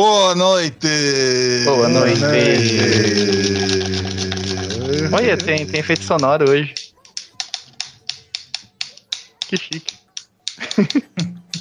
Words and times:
Boa 0.00 0.34
noite! 0.34 1.62
Boa 1.66 1.86
noite! 1.86 2.24
Olha, 5.12 5.36
tem, 5.36 5.66
tem 5.66 5.80
efeito 5.80 6.04
sonoro 6.04 6.48
hoje. 6.48 6.72
Que 9.40 9.58
chique. 9.58 9.98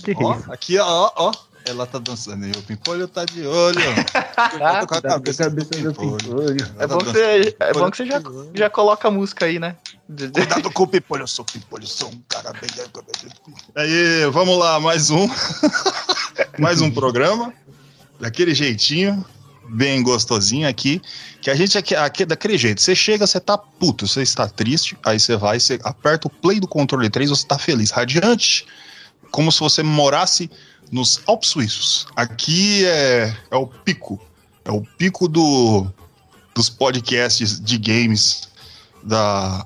que 0.05 0.15
ó? 0.15 0.37
Aqui, 0.53 0.77
ó, 0.79 1.11
ó. 1.17 1.33
Ela 1.65 1.85
tá 1.85 1.99
dançando 1.99 2.47
e 2.47 2.51
o 2.51 2.63
Pimpolho 2.63 3.09
tá 3.09 3.25
de 3.25 3.45
olho. 3.45 3.77
ah, 4.37 4.85
com 4.87 4.95
a 4.95 5.01
cabeça, 5.01 5.49
do 5.49 5.65
Pimpolho. 5.65 6.55
É 6.79 6.87
bom, 6.87 6.99
que 6.99 7.05
você, 7.07 7.55
é 7.59 7.73
bom 7.73 7.91
que 7.91 7.97
você 7.97 8.05
já, 8.05 8.21
já 8.53 8.69
coloca 8.69 9.09
a 9.09 9.11
música 9.11 9.47
aí, 9.47 9.59
né? 9.59 9.75
Cuidado 10.07 10.71
com 10.71 10.83
o 10.83 10.87
Pimpolho, 10.87 11.23
eu 11.23 11.27
sou 11.27 11.43
Pimpolho, 11.43 11.85
sou 11.85 12.07
um 12.07 12.21
cara 12.29 12.53
bem... 12.53 12.69
Aí, 13.75 14.25
vamos 14.31 14.57
lá, 14.57 14.79
mais 14.79 15.09
um. 15.09 15.27
mais 16.57 16.79
um 16.79 16.89
programa 16.89 17.53
daquele 18.19 18.53
jeitinho, 18.53 19.25
bem 19.69 20.01
gostosinho 20.03 20.67
aqui, 20.67 21.01
que 21.41 21.49
a 21.49 21.55
gente 21.55 21.77
aqui, 21.77 21.95
aqui 21.95 22.25
daquele 22.25 22.57
jeito. 22.57 22.81
Você 22.81 22.95
chega, 22.95 23.25
você 23.25 23.39
tá 23.39 23.57
puto, 23.57 24.07
você 24.07 24.21
está 24.21 24.47
triste, 24.47 24.97
aí 25.03 25.19
você 25.19 25.35
vai, 25.35 25.59
você 25.59 25.79
aperta 25.83 26.27
o 26.27 26.31
play 26.31 26.59
do 26.59 26.67
controle 26.67 27.09
3, 27.09 27.29
você 27.29 27.45
tá 27.45 27.57
feliz, 27.57 27.91
radiante, 27.91 28.65
como 29.31 29.51
se 29.51 29.59
você 29.59 29.83
morasse 29.83 30.49
nos 30.91 31.21
Alpes 31.27 31.49
Suíços. 31.49 32.07
Aqui 32.15 32.85
é, 32.85 33.35
é 33.51 33.55
o 33.55 33.67
pico, 33.67 34.19
é 34.65 34.71
o 34.71 34.81
pico 34.81 35.27
do, 35.27 35.87
dos 36.55 36.69
podcasts 36.69 37.59
de 37.59 37.77
games 37.77 38.49
da 39.03 39.65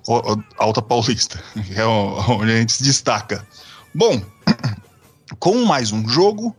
Alta 0.58 0.81
Paulista, 0.81 1.42
é 1.76 1.86
onde 1.86 2.52
a 2.52 2.58
gente 2.58 2.74
se 2.74 2.84
destaca. 2.84 3.48
Bom, 3.96 4.22
com 5.40 5.66
mais 5.66 5.92
um 5.92 6.08
jogo, 6.08 6.56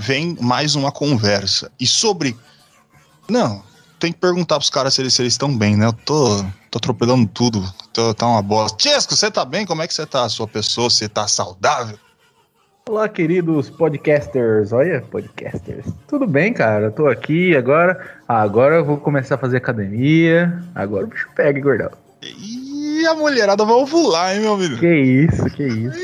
vem 0.00 0.34
mais 0.40 0.74
uma 0.74 0.90
conversa. 0.90 1.70
E 1.78 1.86
sobre. 1.86 2.34
Não, 3.28 3.62
tem 3.98 4.10
que 4.12 4.18
perguntar 4.18 4.56
pros 4.56 4.70
caras 4.70 4.94
se 4.94 5.02
eles, 5.02 5.12
se 5.12 5.22
eles 5.22 5.34
estão 5.34 5.56
bem, 5.56 5.76
né? 5.76 5.86
Eu 5.86 5.92
tô, 5.92 6.42
tô 6.70 6.78
atropelando 6.78 7.28
tudo, 7.28 7.62
tô, 7.92 8.14
tá 8.14 8.26
uma 8.26 8.42
bosta. 8.42 8.78
Tiesco, 8.78 9.14
você 9.14 9.30
tá 9.30 9.44
bem? 9.44 9.66
Como 9.66 9.82
é 9.82 9.86
que 9.86 9.92
você 9.92 10.06
tá, 10.06 10.28
sua 10.28 10.48
pessoa? 10.48 10.88
Você 10.88 11.08
tá 11.08 11.28
saudável? 11.28 11.98
Olá, 12.88 13.08
queridos 13.08 13.68
podcasters. 13.68 14.72
Olha, 14.72 15.02
podcasters. 15.02 15.86
Tudo 16.08 16.26
bem, 16.26 16.52
cara? 16.54 16.90
tô 16.90 17.06
aqui 17.06 17.54
agora. 17.54 18.18
Ah, 18.26 18.40
agora 18.40 18.76
eu 18.76 18.84
vou 18.84 18.96
começar 18.96 19.34
a 19.34 19.38
fazer 19.38 19.58
academia. 19.58 20.60
Agora 20.74 21.04
o 21.04 21.08
bicho 21.08 21.28
pega, 21.36 21.60
gordão. 21.60 21.90
E 22.22 23.06
a 23.06 23.14
mulherada 23.14 23.64
vai 23.64 23.74
ovular, 23.74 24.34
hein, 24.34 24.40
meu 24.40 24.54
amigo? 24.54 24.78
Que 24.78 24.92
isso, 24.92 25.44
que 25.50 25.62
isso. 25.62 25.98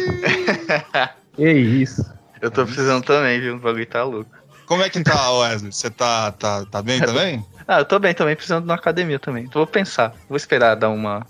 que 1.34 1.50
isso. 1.50 2.15
Eu 2.46 2.50
tô 2.52 2.64
precisando 2.64 3.02
também, 3.02 3.40
viu? 3.40 3.56
O 3.56 3.58
bagulho 3.58 3.84
tá 3.86 4.04
louco. 4.04 4.30
Como 4.66 4.80
é 4.80 4.88
que 4.88 5.02
tá, 5.02 5.32
Wesley? 5.32 5.72
Você 5.72 5.90
tá, 5.90 6.30
tá, 6.30 6.64
tá 6.64 6.80
bem 6.80 7.00
também? 7.02 7.44
ah, 7.66 7.80
eu 7.80 7.84
tô 7.84 7.98
bem 7.98 8.14
também, 8.14 8.36
precisando 8.36 8.62
de 8.62 8.68
uma 8.68 8.76
academia 8.76 9.18
também. 9.18 9.44
Então 9.44 9.58
vou 9.58 9.66
pensar. 9.66 10.14
Vou 10.28 10.36
esperar 10.36 10.76
dar 10.76 10.90
uma. 10.90 11.26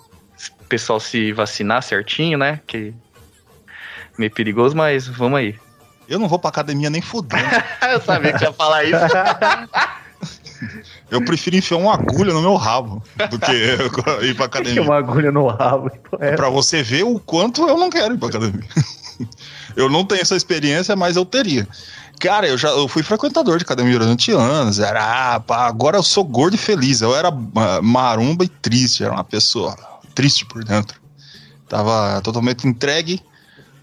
O 0.60 0.64
pessoal 0.64 1.00
se 1.00 1.32
vacinar 1.32 1.82
certinho, 1.82 2.36
né? 2.36 2.60
Que. 2.66 2.92
Meio 4.18 4.30
perigoso, 4.30 4.76
mas 4.76 5.08
vamos 5.08 5.38
aí. 5.38 5.58
Eu 6.06 6.18
não 6.18 6.28
vou 6.28 6.38
pra 6.38 6.50
academia 6.50 6.90
nem 6.90 7.00
fudendo. 7.00 7.48
eu 7.90 8.00
sabia 8.02 8.34
que 8.34 8.44
ia 8.44 8.52
falar 8.52 8.84
isso. 8.84 9.00
Eu 11.10 11.24
prefiro 11.24 11.56
enfiar 11.56 11.78
uma 11.78 11.94
agulha 11.94 12.34
no 12.34 12.42
meu 12.42 12.56
rabo 12.56 13.02
do 13.30 13.38
que 13.38 13.52
ir 14.26 14.34
pra 14.34 14.44
academia. 14.44 14.74
Que 14.74 14.80
uma 14.80 14.98
agulha 14.98 15.32
no 15.32 15.46
rabo? 15.46 15.90
É 16.20 16.36
pra 16.36 16.50
você 16.50 16.82
ver 16.82 17.04
o 17.04 17.18
quanto 17.18 17.66
eu 17.66 17.78
não 17.78 17.88
quero 17.88 18.12
ir 18.14 18.18
pra 18.18 18.28
academia. 18.28 18.68
Eu 19.76 19.88
não 19.90 20.04
tenho 20.04 20.22
essa 20.22 20.36
experiência, 20.36 20.96
mas 20.96 21.16
eu 21.16 21.24
teria. 21.24 21.68
Cara, 22.18 22.48
eu 22.48 22.56
já 22.56 22.68
eu 22.70 22.88
fui 22.88 23.02
frequentador 23.02 23.58
de 23.58 23.64
academia 23.64 23.98
durante 23.98 24.30
anos. 24.30 24.78
Era, 24.78 25.34
ah, 25.34 25.40
pá, 25.40 25.66
agora 25.66 25.98
eu 25.98 26.02
sou 26.02 26.24
gordo 26.24 26.54
e 26.54 26.58
feliz. 26.58 27.02
Eu 27.02 27.14
era 27.14 27.28
uh, 27.28 27.82
marumba 27.82 28.44
e 28.44 28.48
triste. 28.48 29.04
Era 29.04 29.12
uma 29.12 29.24
pessoa 29.24 29.76
triste 30.14 30.46
por 30.46 30.64
dentro. 30.64 30.98
Tava 31.68 32.20
totalmente 32.22 32.66
entregue 32.66 33.20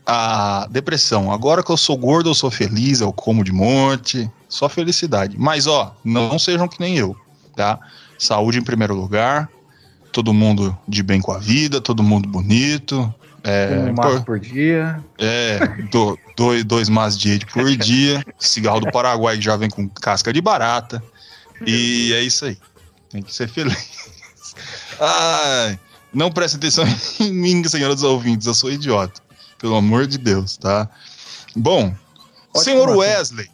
à 0.05 0.67
depressão. 0.69 1.31
Agora 1.31 1.61
que 1.61 1.69
eu 1.69 1.77
sou 1.77 1.95
gordo, 1.95 2.29
eu 2.29 2.33
sou 2.33 2.49
feliz, 2.49 3.01
eu 3.01 3.13
como 3.13 3.43
de 3.43 3.51
monte. 3.51 4.29
Só 4.49 4.67
felicidade. 4.67 5.35
Mas, 5.37 5.67
ó, 5.67 5.95
não 6.03 6.37
sejam 6.39 6.67
que 6.67 6.79
nem 6.79 6.97
eu, 6.97 7.15
tá? 7.55 7.79
Saúde 8.17 8.57
em 8.57 8.63
primeiro 8.63 8.95
lugar. 8.95 9.49
Todo 10.11 10.33
mundo 10.33 10.77
de 10.87 11.01
bem 11.01 11.19
com 11.19 11.31
a 11.31 11.39
vida, 11.39 11.81
todo 11.81 12.03
mundo 12.03 12.29
bonito, 12.29 13.13
é, 13.43 13.89
um 13.89 13.93
maço 13.93 14.23
por 14.23 14.39
dia. 14.39 15.03
É, 15.17 15.59
do, 15.91 16.17
dois, 16.35 16.63
dois 16.63 16.89
maços 16.89 17.19
de 17.19 17.33
hate 17.33 17.45
por 17.47 17.65
dia. 17.75 18.23
Cigarro 18.39 18.79
do 18.79 18.91
Paraguai 18.91 19.37
que 19.37 19.43
já 19.43 19.57
vem 19.57 19.69
com 19.69 19.87
casca 19.89 20.31
de 20.31 20.41
barata. 20.41 21.03
E 21.65 22.13
é 22.13 22.21
isso 22.21 22.45
aí. 22.45 22.57
Tem 23.09 23.21
que 23.21 23.33
ser 23.33 23.49
feliz. 23.49 24.55
Ai, 24.99 25.77
não 26.13 26.31
preste 26.31 26.55
atenção 26.55 26.85
em 27.19 27.33
mim, 27.33 27.63
senhoras 27.67 28.01
ouvintes. 28.03 28.47
Eu 28.47 28.53
sou 28.53 28.71
idiota. 28.71 29.21
Pelo 29.57 29.75
amor 29.75 30.07
de 30.07 30.17
Deus, 30.17 30.57
tá? 30.57 30.89
Bom, 31.55 31.95
Ótimo, 32.53 32.63
senhor 32.63 32.89
Wesley. 32.97 33.49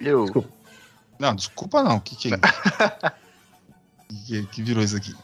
Eu. 0.00 0.24
Desculpa. 0.24 0.48
Não, 1.18 1.34
desculpa 1.34 1.82
não. 1.82 1.96
O 1.96 2.00
que, 2.00 2.16
que 2.16 2.34
é 2.34 2.38
que, 4.26 4.46
que 4.46 4.62
virou 4.62 4.82
isso 4.82 4.96
aqui? 4.96 5.14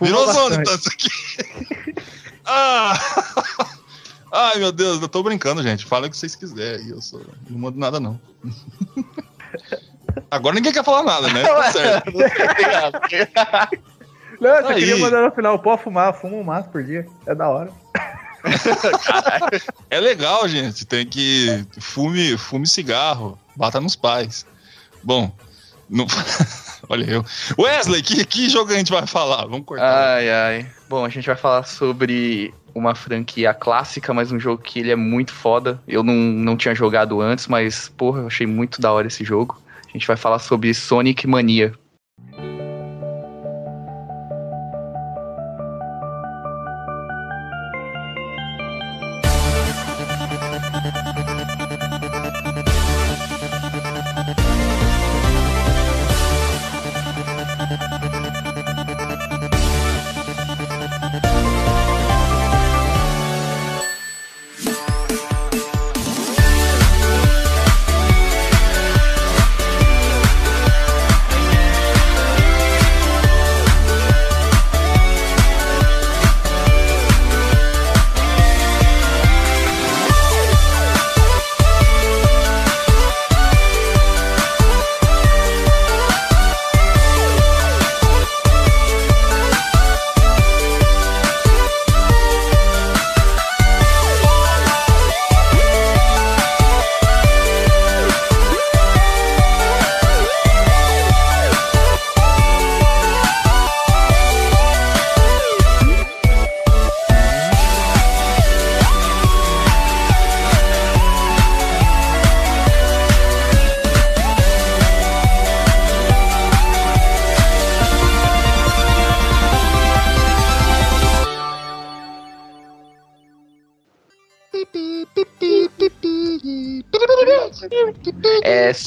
Virou 0.00 0.32
zona, 0.32 0.56
então, 0.56 0.74
isso 0.74 0.88
aqui. 0.88 1.08
ah! 2.44 2.98
Ai, 4.32 4.58
meu 4.58 4.70
Deus, 4.70 5.00
eu 5.00 5.08
tô 5.08 5.22
brincando, 5.22 5.62
gente. 5.62 5.86
Fala 5.86 6.06
o 6.06 6.10
que 6.10 6.16
vocês 6.16 6.34
quiserem. 6.34 6.88
Eu 6.88 7.00
sou... 7.00 7.20
não 7.48 7.58
mando 7.58 7.78
nada, 7.78 7.98
não. 7.98 8.20
Agora 10.30 10.54
ninguém 10.54 10.72
quer 10.72 10.84
falar 10.84 11.02
nada, 11.02 11.32
né? 11.32 11.42
Tá 11.42 11.72
certo. 11.72 12.12
não, 14.40 14.50
eu 14.50 14.62
só 14.62 14.74
queria 14.74 14.98
mandar 14.98 15.22
no 15.22 15.30
final, 15.30 15.58
pode 15.58 15.82
fumar, 15.82 16.12
fuma 16.14 16.36
um 16.36 16.44
maço 16.44 16.68
por 16.68 16.82
dia. 16.82 17.06
É 17.26 17.34
da 17.34 17.48
hora. 17.48 17.72
é 19.90 20.00
legal, 20.00 20.46
gente. 20.48 20.84
Tem 20.86 21.06
que. 21.06 21.66
Fume, 21.78 22.36
fume 22.36 22.66
cigarro. 22.66 23.38
Bata 23.56 23.80
nos 23.80 23.96
pais. 23.96 24.44
Bom, 25.02 25.32
não... 25.88 26.06
Olha 26.88 27.04
eu. 27.10 27.24
Wesley, 27.58 28.02
que, 28.02 28.24
que 28.24 28.48
jogo 28.48 28.72
a 28.72 28.76
gente 28.76 28.90
vai 28.90 29.06
falar? 29.06 29.42
Vamos 29.46 29.66
cortar. 29.66 30.14
Ai, 30.14 30.30
ai. 30.30 30.66
Bom, 30.88 31.04
a 31.04 31.08
gente 31.08 31.26
vai 31.26 31.36
falar 31.36 31.64
sobre 31.64 32.52
uma 32.74 32.94
franquia 32.94 33.52
clássica, 33.52 34.14
mas 34.14 34.32
um 34.32 34.40
jogo 34.40 34.62
que 34.62 34.80
ele 34.80 34.90
é 34.90 34.96
muito 34.96 35.32
foda. 35.32 35.80
Eu 35.86 36.02
não, 36.02 36.14
não 36.14 36.56
tinha 36.56 36.74
jogado 36.74 37.20
antes, 37.20 37.46
mas, 37.46 37.88
porra, 37.90 38.20
eu 38.20 38.26
achei 38.28 38.46
muito 38.46 38.80
da 38.80 38.92
hora 38.92 39.06
esse 39.06 39.24
jogo. 39.24 39.60
A 39.86 39.92
gente 39.92 40.06
vai 40.06 40.16
falar 40.16 40.38
sobre 40.38 40.72
Sonic 40.72 41.26
Mania. 41.26 41.74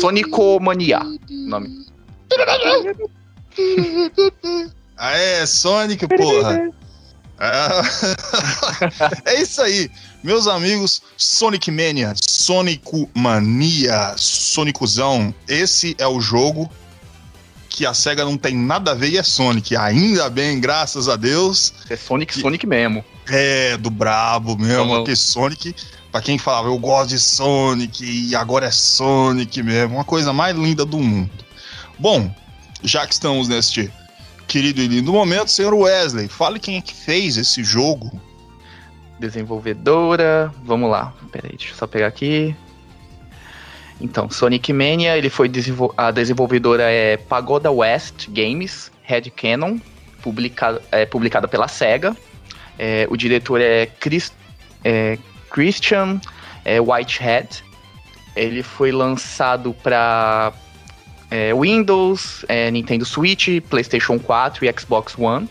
Sonicomania, 0.02 1.00
nome. 1.30 1.86
Aê, 4.98 5.46
Sonic, 5.46 6.08
porra. 6.08 6.72
É, 7.40 7.82
é 9.34 9.42
isso 9.42 9.62
aí, 9.62 9.90
meus 10.24 10.48
amigos. 10.48 11.02
Sonic 11.18 11.72
Mania, 11.72 12.14
Sonic 12.16 13.10
Mania, 13.16 14.14
Sonicuzão. 14.18 15.34
Esse 15.48 15.96
é 15.98 16.08
o 16.08 16.20
jogo 16.22 16.70
que 17.68 17.86
a 17.86 17.94
SEGA 17.94 18.26
não 18.26 18.38
tem 18.38 18.56
nada 18.56 18.92
a 18.92 18.94
ver 18.94 19.10
e 19.10 19.18
é 19.18 19.24
Sonic. 19.24 19.76
Ainda 19.76 20.30
bem, 20.30 20.60
graças 20.60 21.08
a 21.08 21.16
Deus. 21.16 21.74
É 21.90 21.96
Sonic, 21.96 22.38
Sonic 22.38 22.68
mesmo. 22.68 23.04
É, 23.28 23.78
do 23.78 23.90
brabo 23.90 24.58
mesmo, 24.58 24.86
Vamos. 24.86 24.98
porque 24.98 25.16
Sonic, 25.16 25.74
pra 26.12 26.22
quem 26.22 26.38
falava, 26.38 26.68
eu 26.68 26.78
gosto 26.78 27.10
de 27.10 27.20
Sonic 27.20 28.04
e 28.04 28.36
agora 28.36 28.68
é 28.68 28.72
Sonic 28.72 29.64
mesmo, 29.64 29.96
uma 29.96 30.04
coisa 30.04 30.34
mais 30.34 30.56
linda 30.56 30.86
do 30.86 31.00
mundo. 31.00 31.32
Bom, 31.98 32.34
já 32.84 33.08
que 33.08 33.14
estamos 33.14 33.48
neste 33.48 33.92
querido 34.48 34.82
e 34.82 34.88
lindo 34.88 35.14
momento, 35.14 35.50
senhor 35.50 35.74
Wesley, 35.74 36.28
fale 36.28 36.60
quem 36.60 36.78
é 36.78 36.82
que 36.82 36.94
fez 36.94 37.38
esse 37.38 37.64
jogo. 37.64 38.12
Desenvolvedora, 39.20 40.54
vamos 40.64 40.90
lá. 40.90 41.14
Pera 41.32 41.48
aí, 41.48 41.56
deixa 41.56 41.74
eu 41.74 41.78
só 41.78 41.88
pegar 41.88 42.08
aqui. 42.08 42.56
Então, 44.02 44.30
Sonic 44.30 44.74
Mania, 44.74 45.16
ele 45.16 45.30
foi 45.30 45.48
desenvol... 45.48 45.94
a 45.96 46.10
desenvolvedora 46.10 46.84
é 46.84 47.18
Pagoda 47.18 47.72
West 47.72 48.28
Games, 48.30 48.92
Red 49.04 49.30
Cannon, 49.30 49.78
publicada, 50.24 50.82
é, 50.92 51.06
publicada 51.06 51.48
pela 51.48 51.68
SEGA. 51.68 52.18
É, 52.80 53.06
o 53.10 53.16
diretor 53.16 53.62
é, 53.62 53.86
Chris, 53.86 54.34
é 54.84 55.20
Christian 55.52 56.20
é, 56.66 56.80
Whitehead. 56.80 57.64
Ele 58.36 58.64
foi 58.64 58.92
lançado 58.92 59.74
para 59.84 60.54
é, 61.30 61.54
Windows, 61.54 62.46
é, 62.48 62.72
Nintendo 62.72 63.06
Switch, 63.06 63.62
PlayStation 63.70 64.18
4 64.18 64.66
e 64.66 64.74
Xbox 64.80 65.16
One. 65.18 65.48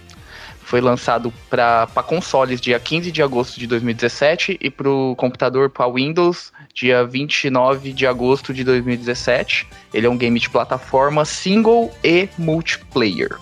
Foi 0.62 0.80
lançado 0.80 1.32
para 1.48 1.88
consoles 2.06 2.60
dia 2.60 2.78
15 2.78 3.10
de 3.10 3.22
agosto 3.22 3.58
de 3.58 3.66
2017 3.66 4.56
e 4.60 4.70
para 4.70 4.88
o 4.88 5.16
computador 5.16 5.68
para 5.68 5.90
Windows 5.90 6.52
dia 6.72 7.04
29 7.04 7.92
de 7.92 8.06
agosto 8.06 8.54
de 8.54 8.62
2017. 8.62 9.66
Ele 9.92 10.06
é 10.06 10.10
um 10.10 10.16
game 10.16 10.38
de 10.38 10.48
plataforma 10.48 11.24
single 11.24 11.92
e 12.04 12.28
multiplayer. 12.38 13.36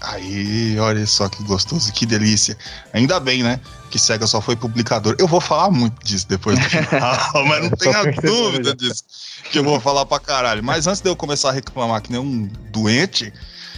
Aí, 0.00 0.78
olha 0.78 1.06
só 1.06 1.28
que 1.28 1.42
gostoso, 1.44 1.92
que 1.92 2.04
delícia. 2.04 2.56
Ainda 2.92 3.18
bem, 3.18 3.42
né? 3.42 3.60
Que 3.94 3.98
SEGA 4.00 4.26
só 4.26 4.40
foi 4.40 4.56
publicador. 4.56 5.14
Eu 5.20 5.28
vou 5.28 5.40
falar 5.40 5.70
muito 5.70 6.04
disso 6.04 6.26
depois 6.28 6.58
do 6.58 6.64
final, 6.64 7.16
mas 7.46 7.62
não 7.62 7.70
tenha 7.70 8.02
dúvida 8.10 8.74
disso. 8.74 9.04
Que 9.52 9.60
eu 9.60 9.62
vou 9.62 9.78
falar 9.78 10.04
pra 10.04 10.18
caralho. 10.18 10.64
Mas 10.64 10.88
antes 10.88 11.00
de 11.00 11.08
eu 11.08 11.14
começar 11.14 11.50
a 11.50 11.52
reclamar 11.52 12.02
que 12.02 12.10
nem 12.10 12.20
um 12.20 12.48
doente, 12.72 13.32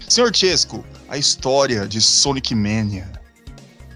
senhor 0.09 0.35
Chesco, 0.35 0.83
a 1.07 1.19
história 1.19 1.87
de 1.87 2.01
Sonic 2.01 2.55
Mania. 2.55 3.07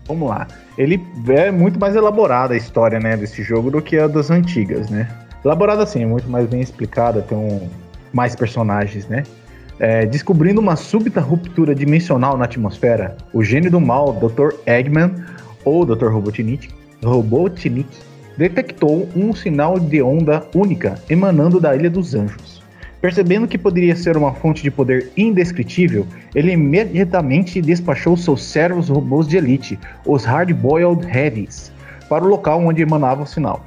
Vamos 0.06 0.28
lá. 0.28 0.46
Ele 0.76 1.02
é 1.28 1.50
muito 1.50 1.81
mais 1.81 1.96
elaborada 1.96 2.52
a 2.52 2.56
história, 2.58 3.00
né, 3.00 3.16
desse 3.16 3.43
jogo 3.43 3.70
do 3.70 3.81
que 3.81 3.96
a 3.96 4.06
das 4.06 4.31
antigas, 4.31 4.90
né? 4.90 5.08
Elaborada 5.43 5.84
assim, 5.84 6.05
muito 6.05 6.28
mais 6.28 6.46
bem 6.46 6.61
explicada, 6.61 7.23
tem 7.23 7.38
um, 7.38 7.66
mais 8.12 8.37
personagens, 8.37 9.06
né? 9.06 9.23
É, 9.78 10.05
descobrindo 10.05 10.61
uma 10.61 10.76
súbita 10.76 11.19
ruptura 11.19 11.75
dimensional 11.75 12.37
na 12.37 12.44
atmosfera, 12.44 13.16
o 13.32 13.43
gênio 13.43 13.70
do 13.70 13.81
mal, 13.81 14.12
Dr. 14.12 14.52
Eggman, 14.66 15.14
ou 15.64 15.84
Dr. 15.84 16.08
Robotnik, 16.08 16.68
Robotnik, 17.04 17.88
detectou 18.36 19.08
um 19.14 19.34
sinal 19.34 19.78
de 19.78 20.02
onda 20.02 20.46
única 20.54 20.94
emanando 21.08 21.60
da 21.60 21.74
Ilha 21.74 21.90
dos 21.90 22.14
Anjos. 22.14 22.60
Percebendo 23.00 23.48
que 23.48 23.56
poderia 23.56 23.96
ser 23.96 24.16
uma 24.16 24.34
fonte 24.34 24.62
de 24.62 24.70
poder 24.70 25.10
indescritível, 25.16 26.06
ele 26.34 26.52
imediatamente 26.52 27.60
despachou 27.62 28.16
seus 28.16 28.42
servos 28.42 28.90
robôs 28.90 29.26
de 29.26 29.38
elite, 29.38 29.78
os 30.04 30.24
Hard-Boiled 30.24 31.06
Heavies, 31.06 31.72
para 32.08 32.24
o 32.24 32.28
local 32.28 32.60
onde 32.62 32.82
emanava 32.82 33.22
o 33.22 33.26
sinal. 33.26 33.64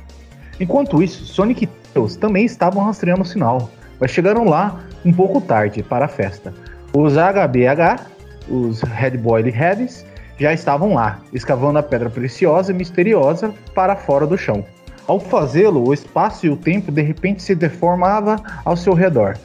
Enquanto 0.59 1.01
isso, 1.01 1.25
Sonic 1.25 1.63
e 1.63 1.67
Tails 1.93 2.15
também 2.15 2.45
estavam 2.45 2.83
rastreando 2.83 3.23
o 3.23 3.25
sinal, 3.25 3.71
mas 3.99 4.11
chegaram 4.11 4.45
lá 4.45 4.83
um 5.03 5.11
pouco 5.11 5.41
tarde 5.41 5.81
para 5.81 6.05
a 6.05 6.09
festa. 6.09 6.53
Os 6.93 7.13
HBH, 7.13 8.05
os 8.47 8.81
Hard-Boiled 8.81 9.57
Heavies, 9.57 10.05
já 10.43 10.51
estavam 10.51 10.95
lá, 10.95 11.21
escavando 11.31 11.79
a 11.79 11.83
pedra 11.83 12.09
preciosa 12.09 12.73
e 12.73 12.75
misteriosa 12.75 13.53
para 13.73 13.95
fora 13.95 14.27
do 14.27 14.37
chão. 14.37 14.65
Ao 15.07 15.17
fazê-lo, 15.17 15.87
o 15.87 15.93
espaço 15.93 16.45
e 16.45 16.49
o 16.49 16.57
tempo 16.57 16.91
de 16.91 17.01
repente 17.01 17.41
se 17.41 17.55
deformava 17.55 18.35
ao 18.65 18.75
seu 18.75 18.93
redor, 18.93 19.37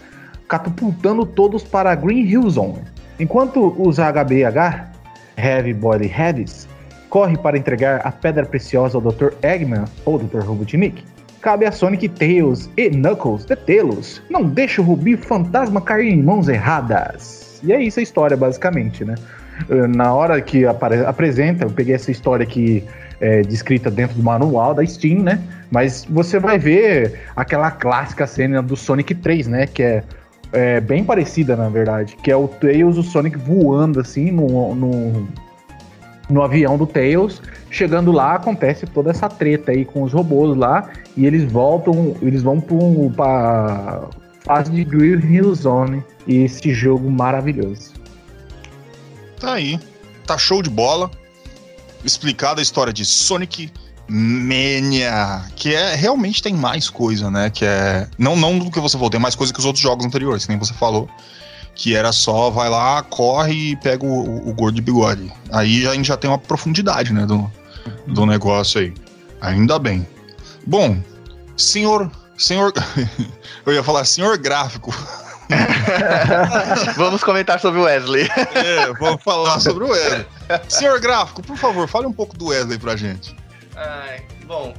catapultando 0.49 1.25
todos 1.25 1.63
para 1.63 1.95
Green 1.95 2.27
Hill 2.27 2.51
Zone. 2.51 2.83
Enquanto 3.21 3.73
os 3.79 3.99
HBH, 3.99 4.91
Heavy 5.37 5.73
Body 5.73 6.09
Heads, 6.09 6.67
corre 7.09 7.37
para 7.37 7.57
entregar 7.57 8.01
a 8.05 8.11
pedra 8.11 8.45
preciosa 8.45 8.99
ao 8.99 9.01
Dr. 9.01 9.35
Eggman 9.41 9.85
ou 10.05 10.19
Dr. 10.19 10.41
Robotnik, 10.41 11.05
cabe 11.41 11.65
a 11.65 11.71
Sonic 11.71 12.09
Tails 12.09 12.69
e 12.77 12.91
Knuckles 12.91 13.45
detê-los. 13.45 14.21
Não 14.29 14.49
deixe 14.49 14.81
o 14.81 14.85
Rubi 14.85 15.17
Fantasma 15.17 15.81
cair 15.81 16.13
em 16.13 16.21
mãos 16.25 16.49
erradas. 16.49 17.61
E 17.63 17.73
é 17.73 17.81
isso 17.81 18.01
a 18.01 18.03
história, 18.03 18.37
basicamente, 18.37 19.05
né? 19.05 19.15
Eh, 19.69 19.87
Na 19.87 20.13
hora 20.15 20.41
que 20.41 20.65
apresenta, 20.67 21.65
eu 21.65 21.71
peguei 21.71 21.95
essa 21.95 22.11
história 22.11 22.45
aqui 22.45 22.85
é, 23.21 23.43
descrita 23.43 23.91
dentro 23.91 24.17
do 24.17 24.23
manual 24.23 24.75
da 24.75 24.85
Steam, 24.85 25.23
né? 25.23 25.41
Mas 25.71 26.07
você 26.09 26.39
vai 26.39 26.59
ver 26.59 27.21
aquela 27.37 27.71
clássica 27.71 28.27
cena 28.27 28.63
do 28.63 28.77
Sonic 28.77 29.15
3, 29.15 29.49
né? 29.49 29.67
Que 29.67 29.83
é, 29.83 30.05
é 30.53 30.81
bem 30.81 31.05
parecida, 31.05 31.57
na 31.57 31.69
verdade. 31.69 32.17
Que 32.23 32.31
é 32.31 32.37
o 32.37 32.49
Tails 32.49 32.97
o 32.97 33.03
Sonic 33.03 33.37
voando 33.37 34.01
assim 34.01 34.31
no, 34.31 34.75
no, 34.75 35.29
no 36.31 36.43
avião 36.43 36.79
do 36.79 36.87
Tails. 36.87 37.43
Chegando 37.71 38.13
lá, 38.13 38.35
acontece 38.35 38.87
toda 38.87 39.11
essa 39.11 39.29
treta 39.29 39.73
aí 39.73 39.85
com 39.85 40.03
os 40.03 40.13
robôs 40.13 40.57
lá. 40.57 40.89
E 41.17 41.27
eles 41.27 41.45
voltam, 41.45 42.15
eles 42.23 42.43
vão 42.43 42.61
para 43.15 44.03
fase 44.41 44.71
de 44.71 44.85
Green 44.85 45.21
Hill 45.21 45.55
Zone. 45.55 46.03
E 46.27 46.45
esse 46.45 46.73
jogo 46.73 47.11
maravilhoso. 47.11 47.99
Tá 49.39 49.55
aí. 49.55 49.79
Tá 50.27 50.37
show 50.37 50.63
de 50.63 50.71
bola. 50.71 51.11
Explicada 52.05 52.61
a 52.61 52.63
história 52.63 52.93
de 52.93 53.05
Sonic 53.05 53.73
Mania. 54.09 55.45
Que 55.55 55.75
é 55.75 55.95
realmente 55.95 56.43
tem 56.43 56.55
mais 56.55 56.89
coisa, 56.89 57.31
né? 57.31 57.51
Que 57.51 57.65
é. 57.65 58.09
Não, 58.19 58.37
não 58.37 58.59
do 58.59 58.71
que 58.71 58.81
você 58.81 58.97
falou, 58.97 59.11
tem 59.11 59.21
mais 59.21 59.35
coisa 59.35 59.53
que 59.53 59.59
os 59.59 59.65
outros 59.65 59.83
jogos 59.83 60.05
anteriores, 60.05 60.45
que 60.45 60.51
nem 60.51 60.59
você 60.59 60.75
falou. 60.75 61.09
Que 61.75 61.95
era 61.95 62.11
só 62.11 62.51
vai 62.51 62.69
lá, 62.69 63.03
corre 63.03 63.71
e 63.71 63.77
pega 63.77 64.05
o, 64.05 64.09
o, 64.09 64.51
o 64.51 64.55
gordo 64.55 64.75
de 64.75 64.83
bigode. 64.83 65.33
Aí 65.53 65.87
a 65.87 65.95
gente 65.95 66.09
já 66.09 66.17
tem 66.17 66.29
uma 66.29 66.39
profundidade, 66.39 67.13
né? 67.13 67.25
Do, 67.25 67.51
do 68.07 68.27
negócio 68.27 68.81
aí. 68.81 68.93
Ainda 69.41 69.79
bem. 69.79 70.07
Bom, 70.67 71.01
senhor. 71.57 72.11
Senhor. 72.37 72.73
Eu 73.65 73.73
ia 73.73 73.83
falar 73.83 74.05
senhor 74.05 74.37
gráfico. 74.39 74.93
Vamos 76.97 77.23
comentar 77.25 77.59
sobre 77.61 77.81
o 77.81 77.85
Wesley. 77.85 78.29
É, 78.55 78.93
vamos 78.99 79.23
falar 79.23 79.59
sobre 79.61 79.85
o 79.85 79.89
Wesley. 79.91 80.27
Senhor 80.69 81.01
gráfico, 81.01 81.43
por 81.43 81.57
favor, 81.57 81.89
fale 81.89 82.07
um 82.07 82.13
pouco 82.13 82.37
do 82.37 82.47
Wesley 82.49 82.79
pra 82.79 82.97
gente. 82.97 83.35
Ai, 83.77 84.23
bom. 84.45 84.75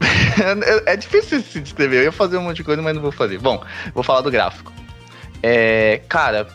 é 0.86 0.96
difícil 0.96 1.42
se 1.42 1.60
descrever. 1.60 1.98
Eu 1.98 2.02
ia 2.04 2.12
fazer 2.12 2.36
um 2.36 2.42
monte 2.42 2.58
de 2.58 2.64
coisa, 2.64 2.80
mas 2.82 2.94
não 2.94 3.02
vou 3.02 3.12
fazer. 3.12 3.38
Bom, 3.38 3.62
vou 3.94 4.02
falar 4.02 4.20
do 4.20 4.30
gráfico. 4.30 4.72
É, 5.42 6.00
cara, 6.08 6.46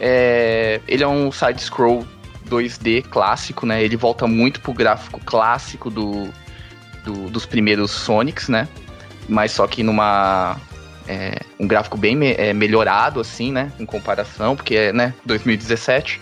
é, 0.00 0.80
ele 0.88 1.02
é 1.04 1.08
um 1.08 1.30
side-scroll 1.30 2.06
2D 2.48 3.02
clássico, 3.08 3.66
né? 3.66 3.82
Ele 3.82 3.96
volta 3.96 4.26
muito 4.26 4.60
pro 4.60 4.72
gráfico 4.72 5.20
clássico 5.24 5.90
do, 5.90 6.28
do- 7.04 7.28
dos 7.30 7.44
primeiros 7.44 7.90
Sonics, 7.90 8.48
né? 8.48 8.66
Mas 9.28 9.52
só 9.52 9.66
que 9.66 9.82
numa. 9.82 10.56
É, 11.08 11.38
um 11.58 11.66
gráfico 11.66 11.96
bem 11.96 12.16
me- 12.16 12.34
é, 12.36 12.52
melhorado, 12.52 13.20
assim, 13.20 13.52
né? 13.52 13.72
Em 13.78 13.86
comparação, 13.86 14.56
porque 14.56 14.74
é, 14.74 14.92
né? 14.92 15.14
2017. 15.24 16.20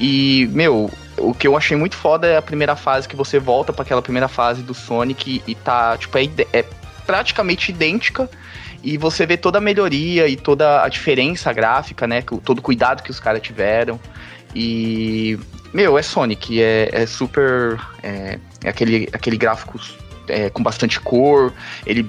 E, 0.00 0.48
meu, 0.52 0.90
o 1.18 1.34
que 1.34 1.46
eu 1.46 1.56
achei 1.56 1.76
muito 1.76 1.96
foda 1.96 2.26
é 2.26 2.36
a 2.36 2.42
primeira 2.42 2.76
fase 2.76 3.08
que 3.08 3.16
você 3.16 3.38
volta 3.38 3.72
para 3.72 3.82
aquela 3.82 4.02
primeira 4.02 4.28
fase 4.28 4.62
do 4.62 4.74
Sonic 4.74 5.42
e, 5.46 5.50
e 5.50 5.54
tá, 5.54 5.96
tipo, 5.96 6.16
é, 6.18 6.28
é 6.52 6.64
praticamente 7.06 7.70
idêntica. 7.70 8.28
E 8.82 8.96
você 8.96 9.26
vê 9.26 9.36
toda 9.36 9.58
a 9.58 9.60
melhoria 9.60 10.28
e 10.28 10.36
toda 10.36 10.82
a 10.84 10.88
diferença 10.88 11.52
gráfica, 11.52 12.06
né? 12.06 12.22
Todo 12.44 12.58
o 12.58 12.62
cuidado 12.62 13.02
que 13.02 13.10
os 13.10 13.18
caras 13.18 13.42
tiveram. 13.42 13.98
E, 14.54 15.38
meu, 15.72 15.98
é 15.98 16.02
Sonic, 16.02 16.62
é, 16.62 16.88
é 16.92 17.06
super. 17.06 17.80
É, 18.02 18.38
é 18.64 18.68
aquele, 18.68 19.08
aquele 19.12 19.36
gráfico 19.36 19.78
é, 20.28 20.50
com 20.50 20.62
bastante 20.62 21.00
cor, 21.00 21.52
ele, 21.84 22.08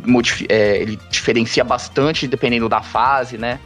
é, 0.49 0.77
ele 0.81 0.99
diferencia 1.09 1.63
bastante 1.63 2.27
dependendo 2.27 2.67
da 2.69 2.81
fase, 2.81 3.37
né? 3.37 3.59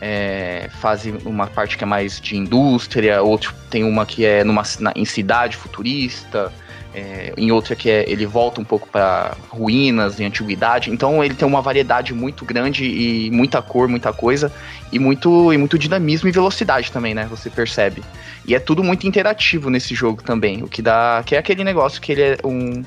É, 0.00 0.68
fase 0.80 1.14
uma 1.24 1.46
parte 1.46 1.78
que 1.78 1.84
é 1.84 1.86
mais 1.86 2.20
de 2.20 2.36
indústria, 2.36 3.22
outro 3.22 3.54
tem 3.70 3.84
uma 3.84 4.04
que 4.04 4.24
é 4.24 4.42
numa, 4.42 4.62
na- 4.80 4.92
em 4.96 5.04
cidade 5.04 5.56
futurista. 5.56 6.52
É, 6.94 7.32
em 7.38 7.50
outra 7.50 7.74
que 7.74 7.88
é, 7.88 8.04
ele 8.06 8.26
volta 8.26 8.60
um 8.60 8.64
pouco 8.64 8.86
para 8.86 9.34
ruínas 9.48 10.20
e 10.20 10.24
antiguidade. 10.24 10.90
Então 10.90 11.24
ele 11.24 11.34
tem 11.34 11.48
uma 11.48 11.62
variedade 11.62 12.12
muito 12.12 12.44
grande 12.44 12.84
e 12.84 13.30
muita 13.30 13.62
cor, 13.62 13.88
muita 13.88 14.12
coisa 14.12 14.52
e 14.92 14.98
muito 14.98 15.50
e 15.54 15.56
muito 15.56 15.78
dinamismo 15.78 16.28
e 16.28 16.32
velocidade 16.32 16.92
também, 16.92 17.14
né? 17.14 17.26
Você 17.30 17.48
percebe. 17.48 18.02
E 18.44 18.54
é 18.54 18.58
tudo 18.60 18.84
muito 18.84 19.06
interativo 19.06 19.70
nesse 19.70 19.94
jogo 19.94 20.22
também, 20.22 20.62
o 20.62 20.68
que 20.68 20.82
dá 20.82 21.22
que 21.24 21.34
é 21.34 21.38
aquele 21.38 21.64
negócio 21.64 21.98
que 21.98 22.12
ele 22.12 22.22
é 22.22 22.38
um, 22.44 22.84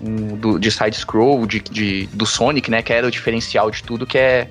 um 0.00 0.36
do, 0.36 0.58
de 0.58 0.70
side 0.70 0.96
scroll 0.96 1.46
de, 1.46 1.60
de, 1.60 2.06
do 2.12 2.26
Sonic, 2.26 2.70
né? 2.70 2.82
Que 2.82 2.92
era 2.92 3.06
o 3.06 3.10
diferencial 3.10 3.70
de 3.70 3.82
tudo, 3.82 4.06
que 4.06 4.18
é 4.18 4.48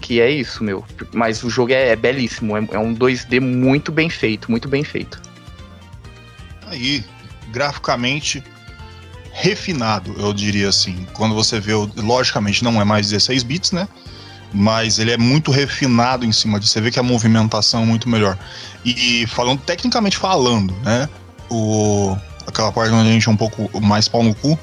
que 0.00 0.20
é 0.20 0.30
isso, 0.30 0.62
meu. 0.62 0.84
Mas 1.14 1.42
o 1.42 1.48
jogo 1.48 1.72
é, 1.72 1.88
é 1.88 1.96
belíssimo, 1.96 2.56
é, 2.56 2.68
é 2.72 2.78
um 2.78 2.94
2D 2.94 3.40
muito 3.40 3.90
bem 3.90 4.10
feito, 4.10 4.50
muito 4.50 4.68
bem 4.68 4.84
feito. 4.84 5.20
Aí, 6.66 7.02
graficamente 7.50 8.42
refinado, 9.32 10.14
eu 10.18 10.32
diria 10.34 10.68
assim. 10.68 11.06
Quando 11.14 11.34
você 11.34 11.58
vê, 11.58 11.72
logicamente 11.96 12.62
não 12.62 12.80
é 12.80 12.84
mais 12.84 13.08
16 13.08 13.42
bits, 13.42 13.72
né? 13.72 13.88
Mas 14.52 14.98
ele 14.98 15.10
é 15.10 15.16
muito 15.16 15.50
refinado 15.50 16.24
em 16.24 16.32
cima 16.32 16.60
disso. 16.60 16.72
Você 16.72 16.80
vê 16.80 16.90
que 16.90 17.00
a 17.00 17.02
movimentação 17.02 17.82
é 17.82 17.86
muito 17.86 18.08
melhor. 18.08 18.38
E 18.84 19.26
falando 19.26 19.60
tecnicamente 19.60 20.16
falando, 20.16 20.72
né? 20.82 21.08
O, 21.50 22.16
aquela 22.46 22.70
parte 22.70 22.92
onde 22.92 23.08
a 23.08 23.12
gente 23.12 23.28
é 23.28 23.32
um 23.32 23.36
pouco 23.36 23.80
mais 23.80 24.06
pau 24.06 24.22
no 24.22 24.34
cu, 24.34 24.58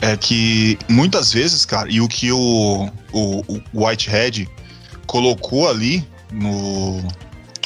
é 0.00 0.16
que 0.16 0.78
muitas 0.88 1.32
vezes, 1.32 1.64
cara, 1.64 1.90
e 1.90 2.00
o 2.00 2.08
que 2.08 2.30
o, 2.32 2.90
o, 3.12 3.62
o 3.72 3.86
Whitehead 3.86 4.48
colocou 5.06 5.68
ali 5.68 6.06
no, 6.32 7.02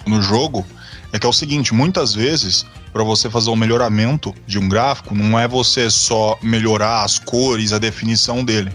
no 0.06 0.22
jogo 0.22 0.64
é 1.12 1.18
que 1.18 1.26
é 1.26 1.28
o 1.28 1.32
seguinte: 1.32 1.75
muitas 1.75 2.14
vezes 2.14 2.64
para 2.92 3.04
você 3.04 3.30
fazer 3.30 3.50
um 3.50 3.56
melhoramento 3.56 4.34
de 4.46 4.58
um 4.58 4.68
gráfico, 4.68 5.14
não 5.14 5.38
é 5.38 5.46
você 5.46 5.88
só 5.90 6.38
melhorar 6.42 7.04
as 7.04 7.18
cores, 7.18 7.72
a 7.72 7.78
definição 7.78 8.44
dele. 8.44 8.72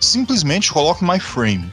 Simplesmente 0.00 0.70
coloque 0.70 1.02
mais 1.02 1.22
frame. 1.22 1.70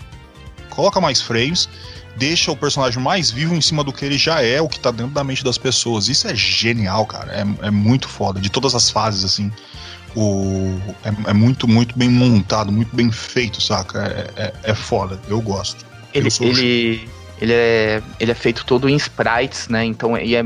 Coloca 0.72 1.00
mais 1.00 1.22
frames, 1.22 1.70
deixa 2.16 2.52
o 2.52 2.58
personagem 2.58 3.02
mais 3.02 3.30
vivo 3.30 3.54
em 3.54 3.62
cima 3.62 3.84
do 3.84 3.94
que 3.94 4.04
ele 4.04 4.18
já 4.18 4.42
é, 4.42 4.60
o 4.60 4.68
que 4.68 4.80
tá 4.80 4.90
dentro 4.90 5.14
da 5.14 5.24
mente 5.24 5.44
das 5.44 5.58
pessoas. 5.58 6.08
Isso 6.08 6.28
é 6.28 6.36
genial, 6.36 7.06
cara. 7.06 7.32
É, 7.32 7.68
é 7.68 7.72
muito 7.72 8.10
foda. 8.10 8.40
De 8.40 8.50
todas 8.50 8.74
as 8.74 8.90
fases, 8.90 9.24
assim. 9.24 9.52
O, 10.16 10.78
é, 11.06 11.30
é 11.30 11.34
muito, 11.34 11.68
muito 11.68 11.98
bem 11.98 12.10
montado, 12.10 12.72
muito 12.72 12.94
bem 12.96 13.12
feito, 13.12 13.62
saca? 13.62 14.32
É, 14.36 14.44
é, 14.44 14.54
é 14.72 14.76
foda. 14.76 15.22
Eu 15.30 15.40
gosto. 15.42 15.86
Ele, 16.14 16.28
eu 16.28 16.48
ele, 16.48 17.10
ele 17.42 17.54
é, 17.54 18.04
ele 18.20 18.32
é 18.32 18.36
feito 18.36 18.64
todo 18.66 18.88
em 18.88 18.96
sprites, 18.96 19.68
né? 19.68 19.84
Então 19.84 20.16
é, 20.16 20.24
é, 20.24 20.44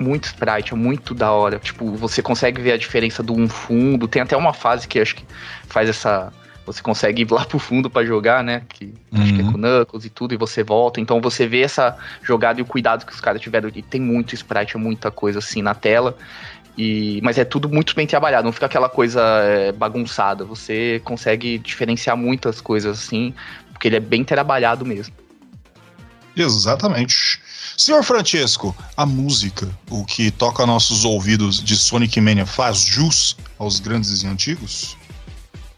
muito 0.00 0.24
sprite, 0.24 0.72
é 0.72 0.76
muito 0.76 1.14
da 1.14 1.30
hora. 1.30 1.58
Tipo, 1.58 1.94
você 1.96 2.22
consegue 2.22 2.62
ver 2.62 2.72
a 2.72 2.76
diferença 2.78 3.22
do 3.22 3.34
um 3.34 3.48
fundo. 3.48 4.08
Tem 4.08 4.22
até 4.22 4.34
uma 4.34 4.54
fase 4.54 4.88
que 4.88 4.98
acho 4.98 5.14
que 5.14 5.24
faz 5.68 5.88
essa. 5.90 6.32
Você 6.72 6.82
consegue 6.82 7.22
ir 7.22 7.30
lá 7.30 7.44
pro 7.44 7.58
fundo 7.58 7.90
para 7.90 8.06
jogar, 8.06 8.44
né? 8.44 8.62
Que 8.68 8.94
uhum. 9.12 9.22
acho 9.22 9.34
que 9.34 9.40
é 9.40 9.44
uhum. 9.44 9.52
com 9.52 9.58
Knuckles 9.58 10.04
e 10.04 10.10
tudo, 10.10 10.34
e 10.34 10.36
você 10.36 10.62
volta. 10.62 11.00
Então 11.00 11.20
você 11.20 11.46
vê 11.46 11.62
essa 11.62 11.96
jogada 12.22 12.60
e 12.60 12.62
o 12.62 12.66
cuidado 12.66 13.04
que 13.04 13.12
os 13.12 13.20
caras 13.20 13.40
tiveram. 13.40 13.70
E 13.74 13.82
tem 13.82 14.00
muito 14.00 14.34
sprite, 14.34 14.76
muita 14.76 15.10
coisa 15.10 15.38
assim 15.38 15.62
na 15.62 15.74
tela. 15.74 16.16
E, 16.76 17.20
mas 17.24 17.36
é 17.38 17.44
tudo 17.44 17.68
muito 17.68 17.94
bem 17.96 18.06
trabalhado, 18.06 18.44
não 18.44 18.52
fica 18.52 18.66
aquela 18.66 18.88
coisa 18.88 19.20
é, 19.42 19.72
bagunçada. 19.72 20.44
Você 20.44 21.00
consegue 21.04 21.58
diferenciar 21.58 22.16
muitas 22.16 22.60
coisas 22.60 22.98
assim, 22.98 23.34
porque 23.72 23.88
ele 23.88 23.96
é 23.96 24.00
bem 24.00 24.22
trabalhado 24.22 24.86
mesmo. 24.86 25.12
Exatamente. 26.36 27.40
Senhor 27.76 28.02
Francesco, 28.02 28.76
a 28.96 29.06
música, 29.06 29.68
o 29.90 30.04
que 30.04 30.30
toca 30.30 30.66
nossos 30.66 31.04
ouvidos 31.04 31.62
de 31.62 31.76
Sonic 31.76 32.20
Mania, 32.20 32.46
faz 32.46 32.84
jus 32.84 33.36
aos 33.58 33.80
grandes 33.80 34.22
e 34.22 34.26
antigos? 34.26 34.97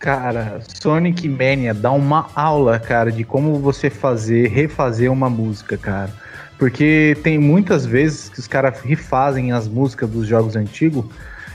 Cara, 0.01 0.63
Sonic 0.81 1.29
Mania 1.29 1.75
dá 1.75 1.91
uma 1.93 2.31
aula, 2.35 2.79
cara, 2.79 3.13
de 3.13 3.23
como 3.23 3.59
você 3.59 3.91
fazer, 3.91 4.49
refazer 4.49 5.13
uma 5.13 5.29
música, 5.29 5.77
cara. 5.77 6.11
Porque 6.59 7.19
tem 7.23 7.39
muitas 7.39 7.85
vezes 7.85 8.31
que 8.31 8.41
os 8.41 8.47
caras 8.47 8.81
refazem 8.81 9.53
as 9.53 9.69
músicas 9.69 10.09
dos 10.09 10.27
jogos 10.27 10.57
antigos, 10.57 11.05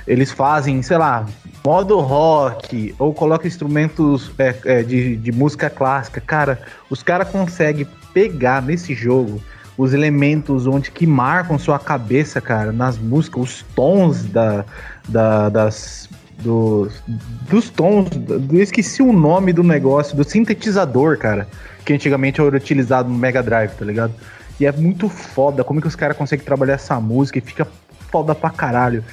eles 0.05 0.31
fazem, 0.31 0.79
sei 0.83 0.95
lá, 0.97 1.25
modo 1.65 1.99
rock, 1.99 2.93
ou 2.99 3.15
colocam 3.15 3.47
instrumentos 3.47 4.31
é, 4.37 4.55
é, 4.65 4.83
de, 4.83 5.17
de 5.17 5.31
música 5.31 5.67
clássica. 5.67 6.21
Cara, 6.21 6.61
os 6.87 7.01
caras 7.01 7.27
conseguem 7.29 7.87
pegar 8.13 8.61
nesse 8.61 8.93
jogo 8.93 9.41
os 9.75 9.91
elementos 9.91 10.67
onde 10.67 10.91
que 10.91 11.07
marcam 11.07 11.57
sua 11.57 11.79
cabeça, 11.79 12.39
cara, 12.39 12.71
nas 12.71 12.95
músicas, 12.95 13.41
os 13.41 13.65
tons 13.75 14.23
da, 14.23 14.63
da 15.09 15.49
das 15.49 16.07
dos, 16.39 17.01
dos 17.49 17.69
tons, 17.69 18.09
eu 18.51 18.61
esqueci 18.61 19.01
o 19.01 19.13
nome 19.13 19.53
do 19.53 19.63
negócio, 19.63 20.15
do 20.15 20.23
sintetizador, 20.23 21.17
cara, 21.17 21.47
que 21.85 21.93
antigamente 21.93 22.41
era 22.41 22.55
utilizado 22.55 23.09
no 23.09 23.17
Mega 23.17 23.41
Drive, 23.41 23.71
tá 23.71 23.85
ligado? 23.85 24.13
E 24.59 24.65
é 24.65 24.71
muito 24.71 25.09
foda 25.09 25.63
como 25.63 25.81
que 25.81 25.87
os 25.87 25.95
caras 25.95 26.15
conseguem 26.15 26.45
trabalhar 26.45 26.73
essa 26.73 26.99
música 26.99 27.39
e 27.39 27.41
fica 27.41 27.67
foda 28.11 28.33
pra 28.33 28.49
caralho. 28.49 29.03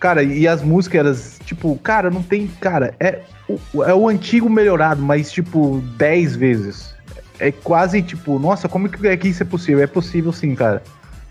Cara, 0.00 0.22
e 0.22 0.46
as 0.46 0.62
músicas, 0.62 0.98
elas, 1.00 1.40
tipo, 1.44 1.76
cara, 1.78 2.10
não 2.10 2.22
tem. 2.22 2.46
Cara, 2.60 2.94
é, 3.00 3.20
é 3.84 3.94
o 3.94 4.08
antigo 4.08 4.48
melhorado, 4.48 5.02
mas, 5.02 5.30
tipo, 5.30 5.82
10 5.96 6.36
vezes 6.36 6.98
é 7.38 7.52
quase 7.52 8.02
tipo, 8.02 8.38
nossa, 8.38 8.68
como 8.68 8.90
é 9.04 9.16
que 9.16 9.28
isso 9.28 9.42
é 9.42 9.46
possível? 9.46 9.82
É 9.82 9.86
possível 9.86 10.32
sim, 10.32 10.54
cara. 10.54 10.82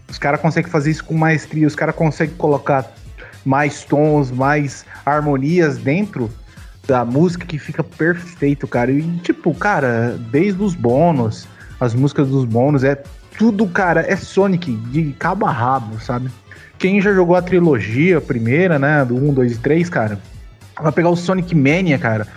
Os 0.10 0.18
caras 0.18 0.40
conseguem 0.40 0.72
fazer 0.72 0.92
isso 0.92 1.04
com 1.04 1.14
maestria, 1.14 1.68
os 1.68 1.76
caras 1.76 1.94
conseguem 1.94 2.36
colocar 2.36 2.90
mais 3.48 3.84
tons, 3.84 4.30
mais 4.30 4.86
harmonias 5.06 5.78
dentro 5.78 6.30
da 6.86 7.06
música 7.06 7.46
que 7.46 7.58
fica 7.58 7.84
perfeito, 7.84 8.68
cara. 8.68 8.92
E 8.92 9.02
tipo, 9.20 9.54
cara, 9.54 10.18
desde 10.32 10.62
os 10.62 10.76
bônus, 10.76 11.48
as 11.80 11.94
músicas 11.94 12.28
dos 12.28 12.46
bônus, 12.46 12.84
é 12.84 13.02
tudo, 13.38 13.66
cara, 13.68 14.02
é 14.02 14.16
Sonic 14.16 14.72
de 14.92 15.14
cabo 15.14 15.46
a 15.46 15.52
rabo, 15.52 16.00
sabe? 16.00 16.30
Quem 16.78 17.02
já 17.02 17.14
jogou 17.14 17.36
a 17.36 17.42
trilogia 17.42 18.20
primeira, 18.20 18.78
né, 18.78 19.04
do 19.06 19.16
1, 19.16 19.34
2 19.34 19.54
e 19.54 19.58
3, 19.60 19.90
cara, 19.90 20.20
vai 20.80 20.92
pegar 20.92 21.10
o 21.10 21.16
Sonic 21.16 21.56
Mania, 21.56 21.98
cara 21.98 22.28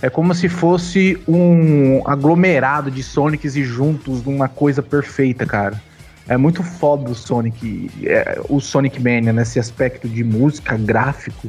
é 0.00 0.08
como 0.08 0.34
se 0.34 0.48
fosse 0.48 1.20
um 1.26 2.02
aglomerado 2.06 2.90
de 2.90 3.02
Sonics 3.02 3.56
e 3.56 3.64
juntos 3.64 4.22
numa 4.24 4.48
coisa 4.48 4.82
perfeita, 4.82 5.44
cara. 5.44 5.80
É 6.28 6.36
muito 6.36 6.62
foda 6.62 7.10
o 7.10 7.14
Sonic, 7.14 7.90
é, 8.04 8.38
o 8.48 8.60
Sonic 8.60 9.02
Mania 9.02 9.32
nesse 9.32 9.58
aspecto 9.58 10.06
de 10.06 10.22
música, 10.22 10.76
gráfico. 10.76 11.48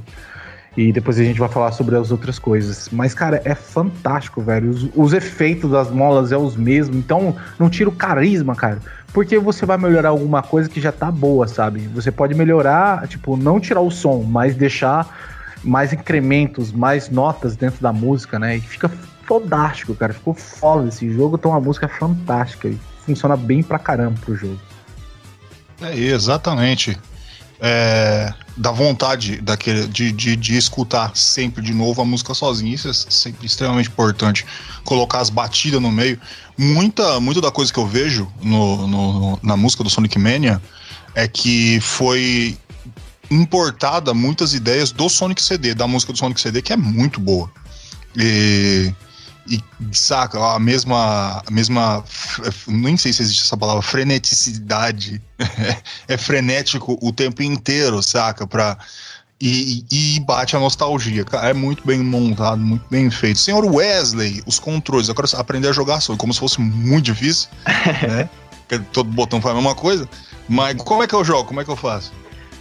E 0.77 0.93
depois 0.93 1.19
a 1.19 1.23
gente 1.23 1.39
vai 1.39 1.49
falar 1.49 1.73
sobre 1.73 1.97
as 1.97 2.11
outras 2.11 2.39
coisas. 2.39 2.87
Mas, 2.89 3.13
cara, 3.13 3.41
é 3.43 3.53
fantástico, 3.53 4.41
velho. 4.41 4.69
Os, 4.69 4.89
os 4.95 5.13
efeitos 5.13 5.71
das 5.71 5.91
molas 5.91 6.31
é 6.31 6.37
os 6.37 6.55
mesmos. 6.55 6.95
Então, 6.95 7.35
não 7.59 7.69
tira 7.69 7.89
o 7.89 7.91
carisma, 7.91 8.55
cara. 8.55 8.79
Porque 9.11 9.37
você 9.37 9.65
vai 9.65 9.77
melhorar 9.77 10.09
alguma 10.09 10.41
coisa 10.41 10.69
que 10.69 10.79
já 10.79 10.91
tá 10.91 11.11
boa, 11.11 11.47
sabe? 11.47 11.81
Você 11.93 12.11
pode 12.11 12.33
melhorar, 12.33 13.05
tipo, 13.07 13.35
não 13.35 13.59
tirar 13.59 13.81
o 13.81 13.91
som, 13.91 14.23
mas 14.23 14.55
deixar 14.55 15.07
mais 15.63 15.91
incrementos, 15.91 16.71
mais 16.71 17.09
notas 17.09 17.57
dentro 17.57 17.81
da 17.81 17.91
música, 17.91 18.39
né? 18.39 18.57
E 18.57 18.61
fica 18.61 18.89
fodástico, 19.25 19.93
cara. 19.95 20.13
Ficou 20.13 20.33
foda 20.33 20.87
esse 20.87 21.11
jogo, 21.11 21.37
tem 21.37 21.51
uma 21.51 21.59
música 21.59 21.87
fantástica 21.87 22.69
e 22.69 22.79
funciona 23.05 23.35
bem 23.35 23.61
pra 23.61 23.79
caramba 23.79 24.17
pro 24.23 24.35
jogo. 24.35 24.68
É, 25.81 25.97
exatamente. 25.97 26.97
É, 27.61 28.33
da 28.55 28.71
vontade 28.71 29.41
daquele, 29.41 29.85
de, 29.87 30.13
de, 30.13 30.35
de, 30.37 30.57
escutar 30.57 31.11
sempre 31.13 31.61
de 31.61 31.73
novo 31.73 32.01
a 32.01 32.05
música 32.05 32.33
sozinho. 32.33 32.73
Isso 32.73 32.87
é 32.89 32.93
sempre 32.93 33.45
extremamente 33.45 33.89
importante. 33.89 34.45
Colocar 34.83 35.19
as 35.19 35.29
batidas 35.29 35.81
no 35.81 35.91
meio. 35.91 36.19
Muita, 36.57 37.19
muita 37.19 37.41
da 37.41 37.51
coisa 37.51 37.71
que 37.71 37.79
eu 37.79 37.85
vejo 37.85 38.31
no, 38.41 38.87
no, 38.87 39.39
na 39.43 39.57
música 39.57 39.83
do 39.83 39.89
Sonic 39.89 40.17
Mania 40.17 40.61
é 41.15 41.27
que 41.27 41.79
foi 41.81 42.57
importada 43.29 44.13
muitas 44.13 44.53
ideias 44.53 44.91
do 44.91 45.09
Sonic 45.09 45.41
CD, 45.41 45.73
da 45.73 45.87
música 45.87 46.11
do 46.13 46.17
Sonic 46.17 46.39
CD, 46.39 46.61
que 46.61 46.73
é 46.73 46.77
muito 46.77 47.19
boa. 47.19 47.51
E, 48.15 48.93
e 49.49 49.63
saca, 49.91 50.37
a 50.55 50.59
mesma, 50.59 51.41
a 51.45 51.51
mesma, 51.51 52.03
nem 52.67 52.95
sei 52.97 53.11
se 53.11 53.21
existe 53.21 53.43
essa 53.43 53.57
palavra, 53.57 53.81
freneticidade. 53.81 55.21
é 56.07 56.17
frenético 56.17 56.97
o 57.01 57.11
tempo 57.11 57.41
inteiro, 57.41 58.01
saca? 58.03 58.45
Pra, 58.45 58.77
e, 59.41 59.85
e, 59.89 60.19
bate 60.19 60.55
a 60.55 60.59
nostalgia, 60.59 61.23
cara. 61.23 61.49
É 61.49 61.53
muito 61.53 61.85
bem 61.85 61.99
montado, 61.99 62.59
muito 62.59 62.85
bem 62.89 63.09
feito. 63.09 63.39
Senhor 63.39 63.65
Wesley, 63.65 64.43
os 64.45 64.59
controles. 64.59 65.09
Agora 65.09 65.27
aprender 65.37 65.69
a 65.69 65.71
jogar 65.71 66.01
só, 66.01 66.15
como 66.17 66.33
se 66.33 66.39
fosse 66.39 66.59
muito 66.59 67.05
difícil, 67.05 67.49
né? 68.07 68.29
Todo 68.91 69.09
botão 69.09 69.41
faz 69.41 69.53
a 69.53 69.57
mesma 69.57 69.75
coisa. 69.75 70.07
Mas 70.47 70.75
como 70.81 71.03
é 71.03 71.07
que 71.07 71.15
eu 71.15 71.23
jogo? 71.23 71.45
Como 71.45 71.61
é 71.61 71.63
que 71.63 71.71
eu 71.71 71.75
faço? 71.75 72.11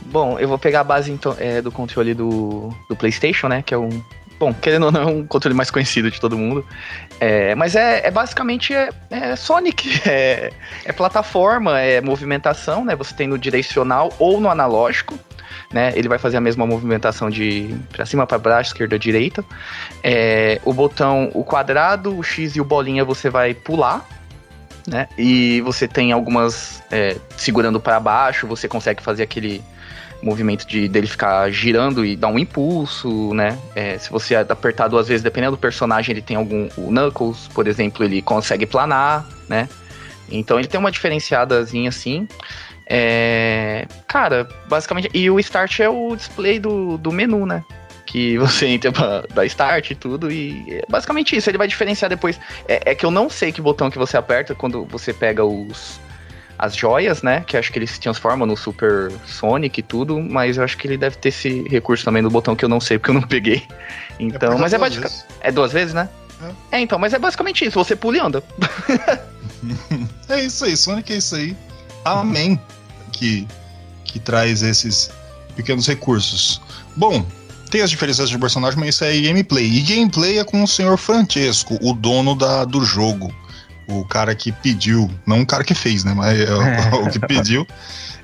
Bom, 0.06 0.38
eu 0.38 0.48
vou 0.48 0.58
pegar 0.58 0.80
a 0.80 0.84
base 0.84 1.10
então, 1.10 1.34
é, 1.38 1.60
do 1.60 1.72
controle 1.72 2.14
do, 2.14 2.72
do 2.88 2.94
PlayStation, 2.94 3.48
né? 3.48 3.60
Que 3.60 3.74
é 3.74 3.78
um. 3.78 4.02
Bom, 4.38 4.54
querendo 4.54 4.86
ou 4.86 4.92
não, 4.92 5.02
é 5.02 5.06
um 5.06 5.26
controle 5.26 5.54
mais 5.54 5.70
conhecido 5.70 6.10
de 6.10 6.20
todo 6.20 6.38
mundo. 6.38 6.64
É, 7.18 7.54
mas 7.56 7.74
é, 7.74 8.06
é 8.06 8.10
basicamente 8.10 8.72
é, 8.72 8.90
é 9.10 9.36
Sonic. 9.36 9.88
É, 10.08 10.52
é, 10.84 10.92
plataforma, 10.92 11.80
é 11.80 12.00
movimentação, 12.00 12.84
né? 12.84 12.94
Você 12.96 13.14
tem 13.14 13.26
no 13.26 13.36
direcional 13.36 14.12
ou 14.18 14.40
no 14.40 14.48
analógico. 14.48 15.18
né? 15.72 15.92
Ele 15.94 16.08
vai 16.08 16.18
fazer 16.18 16.36
a 16.36 16.40
mesma 16.40 16.66
movimentação 16.66 17.28
de 17.28 17.74
para 17.92 18.06
cima, 18.06 18.26
para 18.26 18.38
baixo, 18.38 18.70
esquerda, 18.70 18.98
direita. 18.98 19.44
É, 20.02 20.60
o 20.64 20.72
botão, 20.72 21.30
o 21.34 21.44
quadrado, 21.44 22.16
o 22.16 22.22
X 22.22 22.56
e 22.56 22.60
o 22.60 22.64
bolinha 22.64 23.04
você 23.04 23.28
vai 23.28 23.54
pular, 23.54 24.06
né? 24.88 25.08
E 25.16 25.60
você 25.60 25.86
tem 25.86 26.12
algumas 26.12 26.82
é, 26.90 27.16
segurando 27.36 27.78
para 27.78 28.00
baixo, 28.00 28.46
você 28.46 28.66
consegue 28.66 29.02
fazer 29.02 29.22
aquele 29.22 29.62
movimento 30.22 30.66
de 30.66 30.88
dele 30.88 31.06
ficar 31.06 31.48
girando 31.50 32.04
e 32.04 32.16
dar 32.16 32.28
um 32.28 32.38
impulso, 32.38 33.32
né? 33.34 33.56
É, 33.74 33.98
se 33.98 34.10
você 34.10 34.34
apertar 34.34 34.88
duas 34.88 35.06
vezes, 35.08 35.22
dependendo 35.22 35.52
do 35.56 35.60
personagem, 35.60 36.12
ele 36.12 36.22
tem 36.22 36.36
algum. 36.36 36.68
O 36.76 36.90
Knuckles, 36.90 37.48
por 37.54 37.68
exemplo, 37.68 38.04
ele 38.04 38.20
consegue 38.20 38.66
planar, 38.66 39.26
né? 39.48 39.68
Então 40.30 40.58
ele 40.58 40.68
tem 40.68 40.78
uma 40.78 40.90
diferenciadazinha 40.90 41.88
assim. 41.88 42.26
É, 42.86 43.86
cara, 44.06 44.48
basicamente. 44.66 45.10
E 45.14 45.30
o 45.30 45.38
Start 45.38 45.80
é 45.80 45.88
o 45.88 46.16
display 46.16 46.58
do, 46.58 46.98
do 46.98 47.12
menu, 47.12 47.46
né? 47.46 47.62
Que 48.08 48.36
você 48.40 48.66
entra 48.66 48.90
pra 48.90 49.22
dar 49.32 49.44
start 49.46 49.90
e 49.90 49.94
tudo. 49.94 50.32
E 50.32 50.64
é 50.68 50.82
basicamente 50.88 51.36
isso. 51.36 51.48
Ele 51.48 51.58
vai 51.58 51.68
diferenciar 51.68 52.08
depois. 52.08 52.40
É, 52.66 52.92
é 52.92 52.94
que 52.94 53.04
eu 53.04 53.10
não 53.10 53.28
sei 53.28 53.52
que 53.52 53.60
botão 53.60 53.90
que 53.90 53.98
você 53.98 54.16
aperta 54.16 54.54
quando 54.54 54.84
você 54.86 55.12
pega 55.12 55.44
os 55.44 56.00
as 56.58 56.74
joias, 56.74 57.22
né? 57.22 57.44
Que 57.46 57.56
acho 57.56 57.70
que 57.70 57.78
ele 57.78 57.86
se 57.86 58.00
transforma 58.00 58.44
no 58.44 58.56
Super 58.56 59.12
Sonic 59.24 59.78
e 59.78 59.82
tudo, 59.82 60.18
mas 60.18 60.56
eu 60.56 60.64
acho 60.64 60.76
que 60.76 60.88
ele 60.88 60.96
deve 60.96 61.16
ter 61.16 61.28
esse 61.28 61.62
recurso 61.68 62.04
também 62.04 62.22
do 62.22 62.28
botão 62.28 62.56
que 62.56 62.64
eu 62.64 62.68
não 62.68 62.80
sei 62.80 62.98
porque 62.98 63.10
eu 63.10 63.14
não 63.14 63.22
peguei. 63.28 63.62
Então, 64.18 64.54
é 64.54 64.58
mas 64.58 64.72
é 64.72 64.78
basicamente. 64.78 65.24
É 65.40 65.52
duas 65.52 65.72
vezes, 65.72 65.94
né? 65.94 66.08
É. 66.72 66.78
é. 66.78 66.80
então, 66.80 66.98
mas 66.98 67.14
é 67.14 67.18
basicamente 67.18 67.64
isso, 67.64 67.78
você 67.78 67.94
pula 67.94 68.16
e 68.16 68.20
anda. 68.20 68.42
é 70.28 70.42
isso 70.42 70.64
aí, 70.64 70.76
Sonic 70.76 71.12
é 71.12 71.16
isso 71.16 71.36
aí. 71.36 71.56
Amém. 72.04 72.60
Que, 73.12 73.46
que 74.04 74.18
traz 74.18 74.62
esses 74.62 75.10
pequenos 75.54 75.86
recursos. 75.86 76.60
Bom, 76.96 77.24
tem 77.68 77.82
as 77.82 77.90
diferenças 77.90 78.30
de 78.30 78.38
personagem, 78.38 78.78
mas 78.78 78.90
isso 78.90 79.04
é 79.04 79.20
gameplay. 79.20 79.66
E 79.66 79.80
gameplay 79.82 80.38
é 80.38 80.44
com 80.44 80.62
o 80.62 80.68
senhor 80.68 80.96
Francesco, 80.96 81.78
o 81.82 81.92
dono 81.92 82.34
da, 82.34 82.64
do 82.64 82.84
jogo 82.84 83.32
o 83.88 84.04
cara 84.04 84.34
que 84.34 84.52
pediu, 84.52 85.10
não 85.26 85.40
o 85.40 85.46
cara 85.46 85.64
que 85.64 85.74
fez, 85.74 86.04
né? 86.04 86.12
Mas 86.14 86.38
é. 86.38 86.52
o 86.94 87.08
que 87.10 87.18
pediu, 87.18 87.66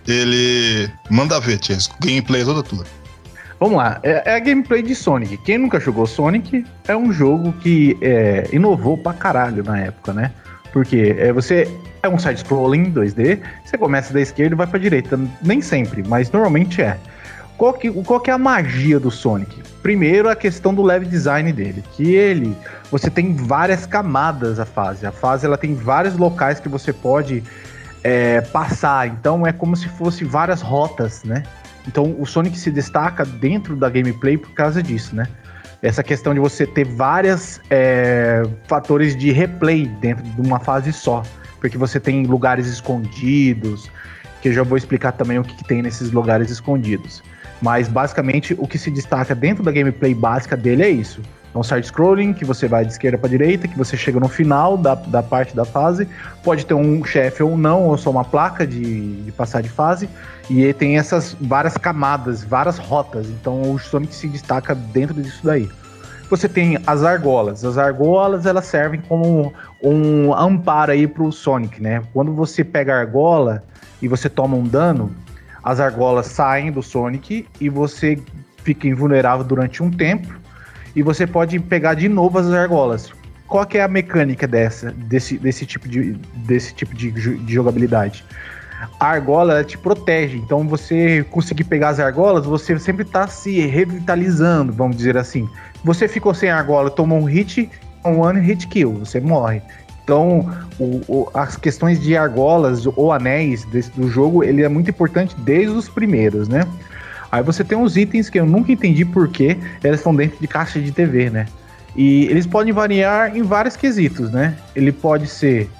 ele 0.06 0.90
manda 1.10 1.40
ver, 1.40 1.58
Tiesco. 1.58 1.96
Gameplay 2.00 2.42
é 2.42 2.44
toda 2.44 2.62
tua. 2.62 2.84
Vamos 3.58 3.78
lá, 3.78 3.98
é, 4.02 4.22
é, 4.26 4.34
a 4.36 4.38
gameplay 4.38 4.82
de 4.82 4.94
Sonic. 4.94 5.38
Quem 5.38 5.58
nunca 5.58 5.80
jogou 5.80 6.06
Sonic 6.06 6.66
é 6.86 6.94
um 6.94 7.12
jogo 7.12 7.52
que 7.54 7.96
é, 8.02 8.48
inovou 8.52 8.98
pra 8.98 9.14
caralho 9.14 9.64
na 9.64 9.78
época, 9.78 10.12
né? 10.12 10.32
Porque 10.72 11.16
é, 11.18 11.32
você 11.32 11.70
é 12.02 12.08
um 12.08 12.18
side-scrolling 12.18 12.92
2D, 12.92 13.40
você 13.64 13.78
começa 13.78 14.12
da 14.12 14.20
esquerda 14.20 14.54
e 14.54 14.58
vai 14.58 14.66
pra 14.66 14.78
direita. 14.78 15.18
Nem 15.40 15.62
sempre, 15.62 16.02
mas 16.06 16.30
normalmente 16.30 16.82
é. 16.82 16.98
Qual 17.56 17.72
que, 17.72 17.90
qual 17.90 18.20
que 18.20 18.30
é 18.30 18.32
a 18.32 18.38
magia 18.38 18.98
do 18.98 19.10
Sonic? 19.10 19.62
Primeiro, 19.82 20.28
a 20.28 20.34
questão 20.34 20.74
do 20.74 20.82
level 20.82 21.08
design 21.08 21.52
dele, 21.52 21.84
que 21.92 22.14
ele, 22.14 22.56
você 22.90 23.08
tem 23.08 23.34
várias 23.34 23.86
camadas 23.86 24.58
a 24.58 24.64
fase. 24.64 25.06
A 25.06 25.12
fase 25.12 25.46
ela 25.46 25.56
tem 25.56 25.74
vários 25.74 26.16
locais 26.16 26.58
que 26.58 26.68
você 26.68 26.92
pode 26.92 27.44
é, 28.02 28.40
passar, 28.40 29.06
então 29.06 29.46
é 29.46 29.52
como 29.52 29.76
se 29.76 29.88
fosse 29.88 30.24
várias 30.24 30.60
rotas, 30.60 31.22
né? 31.22 31.44
Então 31.86 32.16
o 32.18 32.26
Sonic 32.26 32.58
se 32.58 32.70
destaca 32.70 33.24
dentro 33.24 33.76
da 33.76 33.88
gameplay 33.88 34.36
por 34.36 34.50
causa 34.52 34.82
disso, 34.82 35.14
né? 35.14 35.28
Essa 35.80 36.02
questão 36.02 36.34
de 36.34 36.40
você 36.40 36.66
ter 36.66 36.86
vários 36.86 37.60
é, 37.70 38.42
fatores 38.66 39.14
de 39.14 39.30
replay 39.30 39.86
dentro 40.00 40.24
de 40.24 40.40
uma 40.40 40.58
fase 40.58 40.92
só, 40.92 41.22
porque 41.60 41.76
você 41.76 42.00
tem 42.00 42.24
lugares 42.24 42.66
escondidos, 42.66 43.90
que 44.40 44.48
eu 44.48 44.52
já 44.52 44.62
vou 44.62 44.76
explicar 44.76 45.12
também 45.12 45.38
o 45.38 45.44
que, 45.44 45.54
que 45.54 45.64
tem 45.64 45.82
nesses 45.82 46.10
lugares 46.10 46.50
escondidos. 46.50 47.22
Mas 47.64 47.88
basicamente 47.88 48.54
o 48.58 48.68
que 48.68 48.76
se 48.76 48.90
destaca 48.90 49.34
dentro 49.34 49.64
da 49.64 49.72
gameplay 49.72 50.14
básica 50.14 50.54
dele 50.54 50.82
é 50.82 50.90
isso. 50.90 51.22
É 51.54 51.58
um 51.58 51.62
side-scrolling 51.62 52.34
que 52.34 52.44
você 52.44 52.68
vai 52.68 52.84
de 52.84 52.92
esquerda 52.92 53.16
para 53.16 53.30
direita, 53.30 53.66
que 53.66 53.78
você 53.78 53.96
chega 53.96 54.20
no 54.20 54.28
final 54.28 54.76
da, 54.76 54.94
da 54.94 55.22
parte 55.22 55.56
da 55.56 55.64
fase. 55.64 56.06
Pode 56.42 56.66
ter 56.66 56.74
um 56.74 57.02
chefe 57.02 57.42
ou 57.42 57.56
não, 57.56 57.84
ou 57.84 57.96
só 57.96 58.10
uma 58.10 58.22
placa 58.22 58.66
de, 58.66 59.22
de 59.22 59.32
passar 59.32 59.62
de 59.62 59.70
fase. 59.70 60.10
E 60.50 60.74
tem 60.74 60.98
essas 60.98 61.34
várias 61.40 61.78
camadas, 61.78 62.44
várias 62.44 62.76
rotas. 62.76 63.28
Então 63.30 63.72
o 63.72 63.78
Sonic 63.78 64.14
se 64.14 64.28
destaca 64.28 64.74
dentro 64.74 65.22
disso 65.22 65.40
daí. 65.42 65.70
Você 66.28 66.46
tem 66.50 66.76
as 66.86 67.02
argolas. 67.02 67.64
As 67.64 67.78
argolas 67.78 68.44
elas 68.44 68.66
servem 68.66 69.00
como 69.08 69.54
um 69.82 70.34
amparo 70.34 70.92
aí 70.92 71.06
pro 71.06 71.32
Sonic, 71.32 71.80
né? 71.80 72.02
Quando 72.12 72.34
você 72.34 72.62
pega 72.62 72.94
a 72.94 72.98
argola 72.98 73.64
e 74.02 74.08
você 74.08 74.28
toma 74.28 74.54
um 74.54 74.64
dano, 74.64 75.14
as 75.64 75.80
argolas 75.80 76.26
saem 76.26 76.70
do 76.70 76.82
Sonic 76.82 77.46
e 77.58 77.68
você 77.68 78.18
fica 78.62 78.86
invulnerável 78.86 79.44
durante 79.44 79.82
um 79.82 79.90
tempo 79.90 80.28
e 80.94 81.02
você 81.02 81.26
pode 81.26 81.58
pegar 81.58 81.94
de 81.94 82.08
novo 82.08 82.38
as 82.38 82.52
argolas. 82.52 83.10
Qual 83.48 83.64
que 83.66 83.78
é 83.78 83.82
a 83.82 83.88
mecânica 83.88 84.46
dessa, 84.46 84.90
desse, 84.92 85.38
desse 85.38 85.64
tipo, 85.66 85.88
de, 85.88 86.12
desse 86.46 86.74
tipo 86.74 86.94
de, 86.94 87.10
de 87.10 87.54
jogabilidade? 87.54 88.24
A 89.00 89.06
argola 89.06 89.64
te 89.64 89.78
protege, 89.78 90.36
então 90.36 90.66
você 90.68 91.24
conseguir 91.30 91.64
pegar 91.64 91.90
as 91.90 92.00
argolas, 92.00 92.44
você 92.44 92.78
sempre 92.78 93.02
está 93.02 93.26
se 93.26 93.60
revitalizando, 93.60 94.72
vamos 94.72 94.96
dizer 94.96 95.16
assim. 95.16 95.48
Você 95.82 96.08
ficou 96.08 96.34
sem 96.34 96.50
argola, 96.50 96.90
tomou 96.90 97.18
um 97.18 97.24
hit, 97.24 97.70
um 98.04 98.20
one 98.20 98.40
hit 98.40 98.66
kill, 98.66 98.92
você 98.92 99.20
morre. 99.20 99.62
Então, 100.04 100.54
o, 100.78 101.00
o, 101.08 101.30
as 101.32 101.56
questões 101.56 101.98
de 101.98 102.14
argolas 102.14 102.86
ou 102.86 103.10
anéis 103.10 103.64
desse, 103.64 103.90
do 103.92 104.08
jogo, 104.10 104.44
ele 104.44 104.62
é 104.62 104.68
muito 104.68 104.90
importante 104.90 105.34
desde 105.38 105.74
os 105.74 105.88
primeiros, 105.88 106.46
né? 106.46 106.66
Aí 107.32 107.42
você 107.42 107.64
tem 107.64 107.76
uns 107.76 107.96
itens 107.96 108.28
que 108.28 108.38
eu 108.38 108.46
nunca 108.46 108.70
entendi 108.70 109.04
por 109.04 109.28
que 109.28 109.56
eles 109.82 110.00
estão 110.00 110.14
dentro 110.14 110.38
de 110.38 110.46
caixa 110.46 110.78
de 110.78 110.92
TV, 110.92 111.30
né? 111.30 111.46
E 111.96 112.26
eles 112.26 112.46
podem 112.46 112.72
variar 112.72 113.34
em 113.36 113.42
vários 113.42 113.76
quesitos, 113.76 114.30
né? 114.30 114.56
Ele 114.76 114.92
pode 114.92 115.26
ser 115.26 115.70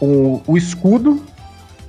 o, 0.00 0.40
o 0.46 0.56
escudo, 0.56 1.20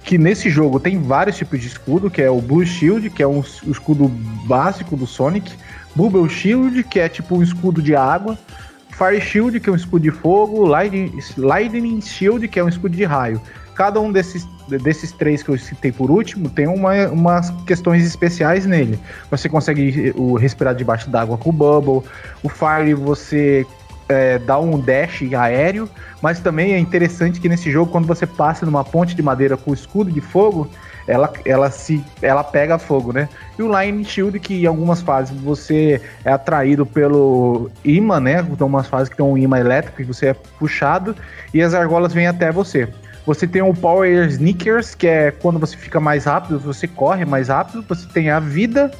que 0.03 0.17
nesse 0.17 0.49
jogo 0.49 0.79
tem 0.79 0.99
vários 1.01 1.37
tipos 1.37 1.59
de 1.59 1.67
escudo, 1.67 2.09
que 2.09 2.21
é 2.21 2.29
o 2.29 2.41
Blue 2.41 2.65
Shield, 2.65 3.09
que 3.09 3.21
é 3.21 3.27
um, 3.27 3.43
o 3.65 3.71
escudo 3.71 4.07
básico 4.45 4.95
do 4.97 5.05
Sonic, 5.05 5.51
Bubble 5.95 6.29
Shield, 6.29 6.83
que 6.83 6.99
é 6.99 7.07
tipo 7.07 7.37
um 7.37 7.43
escudo 7.43 7.81
de 7.81 7.95
água, 7.95 8.37
Fire 8.97 9.19
Shield, 9.19 9.59
que 9.59 9.69
é 9.69 9.71
um 9.73 9.75
escudo 9.75 10.03
de 10.03 10.11
fogo, 10.11 10.65
Lightning, 10.65 11.99
Shield, 12.01 12.47
que 12.47 12.59
é 12.59 12.63
um 12.63 12.69
escudo 12.69 12.95
de 12.95 13.03
raio. 13.03 13.41
Cada 13.75 13.99
um 13.99 14.09
desses, 14.09 14.47
desses 14.69 15.11
três 15.11 15.43
que 15.43 15.49
eu 15.49 15.57
citei 15.57 15.91
por 15.91 16.09
último 16.09 16.49
tem 16.49 16.65
uma, 16.65 17.07
umas 17.07 17.49
questões 17.65 18.05
especiais 18.05 18.65
nele. 18.65 18.97
Você 19.29 19.49
consegue 19.49 20.13
o, 20.15 20.35
respirar 20.35 20.73
debaixo 20.73 21.09
d'água 21.09 21.37
com 21.37 21.49
o 21.49 21.53
Bubble. 21.53 22.09
O 22.41 22.47
Fire 22.47 22.93
você 22.93 23.67
é, 24.07 24.39
dá 24.39 24.57
um 24.57 24.79
dash 24.79 25.23
aéreo, 25.37 25.89
mas 26.21 26.39
também 26.39 26.73
é 26.73 26.79
interessante 26.79 27.41
que 27.41 27.49
nesse 27.49 27.69
jogo, 27.69 27.91
quando 27.91 28.07
você 28.07 28.25
passa 28.25 28.65
numa 28.65 28.85
ponte 28.85 29.13
de 29.13 29.21
madeira 29.21 29.57
com 29.57 29.71
o 29.71 29.73
escudo 29.73 30.09
de 30.09 30.21
fogo, 30.21 30.69
ela, 31.07 31.31
ela 31.45 31.69
se 31.69 32.03
ela 32.21 32.43
pega 32.43 32.79
fogo, 32.79 33.13
né? 33.13 33.29
E 33.57 33.61
o 33.61 33.79
Line 33.79 34.03
Shield, 34.03 34.39
que 34.39 34.63
em 34.63 34.65
algumas 34.65 35.01
fases 35.01 35.39
você 35.39 36.01
é 36.23 36.31
atraído 36.31 36.85
pelo 36.85 37.69
imã, 37.83 38.19
né? 38.19 38.45
Então, 38.49 38.67
umas 38.67 38.87
fases 38.87 39.09
que 39.09 39.15
tem 39.15 39.25
um 39.25 39.37
imã 39.37 39.59
elétrico 39.59 40.01
e 40.01 40.05
você 40.05 40.27
é 40.27 40.33
puxado 40.33 41.15
e 41.53 41.61
as 41.61 41.73
argolas 41.73 42.13
vêm 42.13 42.27
até 42.27 42.51
você. 42.51 42.87
Você 43.25 43.47
tem 43.47 43.61
o 43.61 43.73
Power 43.73 44.27
Sneakers, 44.27 44.93
que 44.93 45.07
é 45.07 45.31
quando 45.31 45.59
você 45.59 45.75
fica 45.75 45.99
mais 45.99 46.25
rápido, 46.25 46.59
você 46.59 46.87
corre 46.87 47.25
mais 47.25 47.47
rápido, 47.47 47.83
você 47.87 48.07
tem 48.07 48.29
a 48.29 48.39
vida, 48.39 48.91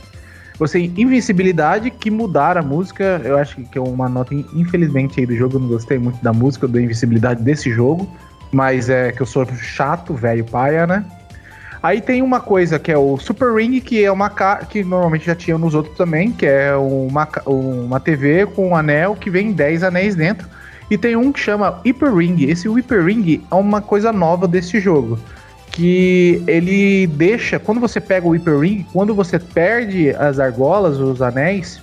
você 0.58 0.80
tem 0.80 0.94
invencibilidade, 0.98 1.92
que 1.92 2.10
mudar 2.10 2.58
a 2.58 2.62
música, 2.62 3.22
eu 3.24 3.38
acho 3.38 3.62
que 3.64 3.78
é 3.78 3.82
uma 3.82 4.10
nota, 4.10 4.34
infelizmente, 4.34 5.20
aí 5.20 5.26
do 5.28 5.36
jogo, 5.36 5.58
eu 5.58 5.60
não 5.60 5.68
gostei 5.68 6.00
muito 6.00 6.24
da 6.24 6.34
música, 6.34 6.68
da 6.68 6.82
invencibilidade 6.82 7.44
desse 7.44 7.70
jogo, 7.72 8.12
mas 8.52 8.90
é 8.90 9.12
que 9.12 9.22
eu 9.22 9.28
sou 9.28 9.46
chato, 9.58 10.16
velho 10.16 10.44
paia, 10.44 10.88
né? 10.88 11.06
Aí 11.86 12.02
tem 12.02 12.24
uma 12.24 12.40
coisa 12.40 12.80
que 12.80 12.92
é 12.92 12.98
o 12.98 13.16
Super 13.16 13.54
Ring, 13.54 13.80
que 13.80 14.04
é 14.04 14.12
uma 14.12 14.28
que 14.68 14.84
normalmente 14.84 15.28
já 15.28 15.36
tinha 15.36 15.56
nos 15.56 15.76
outros 15.76 15.96
também, 15.96 16.32
que 16.32 16.44
é 16.44 16.76
uma, 16.76 17.30
uma 17.46 18.00
TV 18.00 18.48
com 18.48 18.70
um 18.70 18.76
anel 18.76 19.16
que 19.16 19.30
vem 19.30 19.52
10 19.52 19.84
anéis 19.84 20.16
dentro. 20.16 20.50
E 20.90 20.98
tem 20.98 21.16
um 21.16 21.32
que 21.32 21.40
chama 21.40 21.80
Hyper 21.86 22.12
Ring. 22.12 22.50
Esse 22.50 22.68
Hyper 22.68 23.06
Ring 23.06 23.40
é 23.52 23.54
uma 23.54 23.82
coisa 23.82 24.12
nova 24.12 24.48
desse 24.48 24.80
jogo. 24.80 25.20
Que 25.70 26.42
ele 26.48 27.06
deixa, 27.06 27.60
quando 27.60 27.80
você 27.80 28.02
pega 28.02 28.26
o 28.26 28.32
Hyper 28.32 28.58
Ring, 28.62 28.84
quando 28.92 29.14
você 29.14 29.38
perde 29.38 30.10
as 30.10 30.40
argolas, 30.40 30.98
os 30.98 31.22
anéis, 31.22 31.80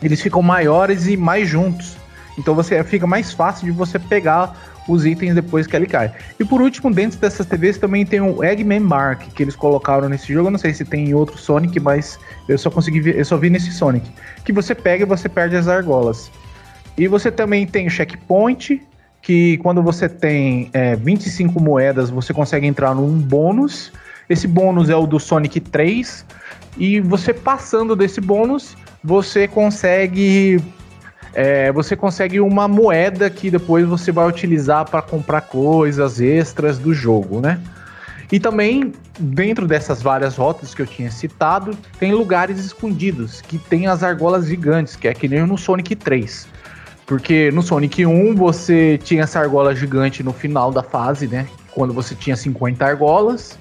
eles 0.00 0.20
ficam 0.20 0.42
maiores 0.42 1.08
e 1.08 1.16
mais 1.16 1.48
juntos. 1.48 1.96
Então 2.38 2.54
você 2.54 2.84
fica 2.84 3.04
mais 3.04 3.32
fácil 3.32 3.64
de 3.64 3.72
você 3.72 3.98
pegar 3.98 4.56
os 4.88 5.06
itens 5.06 5.34
depois 5.34 5.66
que 5.66 5.74
ele 5.74 5.86
cai. 5.86 6.12
E 6.38 6.44
por 6.44 6.60
último, 6.60 6.92
dentro 6.92 7.18
dessas 7.18 7.46
TVs 7.46 7.78
também 7.78 8.04
tem 8.04 8.20
o 8.20 8.44
Eggman 8.44 8.80
Mark, 8.80 9.22
que 9.34 9.42
eles 9.42 9.56
colocaram 9.56 10.08
nesse 10.08 10.32
jogo. 10.32 10.48
Eu 10.48 10.52
não 10.52 10.58
sei 10.58 10.74
se 10.74 10.84
tem 10.84 11.08
em 11.08 11.14
outro 11.14 11.38
Sonic, 11.38 11.78
mas 11.80 12.18
eu 12.48 12.58
só 12.58 12.70
consegui 12.70 13.00
ver, 13.00 13.18
eu 13.18 13.24
só 13.24 13.36
vi 13.36 13.50
nesse 13.50 13.72
Sonic. 13.72 14.10
Que 14.44 14.52
você 14.52 14.74
pega 14.74 15.04
e 15.04 15.06
você 15.06 15.28
perde 15.28 15.56
as 15.56 15.68
argolas. 15.68 16.30
E 16.96 17.08
você 17.08 17.30
também 17.30 17.66
tem 17.66 17.86
o 17.86 17.90
checkpoint, 17.90 18.80
que 19.20 19.56
quando 19.58 19.82
você 19.82 20.08
tem 20.08 20.70
é, 20.72 20.94
25 20.94 21.60
moedas, 21.60 22.10
você 22.10 22.32
consegue 22.32 22.66
entrar 22.66 22.94
num 22.94 23.18
bônus, 23.18 23.92
Esse 24.28 24.46
bônus 24.46 24.88
é 24.88 24.96
o 24.96 25.06
do 25.06 25.20
Sonic 25.20 25.60
3. 25.60 26.24
E 26.78 27.00
você 27.00 27.32
passando 27.32 27.94
desse 27.94 28.20
bônus, 28.20 28.76
você 29.02 29.46
consegue 29.46 30.62
é, 31.34 31.72
você 31.72 31.96
consegue 31.96 32.40
uma 32.40 32.68
moeda 32.68 33.28
que 33.28 33.50
depois 33.50 33.84
você 33.86 34.12
vai 34.12 34.28
utilizar 34.28 34.88
para 34.88 35.02
comprar 35.02 35.42
coisas 35.42 36.20
extras 36.20 36.78
do 36.78 36.94
jogo, 36.94 37.40
né? 37.40 37.60
E 38.30 38.40
também, 38.40 38.92
dentro 39.18 39.66
dessas 39.66 40.00
várias 40.02 40.36
rotas 40.36 40.74
que 40.74 40.80
eu 40.80 40.86
tinha 40.86 41.10
citado, 41.10 41.76
tem 41.98 42.12
lugares 42.12 42.58
escondidos, 42.64 43.40
que 43.40 43.58
tem 43.58 43.86
as 43.86 44.02
argolas 44.02 44.46
gigantes, 44.46 44.96
que 44.96 45.06
é 45.08 45.14
que 45.14 45.28
nem 45.28 45.46
no 45.46 45.58
Sonic 45.58 45.94
3. 45.94 46.48
Porque 47.06 47.50
no 47.50 47.62
Sonic 47.62 48.06
1 48.06 48.34
você 48.34 48.98
tinha 49.02 49.24
essa 49.24 49.38
argola 49.38 49.74
gigante 49.74 50.22
no 50.22 50.32
final 50.32 50.72
da 50.72 50.82
fase, 50.82 51.26
né? 51.26 51.46
Quando 51.72 51.92
você 51.92 52.14
tinha 52.14 52.34
50 52.34 52.84
argolas. 52.84 53.58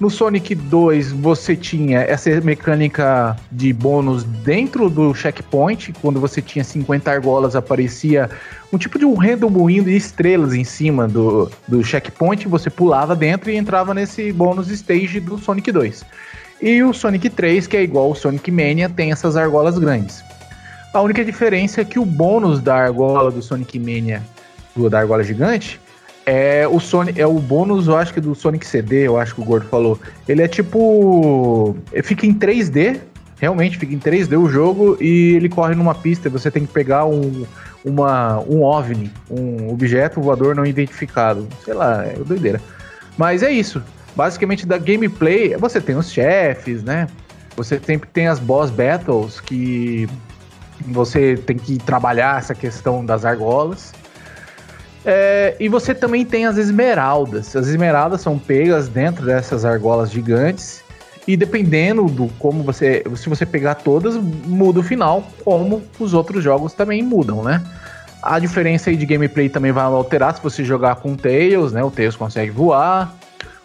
No 0.00 0.10
Sonic 0.10 0.56
2 0.56 1.12
você 1.12 1.54
tinha 1.54 2.00
essa 2.00 2.28
mecânica 2.40 3.36
de 3.50 3.72
bônus 3.72 4.24
dentro 4.24 4.90
do 4.90 5.14
checkpoint, 5.14 5.92
quando 6.02 6.18
você 6.18 6.42
tinha 6.42 6.64
50 6.64 7.10
argolas 7.10 7.54
aparecia 7.54 8.28
um 8.72 8.78
tipo 8.78 8.98
de 8.98 9.04
um 9.04 9.14
redemoinho 9.14 9.84
de 9.84 9.96
estrelas 9.96 10.52
em 10.52 10.64
cima 10.64 11.06
do, 11.06 11.48
do 11.68 11.82
checkpoint, 11.84 12.48
você 12.48 12.68
pulava 12.68 13.14
dentro 13.14 13.50
e 13.50 13.56
entrava 13.56 13.94
nesse 13.94 14.32
bônus 14.32 14.68
stage 14.68 15.20
do 15.20 15.38
Sonic 15.38 15.70
2. 15.70 16.04
E 16.60 16.82
o 16.82 16.92
Sonic 16.92 17.30
3, 17.30 17.68
que 17.68 17.76
é 17.76 17.82
igual 17.82 18.06
ao 18.06 18.14
Sonic 18.16 18.50
Mania, 18.50 18.88
tem 18.88 19.12
essas 19.12 19.36
argolas 19.36 19.78
grandes. 19.78 20.24
A 20.92 21.00
única 21.00 21.24
diferença 21.24 21.82
é 21.82 21.84
que 21.84 22.00
o 22.00 22.04
bônus 22.04 22.60
da 22.60 22.74
argola 22.74 23.30
do 23.30 23.42
Sonic 23.42 23.78
Mania, 23.78 24.22
do, 24.74 24.90
da 24.90 24.98
argola 24.98 25.22
gigante, 25.22 25.80
é 26.26 26.66
o 26.66 26.80
Sonic, 26.80 27.20
é 27.20 27.26
o 27.26 27.38
bônus, 27.38 27.86
eu 27.86 27.96
acho 27.96 28.12
que 28.12 28.20
do 28.20 28.34
Sonic 28.34 28.66
CD, 28.66 29.06
eu 29.06 29.18
acho 29.18 29.34
que 29.34 29.40
o 29.40 29.44
Gordo 29.44 29.66
falou. 29.66 29.98
Ele 30.28 30.42
é 30.42 30.48
tipo. 30.48 31.76
Fica 32.02 32.26
em 32.26 32.34
3D, 32.34 33.00
realmente 33.38 33.78
fica 33.78 33.94
em 33.94 33.98
3D 33.98 34.38
o 34.38 34.48
jogo, 34.48 34.96
e 35.00 35.34
ele 35.34 35.48
corre 35.48 35.74
numa 35.74 35.94
pista, 35.94 36.30
você 36.30 36.50
tem 36.50 36.64
que 36.64 36.72
pegar 36.72 37.04
um, 37.04 37.44
uma, 37.84 38.40
um 38.40 38.62
OVNI, 38.62 39.10
um 39.30 39.70
objeto 39.70 40.20
voador 40.20 40.54
não 40.54 40.64
identificado. 40.64 41.46
Sei 41.64 41.74
lá, 41.74 42.04
é 42.04 42.14
doideira. 42.14 42.60
Mas 43.18 43.42
é 43.42 43.50
isso. 43.50 43.82
Basicamente, 44.16 44.66
da 44.66 44.78
gameplay, 44.78 45.56
você 45.56 45.80
tem 45.80 45.96
os 45.96 46.10
chefes, 46.10 46.82
né? 46.82 47.08
Você 47.56 47.78
sempre 47.84 48.08
tem 48.12 48.26
as 48.26 48.38
boss 48.38 48.70
battles 48.70 49.40
que 49.40 50.08
você 50.86 51.36
tem 51.36 51.56
que 51.56 51.78
trabalhar 51.78 52.38
essa 52.38 52.54
questão 52.54 53.04
das 53.04 53.24
argolas. 53.24 53.92
É, 55.04 55.54
e 55.60 55.68
você 55.68 55.94
também 55.94 56.24
tem 56.24 56.46
as 56.46 56.56
esmeraldas. 56.56 57.54
As 57.54 57.66
esmeraldas 57.66 58.22
são 58.22 58.38
pegas 58.38 58.88
dentro 58.88 59.26
dessas 59.26 59.64
argolas 59.64 60.10
gigantes. 60.10 60.82
E 61.26 61.36
dependendo 61.36 62.04
do 62.04 62.28
como 62.38 62.62
você. 62.62 63.02
Se 63.16 63.28
você 63.28 63.46
pegar 63.46 63.76
todas, 63.76 64.14
muda 64.16 64.80
o 64.80 64.82
final, 64.82 65.26
como 65.42 65.82
os 65.98 66.12
outros 66.12 66.44
jogos 66.44 66.74
também 66.74 67.02
mudam, 67.02 67.42
né? 67.42 67.62
A 68.22 68.38
diferença 68.38 68.90
aí 68.90 68.96
de 68.96 69.06
gameplay 69.06 69.48
também 69.48 69.72
vai 69.72 69.84
alterar 69.84 70.34
se 70.34 70.42
você 70.42 70.62
jogar 70.64 70.96
com 70.96 71.12
o 71.12 71.16
Tails, 71.16 71.72
né? 71.72 71.82
O 71.82 71.90
Tails 71.90 72.16
consegue 72.16 72.50
voar. 72.50 73.14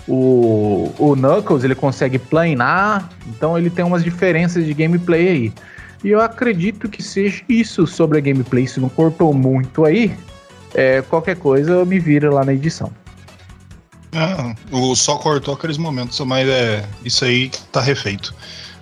O, 0.08 0.92
o 0.98 1.16
Knuckles 1.16 1.64
ele 1.64 1.76
consegue 1.76 2.18
planar. 2.18 3.10
Então 3.28 3.58
ele 3.58 3.70
tem 3.70 3.84
umas 3.84 4.04
diferenças 4.04 4.66
de 4.66 4.74
gameplay 4.74 5.28
aí. 5.28 5.54
E 6.02 6.10
eu 6.10 6.22
acredito 6.22 6.88
que 6.88 7.04
seja 7.04 7.44
isso 7.50 7.86
sobre 7.86 8.18
a 8.18 8.22
gameplay. 8.22 8.66
Se 8.68 8.80
não 8.80 8.88
cortou 8.88 9.34
muito 9.34 9.84
aí, 9.84 10.14
é, 10.74 11.02
qualquer 11.02 11.38
coisa 11.38 11.84
me 11.86 12.00
vira 12.00 12.32
lá 12.32 12.44
na 12.44 12.54
edição. 12.54 12.92
Ah, 14.14 14.56
o 14.72 14.96
só 14.96 15.18
cortou 15.18 15.54
aqueles 15.54 15.78
momentos, 15.78 16.20
mas 16.22 16.48
é 16.48 16.88
isso 17.04 17.24
aí 17.26 17.50
tá 17.72 17.80
refeito. 17.80 18.34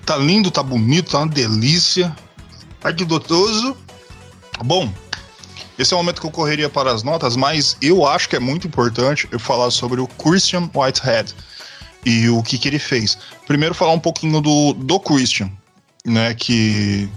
Tá 0.05 0.15
lindo, 0.15 0.49
tá 0.49 0.63
bonito, 0.63 1.11
tá 1.11 1.19
uma 1.19 1.27
delícia. 1.27 2.15
Que 2.95 3.03
dotoso. 3.03 3.75
Bom, 4.63 4.89
esse 5.77 5.93
é 5.93 5.95
o 5.95 5.99
momento 5.99 6.21
que 6.21 6.27
eu 6.27 6.31
correria 6.31 6.69
para 6.69 6.91
as 6.91 7.03
notas, 7.03 7.35
mas 7.35 7.75
eu 7.81 8.07
acho 8.07 8.29
que 8.29 8.35
é 8.35 8.39
muito 8.39 8.65
importante 8.65 9.27
eu 9.31 9.39
falar 9.39 9.69
sobre 9.69 9.99
o 9.99 10.07
Christian 10.07 10.69
Whitehead 10.73 11.35
e 12.05 12.29
o 12.29 12.41
que, 12.41 12.57
que 12.57 12.67
ele 12.67 12.79
fez. 12.79 13.17
Primeiro 13.45 13.75
falar 13.75 13.91
um 13.91 13.99
pouquinho 13.99 14.39
do, 14.39 14.73
do 14.73 14.99
Christian, 14.99 15.51
né, 16.05 16.33
que 16.33 17.09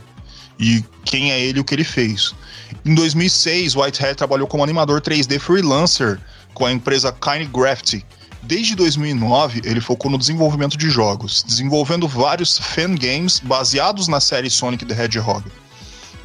e 0.59 0.85
quem 1.05 1.33
é 1.33 1.41
ele 1.41 1.61
o 1.61 1.65
que 1.65 1.75
ele 1.75 1.85
fez. 1.85 2.35
Em 2.85 2.95
2006, 2.95 3.77
Whitehead 3.77 4.15
trabalhou 4.15 4.47
como 4.47 4.65
animador 4.65 5.03
3D 5.03 5.39
freelancer 5.39 6.19
com 6.55 6.65
a 6.65 6.73
empresa 6.73 7.13
KineGraft. 7.13 8.03
Desde 8.43 8.75
2009, 8.75 9.61
ele 9.65 9.83
focou 9.83 10.11
no 10.11 10.17
desenvolvimento 10.17 10.79
de 10.79 10.89
jogos, 10.89 11.43
desenvolvendo 11.47 12.09
vários 12.09 12.59
fan 12.59 12.95
games 12.95 13.39
baseados 13.39 14.09
na 14.09 14.19
série 14.19 14.49
Sonic 14.49 14.87
the 14.87 14.95
Hedgehog. 14.95 15.45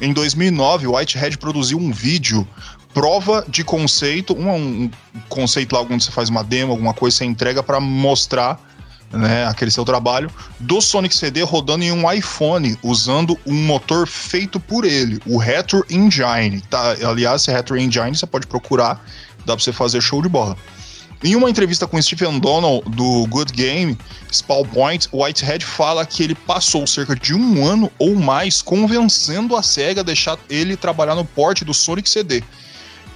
Em 0.00 0.14
2009, 0.14 0.86
Whitehead 0.86 1.36
produziu 1.36 1.78
um 1.78 1.92
vídeo 1.92 2.48
prova 2.94 3.44
de 3.46 3.62
conceito, 3.62 4.34
um, 4.34 4.84
um 4.84 4.90
conceito 5.28 5.74
lá 5.74 5.82
onde 5.82 6.02
você 6.04 6.10
faz 6.10 6.30
uma 6.30 6.42
demo, 6.42 6.72
alguma 6.72 6.94
coisa, 6.94 7.18
você 7.18 7.26
entrega 7.26 7.62
para 7.62 7.78
mostrar 7.78 8.58
né, 9.16 9.46
aquele 9.46 9.70
seu 9.70 9.84
trabalho, 9.84 10.30
do 10.58 10.80
Sonic 10.80 11.14
CD 11.14 11.42
rodando 11.42 11.84
em 11.84 11.92
um 11.92 12.10
iPhone, 12.10 12.78
usando 12.82 13.38
um 13.46 13.54
motor 13.54 14.06
feito 14.06 14.60
por 14.60 14.84
ele, 14.84 15.20
o 15.26 15.38
Retro 15.38 15.84
Engine. 15.90 16.60
Tá? 16.68 16.92
Aliás, 17.08 17.42
esse 17.42 17.50
Retro 17.50 17.76
Engine 17.76 18.16
você 18.16 18.26
pode 18.26 18.46
procurar, 18.46 19.04
dá 19.44 19.54
pra 19.54 19.56
você 19.56 19.72
fazer 19.72 20.00
show 20.00 20.22
de 20.22 20.28
bola. 20.28 20.56
Em 21.24 21.34
uma 21.34 21.48
entrevista 21.48 21.86
com 21.86 22.00
Stephen 22.00 22.38
Donald 22.38 22.88
do 22.90 23.26
Good 23.28 23.52
Game, 23.52 23.98
Spawn 24.30 24.64
Point, 24.66 25.08
Whitehead 25.12 25.64
fala 25.64 26.04
que 26.04 26.22
ele 26.22 26.34
passou 26.34 26.86
cerca 26.86 27.16
de 27.16 27.34
um 27.34 27.66
ano 27.66 27.90
ou 27.98 28.14
mais 28.14 28.60
convencendo 28.60 29.56
a 29.56 29.62
SEGA 29.62 30.02
a 30.02 30.04
deixar 30.04 30.38
ele 30.50 30.76
trabalhar 30.76 31.14
no 31.14 31.24
porte 31.24 31.64
do 31.64 31.72
Sonic 31.72 32.08
CD. 32.08 32.44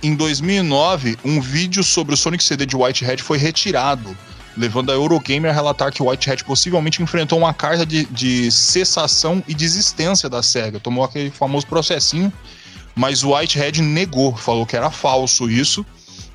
Em 0.02 0.14
2009, 0.14 1.18
um 1.22 1.42
vídeo 1.42 1.84
sobre 1.84 2.14
o 2.14 2.16
Sonic 2.16 2.42
CD 2.42 2.64
de 2.64 2.74
Whitehead 2.74 3.22
foi 3.22 3.36
retirado 3.36 4.16
levando 4.60 4.92
a 4.92 4.94
Eurogamer 4.94 5.50
a 5.50 5.54
relatar 5.54 5.90
que 5.90 6.02
Whitehead 6.02 6.44
possivelmente 6.44 7.02
enfrentou 7.02 7.38
uma 7.38 7.54
carta 7.54 7.86
de, 7.86 8.04
de 8.04 8.50
cessação 8.52 9.42
e 9.48 9.54
desistência 9.54 10.28
da 10.28 10.42
SEGA. 10.42 10.78
Tomou 10.78 11.02
aquele 11.02 11.30
famoso 11.30 11.66
processinho, 11.66 12.30
mas 12.94 13.24
o 13.24 13.34
Whitehead 13.34 13.80
negou, 13.80 14.36
falou 14.36 14.66
que 14.66 14.76
era 14.76 14.90
falso 14.90 15.50
isso. 15.50 15.84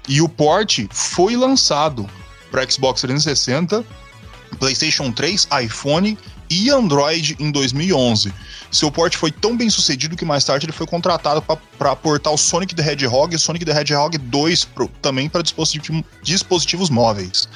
E 0.10 0.22
o 0.22 0.28
port 0.28 0.88
foi 0.92 1.36
lançado 1.36 2.10
para 2.50 2.68
Xbox 2.70 3.02
360, 3.02 3.86
PlayStation 4.60 5.12
3, 5.12 5.48
iPhone 5.64 6.18
e 6.50 6.70
Android 6.70 7.36
em 7.40 7.52
2011. 7.52 8.34
Seu 8.72 8.92
porte 8.92 9.18
foi 9.18 9.32
tão 9.32 9.56
bem 9.56 9.70
sucedido 9.70 10.16
que 10.16 10.26
mais 10.26 10.44
tarde 10.44 10.66
ele 10.66 10.74
foi 10.74 10.86
contratado 10.86 11.42
para 11.42 11.96
portar 11.96 12.34
o 12.34 12.38
Sonic 12.38 12.76
the 12.76 12.92
Hedgehog 12.92 13.34
e 13.34 13.40
Sonic 13.40 13.64
the 13.64 13.72
Hedgehog 13.72 14.18
2 14.18 14.66
pro, 14.66 14.90
também 15.02 15.30
para 15.30 15.42
dispositivo, 15.42 16.04
dispositivos 16.22 16.90
móveis. 16.90 17.48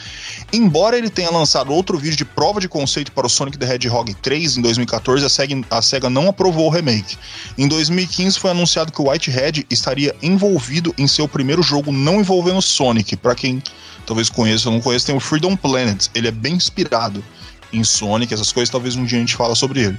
Embora 0.54 0.98
ele 0.98 1.10
tenha 1.10 1.30
lançado 1.30 1.74
outro 1.74 1.98
vídeo 1.98 2.16
de 2.16 2.26
prova 2.26 2.62
de 2.62 2.70
conceito 2.70 3.12
para 3.12 3.28
o 3.28 3.30
Sonic 3.30 3.58
the 3.58 3.74
Hedgehog 3.74 4.14
3 4.14 4.58
em 4.58 4.62
2014, 4.62 5.26
a 5.26 5.30
SEGA, 5.30 5.62
a 5.70 5.82
SEGA 5.82 6.10
não 6.10 6.30
aprovou 6.30 6.68
o 6.68 6.70
remake. 6.70 7.18
Em 7.58 7.68
2015 7.68 8.40
foi 8.40 8.52
anunciado 8.52 8.92
que 8.92 9.02
o 9.02 9.10
Whitehead 9.10 9.66
estaria 9.70 10.16
envolvido 10.22 10.94
em 10.98 11.08
seu 11.08 11.28
primeiro 11.28 11.62
jogo 11.62 11.92
não 11.92 12.22
envolvendo 12.22 12.62
Sonic. 12.62 13.18
Para 13.18 13.36
quem 13.36 13.62
talvez 14.06 14.30
conheça 14.30 14.70
ou 14.70 14.76
não 14.76 14.82
conheça, 14.82 15.08
tem 15.08 15.16
o 15.16 15.20
Freedom 15.20 15.56
Planet. 15.56 16.08
Ele 16.16 16.28
é 16.28 16.32
bem 16.32 16.56
inspirado 16.56 17.24
em 17.72 17.84
Sonic, 17.84 18.34
essas 18.34 18.52
coisas, 18.52 18.70
talvez 18.70 18.96
um 18.96 19.06
dia 19.06 19.18
a 19.18 19.22
gente 19.22 19.36
fala 19.36 19.56
sobre 19.56 19.82
ele. 19.82 19.98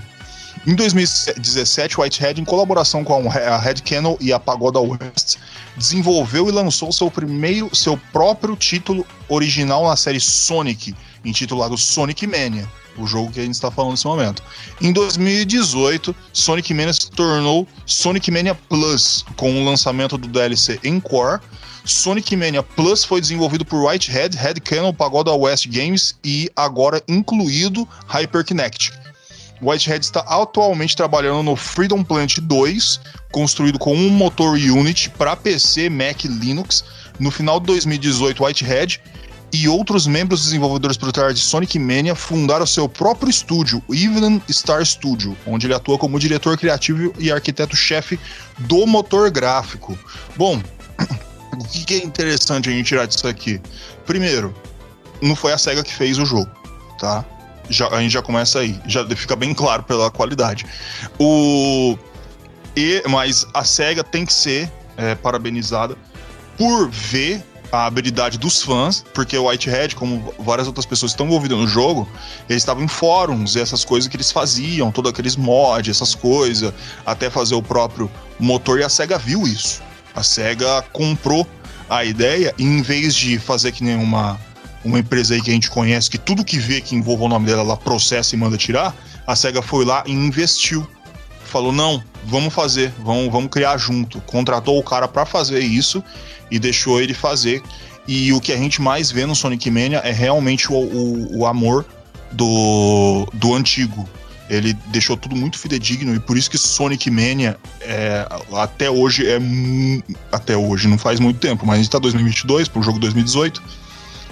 Em 0.67 0.75
2017, 0.75 1.99
Whitehead, 1.99 2.39
em 2.39 2.45
colaboração 2.45 3.03
com 3.03 3.31
a 3.31 3.57
Red 3.57 3.77
Kennel 3.77 4.19
e 4.21 4.31
a 4.31 4.39
Pagoda 4.39 4.79
West, 4.79 5.39
desenvolveu 5.75 6.51
e 6.51 6.53
lançou 6.53 6.93
seu 6.93 7.11
primeiro, 7.11 7.75
seu 7.75 7.97
próprio 8.13 8.55
título 8.55 9.07
original 9.27 9.89
na 9.89 9.97
série 9.97 10.21
Sonic, 10.21 10.95
intitulado 11.25 11.79
Sonic 11.79 12.27
Mania, 12.27 12.69
o 12.99 13.07
jogo 13.07 13.33
que 13.33 13.41
a 13.41 13.43
gente 13.43 13.55
está 13.55 13.71
falando 13.71 13.93
nesse 13.93 14.07
momento. 14.07 14.43
Em 14.83 14.93
2018, 14.93 16.15
Sonic 16.31 16.75
Mania 16.75 16.93
se 16.93 17.11
tornou 17.11 17.67
Sonic 17.87 18.31
Mania 18.31 18.55
Plus, 18.55 19.25
com 19.37 19.63
o 19.63 19.65
lançamento 19.65 20.19
do 20.19 20.29
DLC 20.29 20.79
Encore. 20.85 21.41
Sonic 21.87 22.37
Mania 22.37 22.63
Plus 22.63 23.03
foi 23.03 23.23
desenvolvido 23.23 23.65
por 23.65 23.83
Whitehead, 23.83 24.37
Red 24.37 24.55
Kennel, 24.63 24.93
Pagoda 24.93 25.33
West 25.33 25.67
Games 25.69 26.15
e 26.23 26.51
agora 26.55 27.03
incluído 27.09 27.89
Hyperkinect. 28.07 29.00
Whitehead 29.63 30.05
está 30.05 30.21
atualmente 30.21 30.97
trabalhando 30.97 31.43
no 31.43 31.57
Freedom 31.57 32.03
Planet 32.03 32.39
2, 32.39 33.01
construído 33.31 33.79
com 33.79 33.95
um 33.95 34.11
motor 34.11 34.55
Unity 34.55 35.11
para 35.11 35.37
PC, 35.37 35.89
Mac 35.91 36.25
e 36.25 36.29
Linux. 36.29 36.85
No 37.19 37.31
final 37.31 37.61
de 37.61 37.67
2018, 37.67 38.43
Whitehead 38.43 39.01
e 39.53 39.69
outros 39.69 40.07
membros 40.07 40.45
desenvolvedores 40.45 40.97
trás 40.97 41.35
de 41.35 41.41
Sonic 41.41 41.79
Mania 41.79 42.15
fundaram 42.15 42.65
seu 42.65 42.89
próprio 42.89 43.29
estúdio, 43.29 43.83
o 43.89 43.95
Evelyn 43.95 44.41
Star 44.49 44.85
Studio, 44.87 45.37
onde 45.47 45.67
ele 45.67 45.75
atua 45.75 45.99
como 45.99 46.19
diretor 46.19 46.57
criativo 46.57 47.13
e 47.19 47.33
arquiteto-chefe 47.33 48.19
do 48.59 48.87
motor 48.87 49.31
gráfico. 49.31 49.99
Bom, 50.37 50.63
o 51.53 51.65
que 51.65 51.95
é 51.95 52.05
interessante 52.05 52.69
a 52.69 52.73
gente 52.73 52.87
tirar 52.87 53.07
disso 53.07 53.27
aqui? 53.27 53.61
Primeiro, 54.07 54.55
não 55.21 55.35
foi 55.35 55.53
a 55.53 55.59
SEGA 55.59 55.83
que 55.83 55.93
fez 55.93 56.19
o 56.19 56.25
jogo 56.25 56.61
tá? 57.01 57.25
Já, 57.71 57.89
a 57.89 58.01
gente 58.03 58.13
já 58.13 58.21
começa 58.21 58.59
aí, 58.59 58.79
já 58.87 59.07
fica 59.17 59.35
bem 59.35 59.55
claro 59.55 59.83
pela 59.85 60.11
qualidade. 60.11 60.67
O 61.19 61.97
e 62.77 63.03
mas 63.09 63.47
a 63.55 63.65
Sega 63.65 64.05
tem 64.05 64.27
que 64.27 64.33
ser 64.33 64.71
é, 64.97 65.15
parabenizada 65.15 65.97
por 66.57 66.91
ver 66.91 67.43
a 67.73 67.87
habilidade 67.87 68.37
dos 68.37 68.63
fãs, 68.63 69.05
porque 69.15 69.37
o 69.39 69.47
Whitehead, 69.47 69.95
como 69.95 70.35
várias 70.39 70.67
outras 70.67 70.85
pessoas 70.85 71.13
estão 71.13 71.27
envolvidas 71.27 71.57
no 71.57 71.69
jogo, 71.69 72.09
eles 72.49 72.63
estavam 72.63 72.83
em 72.83 72.89
fóruns 72.89 73.55
e 73.55 73.61
essas 73.61 73.85
coisas 73.85 74.09
que 74.09 74.17
eles 74.17 74.33
faziam, 74.33 74.91
todos 74.91 75.11
aqueles 75.11 75.37
mods, 75.37 75.97
essas 75.97 76.15
coisas, 76.15 76.73
até 77.07 77.31
fazer 77.31 77.55
o 77.55 77.63
próprio 77.63 78.11
motor, 78.39 78.81
e 78.81 78.83
a 78.83 78.89
SEGA 78.89 79.19
viu 79.19 79.47
isso. 79.47 79.83
A 80.15 80.23
SEGA 80.23 80.83
comprou 80.93 81.47
a 81.89 82.05
ideia 82.05 82.53
e 82.59 82.65
em 82.65 82.83
vez 82.83 83.15
de 83.15 83.39
fazer 83.39 83.73
que 83.73 83.85
nem 83.85 83.97
uma, 84.85 84.99
empresa 84.99 85.35
aí 85.35 85.43
que 85.43 85.51
a 85.51 85.55
gente 85.55 85.71
conhece, 85.71 86.11
que 86.11 86.19
tudo 86.19 86.45
que 86.45 86.59
vê 86.59 86.81
que 86.81 86.95
envolva 86.95 87.25
o 87.25 87.29
nome 87.29 87.47
dela, 87.47 87.63
ela 87.63 87.77
processa 87.77 88.35
e 88.35 88.39
manda 88.39 88.57
tirar, 88.57 88.95
a 89.27 89.37
SEGA 89.37 89.63
foi 89.63 89.85
lá 89.85 90.03
e 90.07 90.13
investiu. 90.13 90.87
Falou, 91.45 91.73
não, 91.73 92.03
vamos 92.25 92.55
fazer, 92.55 92.93
vamos, 93.01 93.31
vamos 93.31 93.51
criar 93.51 93.77
junto. 93.77 94.21
Contratou 94.21 94.79
o 94.79 94.83
cara 94.83 95.09
para 95.09 95.27
fazer 95.27 95.61
isso 95.61 96.03
e 96.51 96.59
deixou 96.59 97.01
ele 97.01 97.15
fazer. 97.15 97.63
E 98.07 98.33
o 98.33 98.41
que 98.41 98.53
a 98.53 98.57
gente 98.57 98.81
mais 98.81 99.11
vê 99.11 99.27
no 99.27 99.35
Sonic 99.35 99.71
Mania 99.71 99.99
é 99.99 100.13
realmente 100.13 100.73
o, 100.73 100.77
o, 100.77 101.39
o 101.39 101.47
amor 101.47 101.85
do, 102.33 103.27
do 103.33 103.55
antigo. 103.55 104.09
Ele 104.49 104.75
deixou 104.87 105.17
tudo 105.17 105.37
muito 105.37 105.57
fidedigno 105.59 106.13
e 106.15 106.19
por 106.19 106.37
isso 106.37 106.51
que 106.51 106.59
Sonic 106.59 107.09
Mania 107.09 107.57
é, 107.81 108.27
até 108.53 108.91
hoje 108.91 109.25
é 109.25 109.39
até 110.33 110.57
hoje 110.57 110.89
não 110.89 110.99
faz 110.99 111.21
muito 111.21 111.39
tempo, 111.39 111.65
mas 111.65 111.77
a 111.77 111.83
gente 111.83 111.91
tá 111.91 112.01
2022 112.01 112.67
pro 112.67 112.83
jogo 112.83 112.99
2018, 112.99 113.63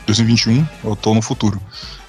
2021, 0.08 0.66
eu 0.84 0.96
tô 0.96 1.14
no 1.14 1.22
futuro. 1.22 1.60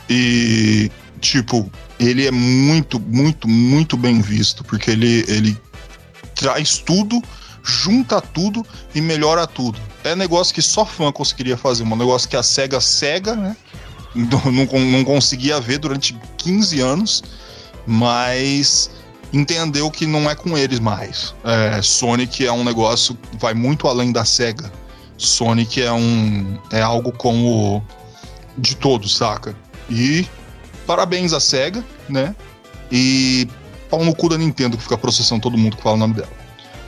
E 0.09 0.89
tipo, 1.19 1.69
ele 1.99 2.25
é 2.25 2.31
muito, 2.31 2.99
muito, 2.99 3.47
muito 3.47 3.97
bem 3.97 4.21
visto, 4.21 4.63
porque 4.63 4.91
ele 4.91 5.25
ele 5.27 5.57
traz 6.35 6.77
tudo 6.77 7.21
junta 7.63 8.21
tudo 8.21 8.65
e 8.95 9.01
melhora 9.01 9.45
tudo. 9.45 9.79
É 10.03 10.15
negócio 10.15 10.53
que 10.53 10.61
só 10.61 10.85
fã 10.85 11.11
conseguiria 11.11 11.57
fazer, 11.57 11.83
um 11.83 11.95
negócio 11.95 12.27
que 12.29 12.35
a 12.35 12.43
SEGA 12.43 12.79
cega, 12.79 13.35
né? 13.35 13.55
Não, 14.15 14.51
não, 14.51 14.65
não 14.65 15.03
conseguia 15.03 15.59
ver 15.59 15.77
durante 15.77 16.17
15 16.37 16.79
anos, 16.79 17.23
mas 17.85 18.89
entendeu 19.31 19.91
que 19.91 20.05
não 20.05 20.29
é 20.29 20.33
com 20.33 20.57
eles 20.57 20.79
mais. 20.79 21.35
É, 21.43 21.81
Sonic 21.81 22.45
é 22.45 22.51
um 22.51 22.63
negócio 22.63 23.15
que 23.15 23.37
vai 23.37 23.53
muito 23.53 23.87
além 23.87 24.11
da 24.11 24.25
SEGA. 24.25 24.71
Sonic 25.19 25.81
é 25.81 25.91
um 25.91 26.57
é 26.71 26.81
algo 26.81 27.11
como 27.11 27.83
de 28.57 28.75
todos, 28.75 29.15
saca? 29.15 29.55
E 29.89 30.25
parabéns 30.87 31.33
à 31.33 31.39
SEGA, 31.39 31.83
né? 32.07 32.35
E 32.91 33.47
pau 33.89 34.03
no 34.03 34.15
cu 34.15 34.29
da 34.29 34.37
Nintendo 34.37 34.77
que 34.77 34.83
fica 34.83 34.97
processando 34.97 35.41
todo 35.41 35.57
mundo 35.57 35.75
que 35.75 35.83
fala 35.83 35.95
o 35.95 35.99
nome 35.99 36.13
dela. 36.13 36.29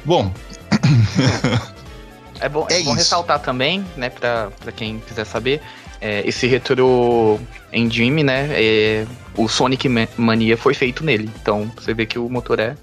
Bom, 0.06 0.32
é 2.40 2.50
bom, 2.50 2.66
é, 2.70 2.80
é 2.80 2.84
bom 2.84 2.94
ressaltar 2.94 3.40
também, 3.40 3.86
né, 3.96 4.10
pra, 4.10 4.50
pra 4.60 4.72
quem 4.72 5.00
quiser 5.00 5.26
saber, 5.26 5.62
é, 6.00 6.28
esse 6.28 6.48
retro 6.48 7.40
engine, 7.72 8.24
né, 8.24 8.50
é, 8.52 9.06
o 9.38 9.48
Sonic 9.48 9.88
Mania 10.18 10.58
foi 10.58 10.74
feito 10.74 11.04
nele. 11.04 11.30
Então, 11.42 11.72
você 11.76 11.94
vê 11.94 12.06
que 12.06 12.18
o 12.18 12.28
motor 12.30 12.60
é... 12.60 12.76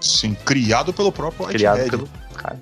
Sim, 0.00 0.34
criado 0.44 0.92
pelo 0.92 1.10
próprio 1.12 1.46
Criado 1.46 1.90
pelo 1.90 2.08
cara. 2.34 2.58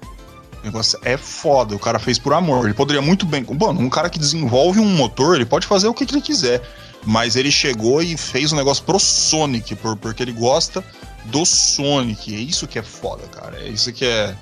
O 0.62 0.66
negócio 0.66 0.98
é 1.02 1.16
foda, 1.16 1.74
o 1.74 1.78
cara 1.78 1.98
fez 1.98 2.18
por 2.18 2.32
amor. 2.32 2.64
Ele 2.64 2.74
poderia 2.74 3.00
muito 3.00 3.24
bem. 3.24 3.42
Bom, 3.44 3.70
um 3.70 3.88
cara 3.88 4.10
que 4.10 4.18
desenvolve 4.18 4.80
um 4.80 4.96
motor, 4.96 5.36
ele 5.36 5.46
pode 5.46 5.66
fazer 5.66 5.88
o 5.88 5.94
que, 5.94 6.04
que 6.04 6.14
ele 6.14 6.22
quiser. 6.22 6.62
Mas 7.06 7.36
ele 7.36 7.50
chegou 7.50 8.02
e 8.02 8.16
fez 8.16 8.52
um 8.52 8.56
negócio 8.56 8.82
pro 8.82 8.98
Sonic, 8.98 9.74
por, 9.76 9.96
porque 9.96 10.22
ele 10.22 10.32
gosta 10.32 10.84
do 11.26 11.46
Sonic. 11.46 12.34
É 12.34 12.38
isso 12.38 12.66
que 12.66 12.78
é 12.78 12.82
foda, 12.82 13.26
cara. 13.28 13.56
É 13.58 13.68
isso 13.68 13.92
que 13.92 14.04
é, 14.04 14.34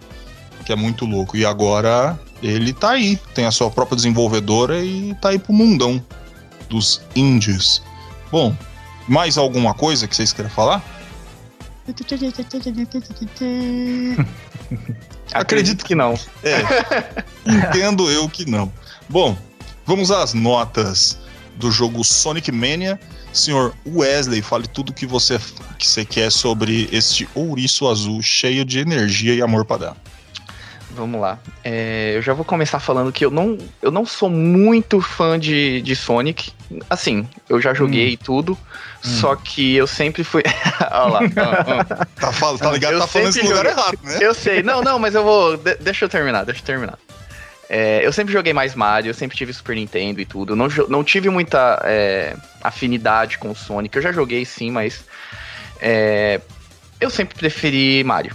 que 0.65 0.73
é 0.73 0.77
muito 0.77 1.05
louco. 1.05 1.37
E 1.37 1.45
agora 1.45 2.19
ele 2.43 2.73
tá 2.73 2.93
aí, 2.93 3.17
tem 3.35 3.45
a 3.45 3.51
sua 3.51 3.71
própria 3.71 3.97
desenvolvedora 3.97 4.83
e 4.85 5.15
tá 5.21 5.31
aí 5.31 5.39
pro 5.39 5.53
mundão 5.53 6.03
dos 6.69 7.03
indies. 7.15 7.83
Bom, 8.31 8.55
mais 9.07 9.37
alguma 9.39 9.75
coisa 9.75 10.09
que 10.09 10.17
vocês 10.17 10.33
querem 10.33 10.51
falar? 10.51 10.83
Acredito 15.41 15.85
que 15.85 15.95
não. 15.95 16.19
É, 16.43 16.63
entendo 17.47 18.11
eu 18.11 18.29
que 18.29 18.49
não. 18.49 18.73
Bom, 19.09 19.37
vamos 19.85 20.11
às 20.11 20.35
notas 20.35 21.19
do 21.57 21.71
jogo 21.71 22.05
Sonic 22.05 22.51
Mania 22.53 22.99
Senhor 23.37 23.75
Wesley, 23.87 24.41
fale 24.41 24.67
tudo 24.67 24.93
que 24.93 25.07
você, 25.07 25.39
que 25.79 25.87
você 25.87 26.05
quer 26.05 26.33
sobre 26.33 26.89
este 26.91 27.29
ouriço 27.35 27.87
azul 27.87 28.23
cheio 28.23 28.65
de 28.65 28.79
energia 28.79 29.35
e 29.35 29.43
amor 29.43 29.65
para 29.65 29.89
dar. 29.89 29.97
Vamos 30.97 31.21
lá. 31.21 31.39
É, 31.63 32.13
eu 32.15 32.23
já 32.23 32.33
vou 32.33 32.45
começar 32.45 32.81
falando 32.81 33.13
que 33.13 33.23
eu 33.23 33.31
não, 33.31 33.59
eu 33.83 33.91
não 33.91 34.07
sou 34.07 34.31
muito 34.31 34.99
fã 34.99 35.39
de, 35.39 35.83
de 35.83 35.95
Sonic. 35.95 36.51
Assim, 36.89 37.29
eu 37.51 37.61
já 37.61 37.75
joguei 37.75 38.15
hum. 38.15 38.19
tudo, 38.25 38.53
hum. 38.53 38.59
só 39.03 39.37
que 39.37 39.77
eu 39.77 39.87
sempre 39.87 40.25
fui. 40.25 40.43
Olha 40.91 41.13
lá. 41.13 41.85
tá, 42.19 42.33
fal... 42.33 42.57
tá 42.57 42.73
ligado? 42.73 42.95
Eu 42.95 43.01
tá 43.01 43.07
falando 43.07 43.29
esse 43.29 43.43
lugar 43.43 43.67
errado, 43.67 43.99
né? 44.03 44.19
Eu 44.23 44.33
sei. 44.33 44.63
Não, 44.63 44.81
não, 44.81 44.99
mas 44.99 45.15
eu 45.15 45.23
vou. 45.23 45.59
De 45.59 45.75
deixa 45.75 46.07
eu 46.07 46.09
terminar, 46.09 46.45
deixa 46.45 46.63
eu 46.63 46.65
terminar. 46.65 46.99
É, 47.69 48.01
eu 48.03 48.13
sempre 48.13 48.33
joguei 48.33 48.55
mais 48.55 48.75
Mario, 48.75 49.11
eu 49.11 49.15
sempre 49.15 49.37
tive 49.37 49.53
Super 49.53 49.77
Nintendo 49.77 50.19
e 50.19 50.25
tudo. 50.25 50.57
Não, 50.57 50.69
não 50.89 51.05
tive 51.05 51.29
muita 51.29 51.83
é, 51.85 52.35
afinidade 52.63 53.37
com 53.37 53.51
o 53.51 53.55
Sonic. 53.55 53.95
Eu 53.95 54.03
já 54.03 54.13
joguei 54.13 54.47
sim, 54.47 54.71
mas 54.71 55.05
é, 55.79 56.41
eu 56.99 57.11
sempre 57.11 57.37
preferi 57.37 58.03
Mario, 58.03 58.35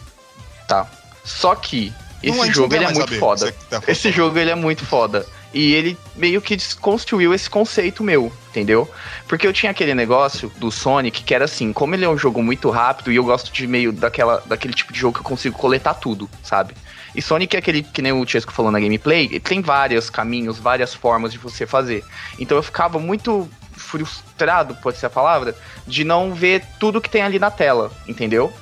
tá? 0.67 0.87
Só 1.23 1.55
que 1.55 1.91
esse 2.23 2.37
não, 2.37 2.53
jogo 2.53 2.75
ele 2.75 2.85
é 2.85 2.93
muito 2.93 3.19
foda. 3.19 3.55
Tá 3.69 3.81
esse 3.87 4.11
jogo 4.11 4.37
ele 4.37 4.51
é 4.51 4.55
muito 4.55 4.85
foda. 4.85 5.25
E 5.53 5.73
ele 5.73 5.97
meio 6.15 6.41
que 6.41 6.55
desconstruiu 6.55 7.33
esse 7.33 7.49
conceito 7.49 8.03
meu, 8.03 8.31
entendeu? 8.49 8.89
Porque 9.27 9.45
eu 9.45 9.51
tinha 9.51 9.71
aquele 9.71 9.93
negócio 9.93 10.49
do 10.57 10.71
Sonic 10.71 11.23
que 11.23 11.35
era 11.35 11.43
assim, 11.43 11.73
como 11.73 11.93
ele 11.93 12.05
é 12.05 12.09
um 12.09 12.17
jogo 12.17 12.41
muito 12.41 12.69
rápido 12.69 13.11
e 13.11 13.17
eu 13.17 13.23
gosto 13.23 13.51
de 13.51 13.67
meio 13.67 13.91
daquela, 13.91 14.41
daquele 14.45 14.73
tipo 14.73 14.93
de 14.93 14.99
jogo 14.99 15.15
que 15.15 15.19
eu 15.19 15.25
consigo 15.29 15.57
coletar 15.57 15.95
tudo, 15.95 16.29
sabe? 16.41 16.73
E 17.13 17.21
Sonic 17.21 17.55
é 17.55 17.59
aquele 17.59 17.83
que 17.83 18.01
nem 18.01 18.13
o 18.13 18.25
Chesco 18.25 18.53
falou 18.53 18.71
na 18.71 18.79
gameplay, 18.79 19.39
tem 19.41 19.61
vários 19.61 20.09
caminhos, 20.09 20.57
várias 20.57 20.93
formas 20.93 21.33
de 21.33 21.37
você 21.37 21.67
fazer. 21.67 22.05
Então 22.39 22.57
eu 22.57 22.63
ficava 22.63 22.97
muito 22.97 23.49
frustrado, 23.73 24.75
pode 24.75 24.97
ser 24.97 25.07
a 25.07 25.09
palavra, 25.09 25.53
de 25.85 26.05
não 26.05 26.33
ver 26.33 26.63
tudo 26.79 27.01
que 27.01 27.09
tem 27.09 27.21
ali 27.23 27.39
na 27.39 27.51
tela, 27.51 27.91
entendeu? 28.07 28.53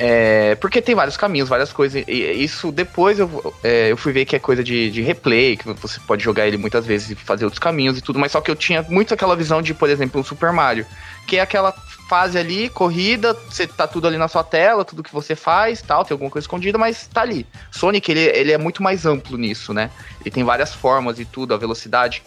É, 0.00 0.54
porque 0.54 0.80
tem 0.80 0.94
vários 0.94 1.16
caminhos, 1.16 1.48
várias 1.48 1.72
coisas. 1.72 2.04
E 2.06 2.12
isso 2.42 2.70
depois 2.70 3.18
eu, 3.18 3.52
é, 3.64 3.90
eu 3.90 3.96
fui 3.96 4.12
ver 4.12 4.24
que 4.24 4.36
é 4.36 4.38
coisa 4.38 4.62
de, 4.62 4.90
de 4.92 5.02
replay, 5.02 5.56
que 5.56 5.66
você 5.66 5.98
pode 6.06 6.22
jogar 6.22 6.46
ele 6.46 6.56
muitas 6.56 6.86
vezes 6.86 7.10
e 7.10 7.14
fazer 7.16 7.44
outros 7.44 7.58
caminhos 7.58 7.98
e 7.98 8.00
tudo, 8.00 8.16
mas 8.18 8.30
só 8.30 8.40
que 8.40 8.48
eu 8.48 8.54
tinha 8.54 8.80
muito 8.82 9.12
aquela 9.12 9.34
visão 9.34 9.60
de, 9.60 9.74
por 9.74 9.90
exemplo, 9.90 10.20
um 10.20 10.24
Super 10.24 10.52
Mario, 10.52 10.86
que 11.26 11.36
é 11.36 11.40
aquela 11.40 11.72
fase 12.08 12.38
ali, 12.38 12.68
corrida, 12.70 13.34
você 13.34 13.66
tá 13.66 13.86
tudo 13.88 14.06
ali 14.06 14.16
na 14.16 14.28
sua 14.28 14.44
tela, 14.44 14.84
tudo 14.84 15.02
que 15.02 15.12
você 15.12 15.34
faz, 15.34 15.82
tal, 15.82 16.04
tem 16.04 16.14
alguma 16.14 16.30
coisa 16.30 16.44
escondida, 16.44 16.78
mas 16.78 17.08
tá 17.08 17.22
ali. 17.22 17.44
Sonic, 17.70 18.10
ele, 18.10 18.20
ele 18.20 18.52
é 18.52 18.58
muito 18.58 18.82
mais 18.82 19.04
amplo 19.04 19.36
nisso, 19.36 19.74
né? 19.74 19.90
Ele 20.20 20.30
tem 20.30 20.44
várias 20.44 20.72
formas 20.72 21.18
e 21.18 21.24
tudo, 21.24 21.52
a 21.52 21.58
velocidade 21.58 22.22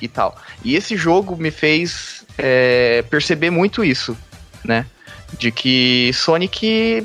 e 0.00 0.06
tal. 0.06 0.36
E 0.62 0.76
esse 0.76 0.94
jogo 0.94 1.36
me 1.36 1.50
fez 1.50 2.24
é, 2.36 3.02
perceber 3.08 3.50
muito 3.50 3.82
isso, 3.82 4.16
né? 4.62 4.86
De 5.38 5.50
que 5.50 6.12
Sonic, 6.12 7.04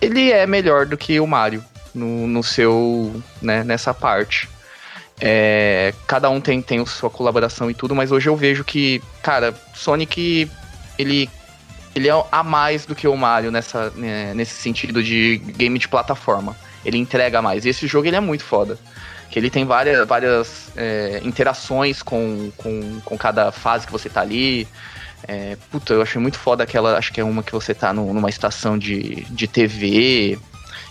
ele 0.00 0.30
é 0.30 0.46
melhor 0.46 0.86
do 0.86 0.96
que 0.96 1.18
o 1.20 1.26
Mario 1.26 1.64
no, 1.94 2.26
no 2.26 2.42
seu, 2.42 3.22
né, 3.40 3.62
nessa 3.64 3.94
parte. 3.94 4.48
É, 5.20 5.94
cada 6.06 6.28
um 6.28 6.40
tem, 6.40 6.60
tem 6.60 6.84
sua 6.86 7.08
colaboração 7.08 7.70
e 7.70 7.74
tudo, 7.74 7.94
mas 7.94 8.10
hoje 8.10 8.28
eu 8.28 8.36
vejo 8.36 8.64
que, 8.64 9.00
cara, 9.22 9.54
Sonic 9.72 10.50
ele 10.98 11.30
ele 11.94 12.08
é 12.08 12.24
a 12.32 12.42
mais 12.42 12.84
do 12.84 12.94
que 12.94 13.06
o 13.06 13.16
Mario 13.16 13.52
nessa, 13.52 13.90
né, 13.90 14.34
nesse 14.34 14.54
sentido 14.54 15.02
de 15.02 15.38
game 15.38 15.78
de 15.78 15.86
plataforma. 15.86 16.56
Ele 16.84 16.98
entrega 16.98 17.40
mais. 17.40 17.64
E 17.64 17.68
esse 17.68 17.86
jogo 17.86 18.08
ele 18.08 18.16
é 18.16 18.20
muito 18.20 18.42
foda. 18.42 18.76
Que 19.30 19.38
ele 19.38 19.48
tem 19.48 19.64
várias, 19.64 20.06
várias 20.06 20.72
é, 20.76 21.20
interações 21.22 22.02
com, 22.02 22.50
com, 22.56 23.00
com 23.04 23.16
cada 23.16 23.52
fase 23.52 23.86
que 23.86 23.92
você 23.92 24.08
tá 24.08 24.20
ali. 24.20 24.66
É, 25.26 25.56
puta, 25.70 25.94
eu 25.94 26.02
achei 26.02 26.20
muito 26.20 26.38
foda 26.38 26.64
aquela. 26.64 26.98
Acho 26.98 27.12
que 27.12 27.20
é 27.20 27.24
uma 27.24 27.42
que 27.42 27.52
você 27.52 27.74
tá 27.74 27.92
no, 27.92 28.12
numa 28.12 28.28
estação 28.28 28.78
de, 28.78 29.24
de 29.30 29.48
TV. 29.48 30.38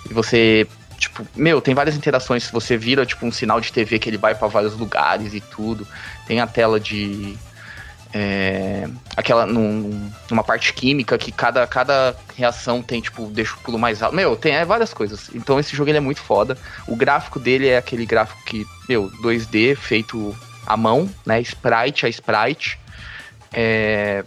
E 0.09 0.13
você. 0.13 0.67
Tipo, 0.97 1.25
meu, 1.35 1.61
tem 1.61 1.73
várias 1.75 1.95
interações. 1.95 2.49
Você 2.49 2.77
vira, 2.77 3.05
tipo, 3.05 3.25
um 3.25 3.31
sinal 3.31 3.59
de 3.59 3.71
TV 3.71 3.99
que 3.99 4.09
ele 4.09 4.17
vai 4.17 4.33
para 4.33 4.47
vários 4.47 4.75
lugares 4.75 5.33
e 5.33 5.41
tudo. 5.41 5.87
Tem 6.25 6.39
a 6.39 6.47
tela 6.47 6.79
de 6.79 7.37
é, 8.13 8.87
aquela 9.17 9.45
num, 9.45 10.11
numa 10.29 10.43
parte 10.43 10.71
química 10.71 11.17
que 11.17 11.31
cada, 11.31 11.65
cada 11.65 12.15
reação 12.35 12.81
tem 12.81 13.01
tipo 13.01 13.25
deixa 13.27 13.55
o 13.55 13.57
pulo 13.59 13.79
mais 13.79 14.03
alto 14.03 14.15
meu 14.15 14.35
tem 14.35 14.53
é, 14.53 14.63
várias 14.63 14.93
coisas 14.93 15.31
então 15.33 15.59
esse 15.59 15.75
jogo 15.75 15.89
ele 15.89 15.97
é 15.97 16.01
muito 16.01 16.21
foda 16.21 16.55
o 16.87 16.95
gráfico 16.95 17.39
dele 17.39 17.67
é 17.67 17.77
aquele 17.77 18.05
gráfico 18.05 18.39
que 18.45 18.67
meu 18.87 19.09
2D 19.23 19.75
feito 19.75 20.35
à 20.67 20.77
mão 20.77 21.09
né 21.25 21.41
sprite 21.41 22.05
a 22.05 22.09
sprite 22.09 22.79
É, 23.53 24.23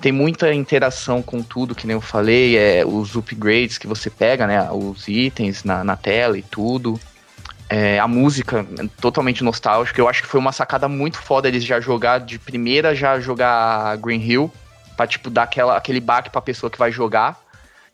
tem 0.00 0.12
muita 0.12 0.52
interação 0.54 1.20
com 1.20 1.42
tudo, 1.42 1.74
que 1.74 1.86
nem 1.86 1.94
eu 1.94 2.00
falei, 2.00 2.56
é, 2.56 2.84
os 2.86 3.14
upgrades 3.14 3.76
que 3.76 3.86
você 3.86 4.08
pega, 4.08 4.46
né? 4.46 4.70
Os 4.70 5.06
itens 5.06 5.62
na, 5.62 5.84
na 5.84 5.96
tela 5.96 6.38
e 6.38 6.42
tudo. 6.42 6.98
É, 7.68 7.98
a 8.00 8.08
música 8.08 8.66
totalmente 9.00 9.44
nostálgica. 9.44 10.00
Eu 10.00 10.08
acho 10.08 10.22
que 10.22 10.28
foi 10.28 10.40
uma 10.40 10.52
sacada 10.52 10.88
muito 10.88 11.18
foda 11.18 11.46
eles 11.46 11.62
já 11.64 11.80
jogar 11.80 12.18
de 12.18 12.38
primeira, 12.38 12.94
já 12.94 13.20
jogar 13.20 13.96
Green 13.98 14.20
Hill, 14.20 14.50
pra, 14.96 15.06
tipo, 15.06 15.28
dar 15.28 15.44
aquela, 15.44 15.76
aquele 15.76 16.00
baque 16.00 16.30
pra 16.30 16.40
pessoa 16.40 16.70
que 16.70 16.78
vai 16.78 16.90
jogar, 16.90 17.38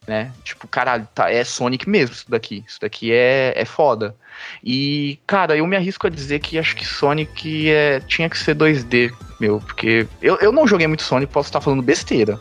né? 0.07 0.31
Tipo, 0.45 0.69
caralho, 0.69 1.07
tá, 1.13 1.31
é 1.31 1.43
Sonic 1.43 1.89
mesmo 1.89 2.15
isso 2.15 2.31
daqui. 2.31 2.65
Isso 2.67 2.81
daqui 2.81 3.13
é, 3.13 3.53
é 3.55 3.65
foda. 3.65 4.15
E, 4.63 5.19
cara, 5.27 5.57
eu 5.57 5.67
me 5.67 5.77
arrisco 5.77 6.07
a 6.07 6.11
dizer 6.11 6.39
que 6.39 6.59
acho 6.59 6.77
que 6.77 6.87
Sonic 6.87 7.69
é, 7.69 8.01
tinha 8.01 8.31
que 8.31 8.39
ser 8.39 8.55
2D, 8.55 9.13
meu, 9.39 9.59
porque 9.61 10.07
eu, 10.23 10.37
eu 10.37 10.53
não 10.53 10.67
joguei 10.67 10.87
muito 10.87 11.03
Sonic, 11.03 11.33
posso 11.33 11.49
estar 11.49 11.61
falando 11.61 11.83
besteira. 11.83 12.39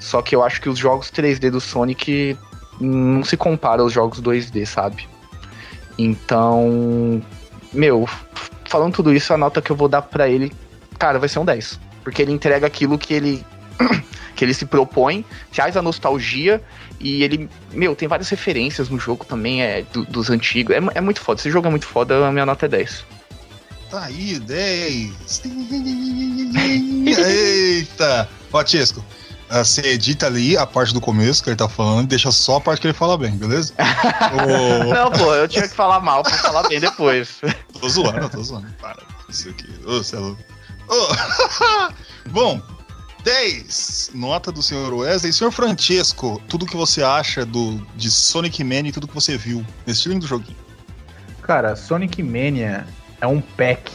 Só 0.00 0.22
que 0.22 0.34
eu 0.34 0.44
acho 0.44 0.60
que 0.60 0.68
os 0.68 0.78
jogos 0.78 1.10
3D 1.10 1.50
do 1.50 1.60
Sonic 1.60 2.36
não 2.80 3.24
se 3.24 3.36
comparam 3.36 3.84
aos 3.84 3.92
jogos 3.92 4.20
2D, 4.20 4.64
sabe? 4.66 5.08
Então, 5.98 7.20
meu, 7.72 8.08
falando 8.66 8.94
tudo 8.94 9.12
isso, 9.12 9.32
a 9.32 9.36
nota 9.36 9.60
que 9.60 9.70
eu 9.70 9.76
vou 9.76 9.88
dar 9.88 10.02
para 10.02 10.28
ele, 10.28 10.52
cara, 10.98 11.18
vai 11.18 11.28
ser 11.28 11.40
um 11.40 11.44
10. 11.44 11.80
Porque 12.04 12.22
ele 12.22 12.32
entrega 12.32 12.66
aquilo 12.66 12.96
que 12.96 13.14
ele 13.14 13.44
que 14.36 14.44
ele 14.44 14.54
se 14.54 14.64
propõe, 14.64 15.24
traz 15.52 15.76
a 15.76 15.82
nostalgia 15.82 16.62
e 17.00 17.24
ele, 17.24 17.48
meu, 17.72 17.96
tem 17.96 18.06
várias 18.06 18.28
referências 18.28 18.88
no 18.88 18.98
jogo 18.98 19.24
também, 19.24 19.62
é 19.62 19.82
do, 19.92 20.04
dos 20.04 20.30
antigos. 20.30 20.74
É, 20.74 20.80
é, 20.94 21.00
muito 21.00 21.20
foda. 21.20 21.40
Esse 21.40 21.50
jogo 21.50 21.66
é 21.66 21.70
muito 21.70 21.86
foda, 21.86 22.26
a 22.26 22.30
minha 22.30 22.46
nota 22.46 22.66
é 22.66 22.68
10. 22.68 23.04
Tá 23.90 24.04
aí, 24.04 24.38
10. 24.38 25.42
Eita! 27.06 28.28
Ah, 29.50 29.64
você 29.64 29.80
edita 29.80 30.26
ali 30.26 30.58
a 30.58 30.66
parte 30.66 30.92
do 30.92 31.00
começo 31.00 31.42
que 31.42 31.48
ele 31.48 31.56
tá 31.56 31.68
falando 31.68 32.04
e 32.04 32.08
deixa 32.08 32.30
só 32.30 32.56
a 32.56 32.60
parte 32.60 32.82
que 32.82 32.86
ele 32.86 32.94
fala 32.94 33.16
bem, 33.16 33.30
beleza? 33.30 33.72
o... 34.84 34.94
Não, 34.94 35.10
pô, 35.10 35.34
eu 35.34 35.48
tinha 35.48 35.66
que 35.66 35.74
falar 35.74 36.00
mal 36.00 36.22
pra 36.22 36.36
falar 36.36 36.68
bem 36.68 36.78
depois. 36.78 37.40
tô 37.80 37.88
zoando, 37.88 38.28
tô 38.28 38.42
zoando. 38.42 38.68
Para, 38.78 39.02
isso 39.30 39.48
aqui. 39.48 39.68
Ô, 39.86 40.00
é 40.00 40.18
louco. 40.18 40.42
Oh. 40.88 42.28
Bom, 42.28 42.60
10. 43.24 44.10
Nota 44.12 44.52
do 44.52 44.62
senhor 44.62 44.92
Wesley. 44.92 45.32
Senhor 45.32 45.50
Francesco, 45.50 46.42
tudo 46.46 46.66
que 46.66 46.76
você 46.76 47.02
acha 47.02 47.46
do, 47.46 47.78
de 47.96 48.10
Sonic 48.10 48.62
Mania 48.62 48.90
e 48.90 48.92
tudo 48.92 49.08
que 49.08 49.14
você 49.14 49.38
viu 49.38 49.64
nesse 49.86 50.10
lindo 50.10 50.26
joguinho? 50.26 50.56
Cara, 51.40 51.74
Sonic 51.74 52.22
Mania 52.22 52.86
é 53.20 53.26
um 53.26 53.40
pack 53.40 53.92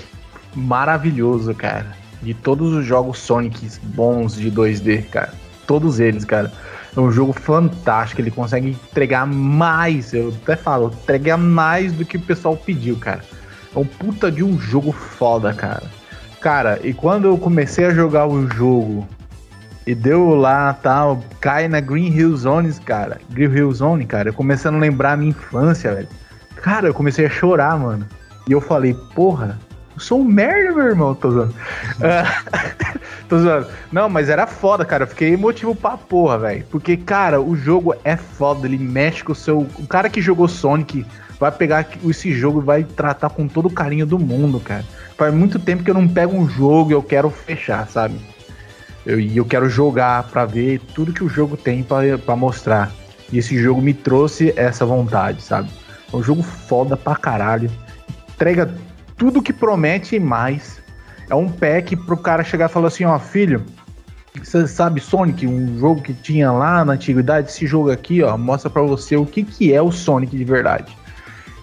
maravilhoso, 0.55 1.53
cara. 1.53 1.95
De 2.21 2.33
todos 2.33 2.73
os 2.73 2.85
jogos 2.85 3.19
Sonic 3.19 3.69
bons 3.83 4.35
de 4.35 4.49
2D, 4.51 5.09
cara. 5.09 5.33
Todos 5.67 5.99
eles, 5.99 6.23
cara. 6.23 6.51
É 6.95 6.99
um 6.99 7.11
jogo 7.11 7.33
fantástico. 7.33 8.21
Ele 8.21 8.31
consegue 8.31 8.69
entregar 8.69 9.25
mais. 9.25 10.13
Eu 10.13 10.33
até 10.43 10.55
falo, 10.55 10.93
entregar 11.03 11.37
mais 11.37 11.91
do 11.91 12.05
que 12.05 12.17
o 12.17 12.21
pessoal 12.21 12.55
pediu, 12.55 12.95
cara. 12.97 13.21
É 13.75 13.79
um 13.79 13.85
puta 13.85 14.31
de 14.31 14.43
um 14.43 14.59
jogo 14.59 14.91
foda, 14.91 15.53
cara. 15.53 15.83
Cara, 16.39 16.79
e 16.83 16.93
quando 16.93 17.25
eu 17.25 17.37
comecei 17.37 17.85
a 17.85 17.93
jogar 17.93 18.27
o 18.27 18.49
jogo 18.49 19.07
e 19.87 19.95
deu 19.95 20.35
lá, 20.35 20.73
tal, 20.73 21.23
cai 21.39 21.67
na 21.67 21.79
Green 21.79 22.11
Hill 22.13 22.35
Zones, 22.35 22.79
cara. 22.79 23.19
Green 23.29 23.51
Hill 23.51 23.71
Zone, 23.71 24.05
cara, 24.05 24.29
eu 24.29 24.33
comecei 24.33 24.69
a 24.69 24.73
lembrar 24.73 25.13
a 25.13 25.17
minha 25.17 25.31
infância, 25.31 25.93
velho. 25.93 26.07
Cara, 26.57 26.87
eu 26.87 26.93
comecei 26.93 27.25
a 27.25 27.29
chorar, 27.29 27.77
mano. 27.77 28.05
E 28.47 28.51
eu 28.51 28.59
falei, 28.59 28.93
porra, 29.15 29.59
eu 29.95 29.99
sou 29.99 30.19
um 30.19 30.23
merda, 30.23 30.73
meu 30.73 30.85
irmão. 30.85 31.15
Tô 31.15 31.31
zoando. 31.31 31.53
tô 33.29 33.39
zoando. 33.39 33.67
Não, 33.91 34.09
mas 34.09 34.29
era 34.29 34.47
foda, 34.47 34.83
cara. 34.83 35.03
Eu 35.03 35.07
fiquei 35.07 35.33
emotivo 35.33 35.75
pra 35.75 35.97
porra, 35.97 36.37
velho. 36.39 36.65
Porque, 36.69 36.97
cara, 36.97 37.39
o 37.41 37.55
jogo 37.55 37.95
é 38.03 38.17
foda. 38.17 38.67
Ele 38.67 38.77
mexe 38.77 39.23
com 39.23 39.31
o 39.31 39.35
seu. 39.35 39.59
O 39.77 39.87
cara 39.87 40.09
que 40.09 40.21
jogou 40.21 40.47
Sonic 40.47 41.05
vai 41.39 41.51
pegar 41.51 41.87
esse 42.05 42.31
jogo 42.31 42.61
e 42.61 42.65
vai 42.65 42.83
tratar 42.83 43.29
com 43.29 43.47
todo 43.47 43.67
o 43.67 43.73
carinho 43.73 44.05
do 44.05 44.17
mundo, 44.17 44.59
cara. 44.59 44.83
Faz 45.17 45.33
muito 45.33 45.59
tempo 45.59 45.83
que 45.83 45.89
eu 45.89 45.95
não 45.95 46.07
pego 46.07 46.35
um 46.35 46.47
jogo 46.47 46.91
e 46.91 46.93
eu 46.93 47.03
quero 47.03 47.29
fechar, 47.29 47.87
sabe? 47.87 48.19
Eu, 49.05 49.19
e 49.19 49.35
eu 49.35 49.45
quero 49.45 49.69
jogar 49.69 50.23
para 50.23 50.45
ver 50.45 50.79
tudo 50.93 51.13
que 51.13 51.23
o 51.23 51.29
jogo 51.29 51.57
tem 51.57 51.83
para 51.83 52.35
mostrar. 52.35 52.91
E 53.31 53.37
esse 53.37 53.61
jogo 53.61 53.81
me 53.81 53.93
trouxe 53.93 54.53
essa 54.55 54.85
vontade, 54.85 55.41
sabe? 55.41 55.69
É 56.11 56.15
um 56.15 56.23
jogo 56.23 56.43
foda 56.43 56.95
pra 56.95 57.15
caralho. 57.15 57.69
Entrega 58.43 58.69
tudo 59.15 59.41
que 59.41 59.53
promete 59.53 60.17
e 60.17 60.19
mais. 60.19 60.81
É 61.29 61.33
um 61.33 61.47
pack 61.47 61.95
pro 61.95 62.17
cara 62.17 62.43
chegar 62.43 62.69
e 62.69 62.73
falar 62.73 62.89
assim, 62.89 63.05
ó, 63.05 63.17
filho, 63.17 63.63
você 64.37 64.67
sabe 64.67 64.99
Sonic, 64.99 65.47
um 65.47 65.79
jogo 65.79 66.01
que 66.01 66.13
tinha 66.13 66.51
lá 66.51 66.83
na 66.83 66.91
antiguidade, 66.91 67.47
esse 67.49 67.65
jogo 67.65 67.89
aqui, 67.89 68.21
ó, 68.21 68.37
mostra 68.37 68.69
para 68.69 68.81
você 68.81 69.15
o 69.15 69.25
que 69.25 69.43
que 69.43 69.73
é 69.73 69.81
o 69.81 69.93
Sonic 69.93 70.35
de 70.35 70.43
verdade 70.43 70.93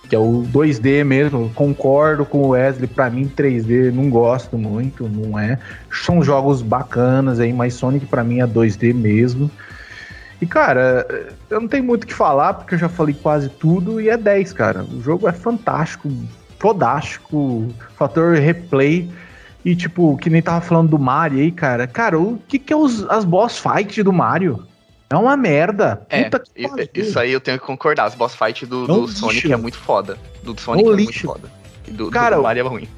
que 0.09 0.17
é 0.17 0.19
o 0.19 0.43
2D 0.53 1.05
mesmo. 1.05 1.51
Concordo 1.55 2.25
com 2.25 2.39
o 2.39 2.49
Wesley, 2.49 2.89
para 2.89 3.09
mim 3.09 3.29
3D 3.29 3.93
não 3.93 4.11
gosto 4.11 4.59
muito, 4.59 5.09
não 5.09 5.39
é. 5.39 5.57
São 5.89 6.21
jogos 6.21 6.63
bacanas 6.63 7.39
aí, 7.39 7.53
mas 7.53 7.75
Sonic 7.75 8.07
para 8.07 8.25
mim 8.25 8.41
é 8.41 8.47
2D 8.47 8.93
mesmo. 8.93 9.49
E 10.43 10.47
cara, 10.47 11.07
eu 11.49 11.61
não 11.61 11.69
tenho 11.69 11.85
muito 11.85 12.03
o 12.05 12.07
que 12.09 12.15
falar 12.15 12.55
porque 12.55 12.75
eu 12.75 12.79
já 12.79 12.89
falei 12.89 13.15
quase 13.15 13.49
tudo 13.49 14.01
e 14.01 14.09
é 14.09 14.17
10, 14.17 14.53
cara. 14.53 14.83
O 14.83 15.01
jogo 15.01 15.29
é 15.29 15.33
fantástico, 15.33 16.11
fodástico, 16.61 17.67
fator 17.97 18.35
replay. 18.35 19.11
E 19.65 19.75
tipo, 19.75 20.17
que 20.19 20.31
nem 20.31 20.41
tava 20.41 20.61
falando 20.61 20.91
do 20.91 20.99
Mario 20.99 21.41
aí, 21.41 21.51
cara. 21.51 21.87
Cara, 21.87 22.19
o 22.19 22.39
que 22.49 22.59
que 22.59 22.73
é 22.73 22.77
os, 22.77 23.05
as 23.11 23.25
boss 23.25 23.59
fights 23.59 24.05
do 24.05 24.13
Mario? 24.13 24.65
É 25.11 25.17
uma 25.17 25.37
merda. 25.37 26.07
É, 26.09 26.31
isso 26.95 27.19
aí 27.19 27.33
eu 27.33 27.41
tenho 27.41 27.59
que 27.59 27.67
concordar. 27.67 28.05
As 28.05 28.15
boss 28.15 28.35
fight 28.35 28.65
do, 28.65 28.87
do 28.87 29.09
Sonic 29.09 29.53
é 29.53 29.57
muito 29.57 29.77
foda. 29.77 30.17
Do 30.43 30.59
Sonic 30.59 30.89
é, 30.89 30.93
é 30.93 30.95
muito 30.95 31.21
foda. 31.21 31.51
E 31.89 31.91
do, 31.91 32.11
Cara, 32.11 32.37
do 32.37 32.43
Mario 32.43 32.61
é 32.65 32.69
ruim. 32.69 32.89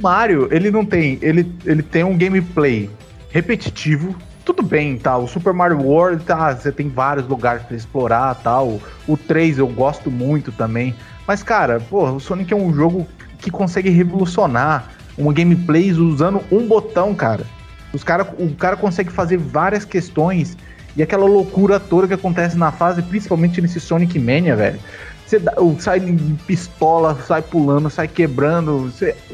Mario, 0.00 0.48
ele 0.52 0.70
não 0.70 0.84
tem. 0.84 1.18
Ele, 1.20 1.52
ele 1.64 1.82
tem 1.82 2.04
um 2.04 2.16
gameplay 2.16 2.88
repetitivo. 3.30 4.14
Tudo 4.44 4.62
bem, 4.62 4.96
tá? 4.96 5.18
O 5.18 5.26
Super 5.26 5.52
Mario 5.52 5.80
World, 5.80 6.22
tá? 6.24 6.54
Você 6.54 6.70
tem 6.70 6.88
vários 6.88 7.26
lugares 7.26 7.64
para 7.64 7.76
explorar, 7.76 8.34
tal. 8.36 8.78
Tá? 8.78 8.86
O 9.08 9.16
3 9.16 9.58
eu 9.58 9.66
gosto 9.66 10.08
muito 10.08 10.52
também. 10.52 10.94
Mas, 11.26 11.42
cara, 11.42 11.82
o 11.90 12.20
Sonic 12.20 12.52
é 12.52 12.56
um 12.56 12.72
jogo 12.72 13.06
que 13.38 13.50
consegue 13.50 13.90
revolucionar 13.90 14.90
uma 15.18 15.32
gameplay 15.32 15.92
usando 15.92 16.40
um 16.50 16.66
botão, 16.66 17.14
cara. 17.14 17.44
Os 17.92 18.04
cara, 18.04 18.22
o 18.38 18.54
cara 18.54 18.76
consegue 18.76 19.10
fazer 19.10 19.36
várias 19.36 19.84
questões 19.84 20.56
e 20.96 21.02
aquela 21.02 21.26
loucura 21.26 21.80
toda 21.80 22.08
que 22.08 22.14
acontece 22.14 22.56
na 22.56 22.70
fase, 22.70 23.02
principalmente 23.02 23.60
nesse 23.60 23.80
Sonic 23.80 24.18
Mania, 24.18 24.54
velho. 24.56 24.78
Você 25.26 25.40
sai 25.80 26.00
pistola, 26.46 27.18
sai 27.26 27.42
pulando, 27.42 27.90
sai 27.90 28.06
quebrando. 28.06 28.92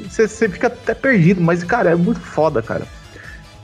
Você 0.08 0.48
fica 0.48 0.68
até 0.68 0.94
perdido, 0.94 1.40
mas, 1.40 1.62
cara, 1.62 1.90
é 1.90 1.94
muito 1.94 2.20
foda, 2.20 2.62
cara. 2.62 2.86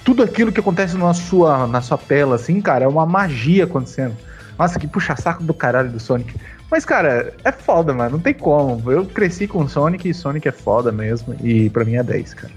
Tudo 0.04 0.22
aquilo 0.22 0.52
que 0.52 0.60
acontece 0.60 0.96
na 0.96 1.14
sua, 1.14 1.66
na 1.66 1.80
sua 1.80 1.96
tela, 1.96 2.36
assim, 2.36 2.60
cara, 2.60 2.84
é 2.84 2.88
uma 2.88 3.06
magia 3.06 3.64
acontecendo. 3.64 4.16
Nossa, 4.58 4.78
que 4.78 4.86
puxa 4.86 5.16
saco 5.16 5.42
do 5.42 5.54
caralho 5.54 5.90
do 5.90 6.00
Sonic. 6.00 6.34
Mas, 6.70 6.84
cara, 6.84 7.34
é 7.44 7.52
foda, 7.52 7.94
mano. 7.94 8.12
Não 8.12 8.20
tem 8.20 8.34
como. 8.34 8.90
Eu 8.90 9.06
cresci 9.06 9.46
com 9.46 9.66
Sonic 9.68 10.08
e 10.08 10.14
Sonic 10.14 10.48
é 10.48 10.52
foda 10.52 10.92
mesmo. 10.92 11.34
E 11.42 11.70
pra 11.70 11.84
mim 11.84 11.94
é 11.94 12.02
10, 12.02 12.34
cara. 12.34 12.52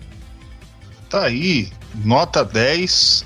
Tá 1.09 1.25
aí. 1.25 1.71
Nota 2.03 2.43
10 2.43 3.25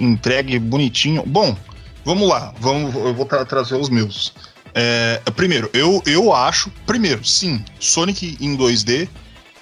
entregue 0.00 0.58
bonitinho. 0.58 1.22
Bom, 1.26 1.56
vamos 2.04 2.28
lá, 2.28 2.52
vamos, 2.60 2.94
eu 2.94 3.14
vou 3.14 3.26
tra 3.26 3.44
trazer 3.44 3.74
os 3.76 3.88
meus. 3.88 4.32
É, 4.74 5.20
primeiro, 5.34 5.70
eu, 5.72 6.02
eu 6.06 6.32
acho, 6.32 6.70
primeiro, 6.86 7.24
sim, 7.24 7.64
Sonic 7.80 8.36
em 8.40 8.56
2D, 8.56 9.08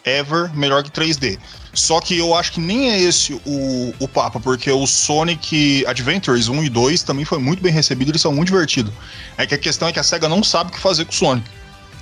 ever 0.04 0.54
melhor 0.56 0.82
que 0.82 0.90
3D. 0.90 1.38
Só 1.74 2.00
que 2.00 2.16
eu 2.16 2.34
acho 2.34 2.52
que 2.52 2.60
nem 2.60 2.90
é 2.90 3.00
esse 3.00 3.34
o, 3.44 3.94
o 3.98 4.06
papo, 4.06 4.38
porque 4.38 4.70
o 4.70 4.86
Sonic 4.86 5.84
Adventures 5.86 6.48
1 6.48 6.64
e 6.64 6.68
2 6.68 7.02
também 7.02 7.24
foi 7.24 7.38
muito 7.38 7.62
bem 7.62 7.72
recebido, 7.72 8.10
eles 8.10 8.22
são 8.22 8.32
muito 8.32 8.48
divertidos. 8.48 8.92
É 9.36 9.44
que 9.44 9.54
a 9.54 9.58
questão 9.58 9.88
é 9.88 9.92
que 9.92 9.98
a 9.98 10.02
SEGA 10.02 10.28
não 10.28 10.42
sabe 10.44 10.70
o 10.70 10.72
que 10.72 10.80
fazer 10.80 11.04
com 11.04 11.12
o 11.12 11.14
Sonic. 11.14 11.48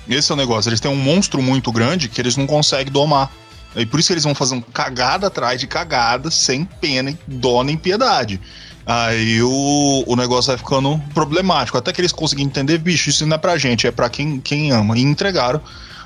Esse 0.07 0.31
é 0.31 0.35
o 0.35 0.37
negócio, 0.37 0.69
eles 0.69 0.79
têm 0.79 0.91
um 0.91 0.95
monstro 0.95 1.41
muito 1.41 1.71
grande 1.71 2.07
que 2.07 2.21
eles 2.21 2.37
não 2.37 2.45
conseguem 2.45 2.91
domar. 2.91 3.31
E 3.75 3.85
por 3.85 3.99
isso 3.99 4.07
que 4.07 4.13
eles 4.13 4.23
vão 4.23 4.35
fazendo 4.35 4.61
cagada 4.61 5.27
atrás 5.27 5.59
de 5.59 5.65
cagada, 5.65 6.29
sem 6.29 6.63
pena, 6.63 7.17
dó 7.27 7.63
nem 7.63 7.75
piedade. 7.75 8.39
Aí 8.85 9.41
o, 9.41 10.03
o 10.05 10.15
negócio 10.15 10.49
vai 10.49 10.57
ficando 10.57 11.01
problemático. 11.13 11.77
Até 11.77 11.91
que 11.91 12.01
eles 12.01 12.11
conseguem 12.11 12.45
entender, 12.45 12.77
bicho, 12.77 13.09
isso 13.09 13.25
não 13.25 13.35
é 13.35 13.37
pra 13.37 13.57
gente, 13.57 13.87
é 13.87 13.91
pra 13.91 14.09
quem, 14.09 14.39
quem 14.39 14.71
ama. 14.71 14.97
E 14.97 15.01
entregaram 15.01 15.61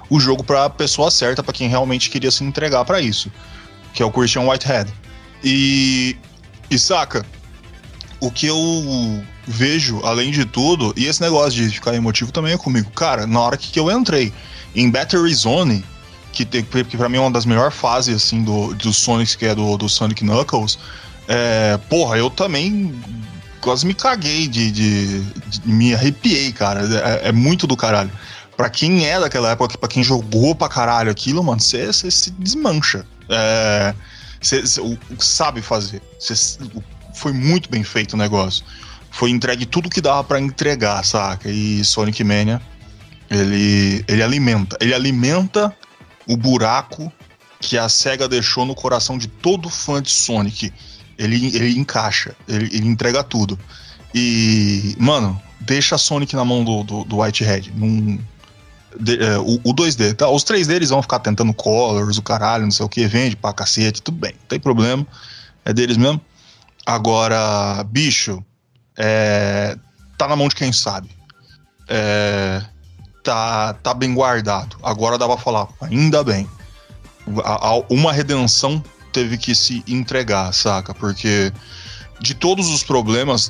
o 0.09 0.19
jogo 0.19 0.43
pra 0.43 0.69
pessoa 0.69 1.11
certa, 1.11 1.43
para 1.43 1.53
quem 1.53 1.67
realmente 1.67 2.09
queria 2.09 2.31
se 2.31 2.43
entregar 2.43 2.85
para 2.85 3.01
isso. 3.01 3.31
Que 3.97 4.03
é 4.03 4.05
o 4.05 4.11
Christian 4.11 4.43
Whitehead. 4.43 4.93
E, 5.43 6.15
e 6.69 6.77
saca, 6.77 7.25
o 8.19 8.29
que 8.29 8.45
eu 8.45 9.23
vejo, 9.47 9.99
além 10.03 10.29
de 10.29 10.45
tudo, 10.45 10.93
e 10.95 11.07
esse 11.07 11.19
negócio 11.19 11.51
de 11.63 11.67
ficar 11.71 11.95
emotivo 11.95 12.31
também 12.31 12.53
é 12.53 12.57
comigo. 12.59 12.91
Cara, 12.91 13.25
na 13.25 13.39
hora 13.39 13.57
que 13.57 13.79
eu 13.79 13.89
entrei 13.89 14.31
em 14.75 14.91
Battery 14.91 15.33
Zone, 15.33 15.83
que, 16.31 16.45
que 16.45 16.95
para 16.95 17.09
mim 17.09 17.17
é 17.17 17.21
uma 17.21 17.31
das 17.31 17.43
melhores 17.43 17.73
fases 17.73 18.15
assim 18.15 18.43
do, 18.43 18.71
do 18.75 18.93
Sonic, 18.93 19.35
que 19.35 19.47
é 19.47 19.55
do, 19.55 19.75
do 19.75 19.89
Sonic 19.89 20.23
Knuckles. 20.23 20.77
É, 21.27 21.79
porra, 21.89 22.19
eu 22.19 22.29
também 22.29 22.93
quase 23.61 23.83
me 23.83 23.95
caguei 23.95 24.47
de, 24.47 24.69
de, 24.69 25.21
de 25.21 25.61
me 25.67 25.95
arrepiei, 25.95 26.51
cara. 26.51 26.81
É, 26.81 27.29
é, 27.29 27.31
muito 27.31 27.65
do 27.65 27.75
caralho. 27.75 28.11
Pra 28.55 28.69
quem 28.69 29.07
é 29.07 29.19
daquela 29.19 29.49
época, 29.49 29.75
pra 29.75 29.89
quem 29.89 30.03
jogou 30.03 30.53
pra 30.53 30.69
caralho 30.69 31.09
aquilo, 31.09 31.43
mano, 31.43 31.59
você 31.59 31.91
se 31.91 32.29
desmancha. 32.29 33.03
É, 33.29 33.93
você 34.41 34.63
sabe 35.19 35.61
fazer. 35.61 36.01
Cê, 36.19 36.33
foi 37.13 37.33
muito 37.33 37.69
bem 37.69 37.83
feito 37.83 38.13
o 38.13 38.17
negócio. 38.17 38.63
Foi 39.11 39.29
entregue 39.31 39.65
tudo 39.65 39.89
que 39.89 40.01
dava 40.01 40.23
para 40.23 40.39
entregar, 40.39 41.03
saca? 41.03 41.49
E 41.49 41.83
Sonic 41.83 42.23
Mania, 42.23 42.61
ele, 43.29 44.03
ele 44.07 44.21
alimenta. 44.21 44.77
Ele 44.79 44.93
alimenta 44.93 45.75
o 46.27 46.37
buraco 46.37 47.11
que 47.59 47.77
a 47.77 47.89
SEGA 47.89 48.27
deixou 48.27 48.65
no 48.65 48.75
coração 48.75 49.17
de 49.17 49.27
todo 49.27 49.69
fã 49.69 50.01
de 50.01 50.11
Sonic. 50.11 50.71
Ele, 51.17 51.47
ele 51.55 51.77
encaixa, 51.77 52.35
ele, 52.47 52.65
ele 52.65 52.87
entrega 52.87 53.23
tudo. 53.23 53.57
E, 54.13 54.95
mano, 54.99 55.41
deixa 55.59 55.97
Sonic 55.97 56.35
na 56.35 56.45
mão 56.45 56.63
do, 56.63 56.83
do, 56.83 57.03
do 57.03 57.17
Whitehead. 57.17 57.71
Num, 57.75 58.19
de, 58.99 59.23
é, 59.23 59.37
o, 59.37 59.59
o 59.63 59.73
2D, 59.73 60.15
tá? 60.15 60.29
Os 60.29 60.43
3D 60.43 60.71
eles 60.71 60.89
vão 60.89 61.01
ficar 61.01 61.19
tentando 61.19 61.53
colors, 61.53 62.17
o 62.17 62.21
caralho, 62.21 62.63
não 62.63 62.71
sei 62.71 62.85
o 62.85 62.89
que, 62.89 63.05
vende 63.07 63.35
pra 63.35 63.53
cacete, 63.53 64.01
tudo 64.01 64.17
bem, 64.17 64.33
não 64.33 64.47
tem 64.47 64.59
problema. 64.59 65.05
É 65.65 65.73
deles 65.73 65.97
mesmo. 65.97 66.21
Agora, 66.85 67.83
bicho, 67.83 68.43
é, 68.97 69.77
tá 70.17 70.27
na 70.27 70.35
mão 70.35 70.47
de 70.47 70.55
quem 70.55 70.71
sabe. 70.71 71.09
É, 71.89 72.61
tá, 73.23 73.73
tá 73.73 73.93
bem 73.93 74.13
guardado. 74.13 74.77
Agora 74.81 75.17
dá 75.17 75.27
pra 75.27 75.37
falar, 75.37 75.67
ainda 75.81 76.23
bem. 76.23 76.49
A, 77.43 77.67
a, 77.67 77.79
uma 77.89 78.13
redenção 78.13 78.81
teve 79.11 79.37
que 79.37 79.53
se 79.53 79.83
entregar, 79.87 80.53
saca? 80.53 80.93
Porque 80.93 81.51
de 82.19 82.33
todos 82.33 82.69
os 82.69 82.83
problemas, 82.83 83.49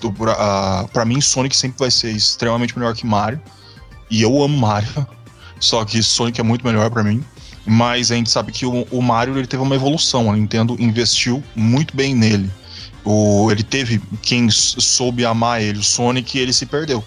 para 0.92 1.06
mim, 1.06 1.22
Sonic 1.22 1.56
sempre 1.56 1.80
vai 1.80 1.92
ser 1.92 2.12
extremamente 2.12 2.78
melhor 2.78 2.96
que 2.96 3.06
Mario. 3.06 3.42
E 4.10 4.22
eu 4.22 4.42
amo 4.42 4.58
Mario. 4.58 4.90
Só 5.60 5.84
que 5.86 6.02
Sonic 6.02 6.40
é 6.40 6.44
muito 6.44 6.66
melhor 6.66 6.90
para 6.90 7.04
mim. 7.04 7.24
Mas 7.66 8.12
a 8.12 8.16
gente 8.16 8.30
sabe 8.30 8.52
que 8.52 8.66
o, 8.66 8.88
o, 8.90 9.02
Mario 9.02 9.38
ele 9.38 9.46
teve 9.46 9.62
uma 9.62 9.76
evolução. 9.76 10.32
A 10.32 10.36
Nintendo 10.36 10.76
investiu 10.80 11.44
muito 11.54 11.96
bem 11.96 12.16
nele. 12.16 12.50
O, 13.04 13.52
ele 13.52 13.64
teve 13.64 14.02
quem 14.22 14.50
soube 14.50 15.26
amar 15.26 15.62
ele. 15.62 15.80
O 15.80 15.84
Sonic 15.84 16.38
ele 16.40 16.54
se 16.54 16.66
perdeu. 16.66 17.04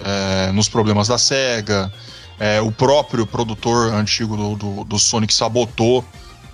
É, 0.00 0.52
nos 0.52 0.68
problemas 0.68 1.08
da 1.08 1.18
SEGA. 1.18 1.92
É, 2.38 2.60
o 2.60 2.70
próprio 2.70 3.26
produtor 3.26 3.92
antigo 3.94 4.36
do, 4.36 4.56
do, 4.56 4.84
do, 4.84 4.98
Sonic 4.98 5.32
sabotou 5.32 6.04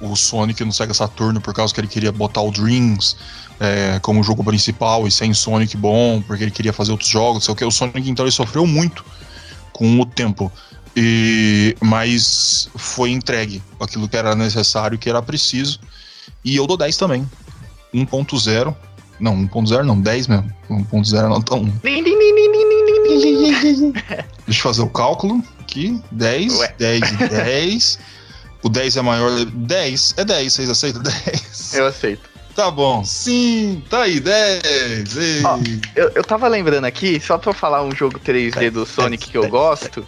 o 0.00 0.14
Sonic 0.14 0.64
no 0.64 0.72
Sega 0.72 0.94
Saturno 0.94 1.40
por 1.40 1.52
causa 1.52 1.74
que 1.74 1.80
ele 1.80 1.88
queria 1.88 2.12
botar 2.12 2.40
o 2.40 2.52
Dreams 2.52 3.16
é, 3.58 3.98
como 4.00 4.22
jogo 4.22 4.44
principal 4.44 5.06
e 5.06 5.10
sem 5.10 5.34
Sonic 5.34 5.76
bom, 5.76 6.22
porque 6.22 6.44
ele 6.44 6.50
queria 6.50 6.72
fazer 6.72 6.92
outros 6.92 7.10
jogos, 7.10 7.44
sei 7.44 7.52
o 7.52 7.56
que. 7.56 7.64
O 7.64 7.70
Sonic 7.70 8.08
então 8.08 8.24
ele 8.24 8.32
sofreu 8.32 8.66
muito 8.66 9.04
com 9.72 10.00
o 10.00 10.06
tempo. 10.06 10.50
E, 10.96 11.74
mas 11.80 12.68
foi 12.74 13.10
entregue 13.10 13.62
aquilo 13.80 14.08
que 14.08 14.16
era 14.16 14.34
necessário, 14.34 14.98
que 14.98 15.08
era 15.08 15.22
preciso. 15.22 15.80
E 16.44 16.56
eu 16.56 16.66
dou 16.66 16.76
10 16.76 16.96
também. 16.96 17.28
1.0. 17.94 18.74
Não, 19.18 19.36
1.0 19.46 19.82
não, 19.84 20.00
10 20.00 20.26
mesmo. 20.26 20.52
1.0 20.68 21.28
não 21.28 21.40
tão. 21.40 21.64
Deixa 24.46 24.58
eu 24.58 24.62
fazer 24.62 24.82
o 24.82 24.88
cálculo 24.88 25.42
aqui. 25.60 26.00
10, 26.10 26.58
Ué. 26.58 26.74
10 26.78 27.12
e 27.12 27.16
10. 27.28 27.98
o 28.62 28.68
10 28.68 28.96
é 28.96 29.02
maior. 29.02 29.44
10, 29.44 30.14
é 30.18 30.24
10, 30.24 30.52
vocês 30.52 30.68
aceitam 30.68 31.02
10? 31.02 31.74
Eu 31.74 31.86
aceito. 31.86 32.32
Tá 32.54 32.70
bom. 32.70 33.02
Sim, 33.04 33.82
tá 33.88 34.02
aí, 34.02 34.20
10. 34.20 35.44
Ó, 35.44 35.58
eu, 35.96 36.10
eu 36.16 36.22
tava 36.24 36.48
lembrando 36.48 36.84
aqui, 36.84 37.18
só 37.18 37.38
pra 37.38 37.54
falar 37.54 37.82
um 37.82 37.94
jogo 37.94 38.18
3D 38.20 38.70
do 38.70 38.84
Sonic 38.84 39.30
que 39.30 39.38
eu 39.38 39.48
gosto. 39.48 40.06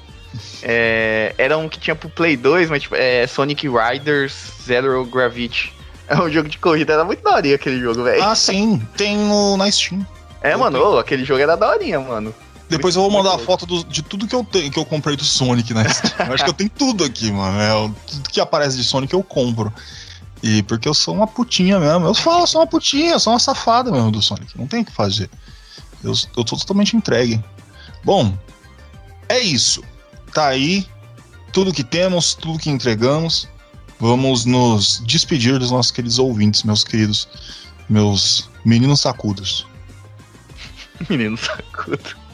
É, 0.62 1.35
era 1.37 1.59
um 1.59 1.68
que 1.68 1.78
tinha 1.78 1.95
pro 1.95 2.09
Play 2.09 2.37
2, 2.37 2.70
mas 2.70 2.82
tipo, 2.82 2.95
é 2.95 3.26
Sonic 3.26 3.68
Riders 3.68 4.35
Zero 4.66 5.05
Gravity. 5.05 5.72
É 6.07 6.20
um 6.20 6.30
jogo 6.30 6.51
de 6.51 6.59
corrida, 6.59 6.93
era 6.93 7.03
muito 7.03 7.22
daorinha 7.22 7.55
aquele 7.55 7.80
jogo, 7.80 8.05
velho. 8.05 8.22
Ah, 8.22 8.35
sim, 8.35 8.78
tem 8.95 9.16
no, 9.16 9.57
na 9.57 9.70
Steam. 9.70 10.07
É, 10.43 10.53
eu 10.53 10.59
mano, 10.59 10.78
tenho. 10.78 10.99
aquele 10.99 11.24
jogo 11.24 11.41
era 11.41 11.57
daorinha, 11.57 11.99
mano. 11.99 12.35
Depois 12.68 12.95
muito, 12.95 13.07
eu 13.07 13.11
vou 13.11 13.22
mandar 13.22 13.37
a 13.37 13.39
foto 13.39 13.64
do, 13.64 13.82
de 13.85 14.03
tudo 14.03 14.26
que 14.26 14.35
eu 14.35 14.45
tenho, 14.45 14.70
que 14.70 14.78
eu 14.78 14.85
comprei 14.85 15.16
do 15.16 15.24
Sonic 15.24 15.72
na 15.72 15.89
Steam. 15.89 16.12
eu 16.28 16.35
acho 16.35 16.45
que 16.45 16.51
eu 16.51 16.55
tenho 16.55 16.68
tudo 16.68 17.05
aqui, 17.05 17.32
mano. 17.32 17.59
É, 17.59 17.91
tudo 18.07 18.28
que 18.28 18.39
aparece 18.39 18.76
de 18.76 18.85
Sonic 18.85 19.14
eu 19.14 19.22
compro. 19.22 19.72
E 20.43 20.62
porque 20.64 20.87
eu 20.87 20.93
sou 20.93 21.14
uma 21.14 21.26
putinha 21.26 21.80
mesmo. 21.80 22.07
Eu 22.07 22.14
falo, 22.14 22.43
eu 22.43 22.47
sou 22.47 22.61
uma 22.61 22.66
putinha, 22.66 23.12
eu 23.12 23.18
sou 23.18 23.32
uma 23.32 23.39
safada 23.39 23.91
mesmo 23.91 24.11
do 24.11 24.20
Sonic. 24.20 24.59
Não 24.59 24.66
tem 24.66 24.82
o 24.82 24.85
que 24.85 24.93
fazer. 24.93 25.30
Eu, 26.03 26.12
eu 26.37 26.45
tô 26.45 26.55
totalmente 26.55 26.95
entregue. 26.95 27.43
Bom, 28.05 28.37
é 29.26 29.41
isso 29.41 29.82
tá 30.35 30.49
aí 30.49 30.87
tudo 31.53 31.72
que 31.72 31.85
temos, 31.85 32.35
tudo 32.35 32.59
que 32.59 32.68
entregamos. 32.68 33.49
Vamos 34.01 34.45
nos 34.45 35.01
despedir 35.07 35.59
dos 35.59 35.70
nossos 35.70 35.93
queridos 35.93 36.18
ouvintes, 36.18 36.64
meus 36.64 36.82
queridos, 36.82 37.28
meus 37.89 38.51
meninos 38.64 39.01
sacudos. 39.01 39.66
Menino 41.09 41.37
sacudo. 41.37 42.24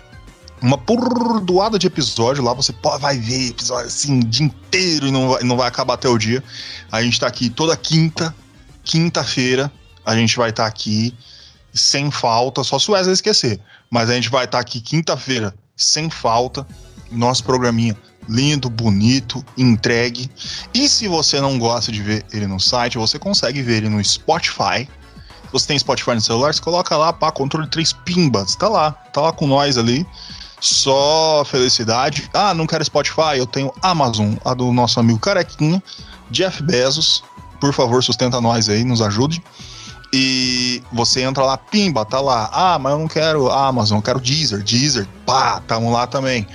uma 0.65 0.79
pordoada 0.79 1.79
de 1.79 1.87
episódio 1.87 2.43
lá, 2.43 2.55
você 2.55 2.75
vai 2.99 3.19
ver 3.19 3.51
episódio 3.51 3.87
assim 3.87 4.21
o 4.21 4.25
dia 4.25 4.47
inteiro 4.47 5.07
e 5.07 5.11
não 5.11 5.29
vai, 5.29 5.43
não 5.43 5.57
vai 5.59 5.69
acabar 5.69 5.93
até 5.93 6.09
o 6.09 6.17
dia. 6.17 6.43
A 6.91 7.03
gente 7.03 7.21
tá 7.21 7.27
aqui 7.27 7.51
toda 7.51 7.77
quinta, 7.77 8.35
quinta-feira, 8.83 9.71
a 10.07 10.17
gente 10.17 10.37
vai 10.39 10.49
estar 10.49 10.63
tá 10.63 10.69
aqui 10.69 11.15
sem 11.75 12.11
falta, 12.11 12.65
só 12.65 12.79
se 12.79 12.91
o 12.91 12.95
Wesley 12.95 13.13
esquecer. 13.13 13.61
Mas 13.91 14.09
a 14.09 14.15
gente 14.15 14.31
vai 14.31 14.47
estar 14.47 14.57
tá 14.57 14.63
aqui 14.63 14.81
quinta-feira 14.81 15.55
sem 15.77 16.09
falta, 16.09 16.67
nosso 17.11 17.45
programinha 17.45 17.95
lindo, 18.27 18.71
bonito, 18.71 19.45
entregue. 19.59 20.31
E 20.73 20.89
se 20.89 21.07
você 21.07 21.43
não 21.43 21.59
gosta 21.59 21.93
de 21.93 22.03
ver 22.03 22.25
ele 22.33 22.47
no 22.47 22.59
site, 22.59 22.97
você 22.97 23.19
consegue 23.19 23.61
ver 23.61 23.79
ele 23.79 23.91
no 23.91 24.03
Spotify. 24.03 24.89
Você 25.53 25.67
tem 25.67 25.79
Spotify 25.79 26.15
no 26.15 26.23
celular, 26.23 26.55
você 26.55 26.63
coloca 26.63 26.97
lá, 26.97 27.13
pá, 27.13 27.31
controle 27.31 27.69
3 27.69 27.93
pimbas, 27.93 28.57
tá 28.57 28.67
lá, 28.67 28.93
tá 28.93 29.21
lá 29.21 29.33
com 29.33 29.47
nós 29.47 29.77
ali. 29.77 30.07
Só 30.65 31.45
felicidade. 31.45 32.31
Ah, 32.33 32.55
não 32.55 32.67
quero 32.67 32.83
Spotify, 32.83 33.37
eu 33.37 33.47
tenho 33.47 33.71
Amazon, 33.83 34.33
a 34.43 34.55
do 34.55 34.73
nosso 34.73 34.99
amigo 34.99 35.19
Carequinha, 35.19 35.83
Jeff 36.31 36.63
Bezos. 36.63 37.23
Por 37.61 37.75
favor, 37.75 38.03
sustenta 38.03 38.41
nós 38.41 38.67
aí, 38.71 38.83
nos 38.83 39.03
ajude. 39.03 39.45
E 40.11 40.83
você 40.91 41.21
entra 41.21 41.45
lá, 41.45 41.59
pimba, 41.59 42.03
tá 42.07 42.19
lá. 42.19 42.49
Ah, 42.51 42.79
mas 42.79 42.95
eu 42.95 42.99
não 42.99 43.07
quero 43.07 43.51
Amazon, 43.51 43.99
eu 43.99 44.03
quero 44.03 44.19
Deezer. 44.19 44.63
Deezer, 44.63 45.07
pá, 45.27 45.61
tamo 45.61 45.93
lá 45.93 46.07
também. 46.07 46.47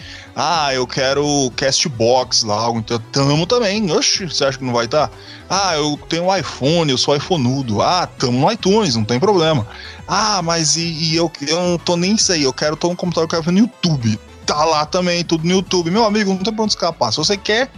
Ah, 0.42 0.74
eu 0.74 0.88
quero 0.88 1.52
Castbox 1.58 2.44
lá, 2.44 2.70
então 2.70 2.98
tamo 3.12 3.46
também. 3.46 3.92
Oxi, 3.92 4.24
você 4.24 4.46
acha 4.46 4.58
que 4.58 4.64
não 4.64 4.72
vai 4.72 4.86
estar? 4.86 5.10
Tá? 5.10 5.14
Ah, 5.50 5.76
eu 5.76 6.00
tenho 6.08 6.24
um 6.24 6.34
iPhone, 6.38 6.90
eu 6.90 6.98
sou 6.98 7.14
iPhoneudo. 7.14 7.82
Ah, 7.82 8.08
tamo 8.08 8.40
no 8.40 8.50
iTunes, 8.50 8.96
não 8.96 9.04
tem 9.04 9.20
problema. 9.20 9.68
Ah, 10.08 10.42
mas 10.42 10.78
e, 10.78 10.94
e 10.94 11.16
eu, 11.18 11.30
eu 11.46 11.62
não 11.62 11.78
tô 11.78 11.98
nem 11.98 12.14
isso 12.14 12.32
aí, 12.32 12.44
eu 12.44 12.54
quero 12.54 12.78
tô 12.78 12.88
no 12.88 12.96
computador, 12.96 13.26
eu 13.26 13.28
quero 13.28 13.44
ver 13.44 13.52
no 13.52 13.60
YouTube. 13.60 14.18
Tá 14.46 14.64
lá 14.64 14.86
também, 14.86 15.26
tudo 15.26 15.44
no 15.44 15.52
YouTube. 15.52 15.92
Meu 15.92 16.06
amigo, 16.06 16.30
não 16.30 16.38
tem 16.38 16.54
pra 16.54 16.64
onde 16.64 16.72
escapar. 16.72 17.12
Se 17.12 17.18
você 17.18 17.36
quer, 17.36 17.70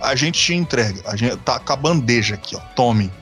a 0.00 0.14
gente 0.14 0.40
te 0.40 0.54
entrega. 0.54 1.02
A 1.04 1.16
gente 1.16 1.36
tá 1.36 1.58
com 1.58 1.72
a 1.74 1.76
bandeja 1.76 2.36
aqui, 2.36 2.56
ó. 2.56 2.60
Tome. 2.74 3.12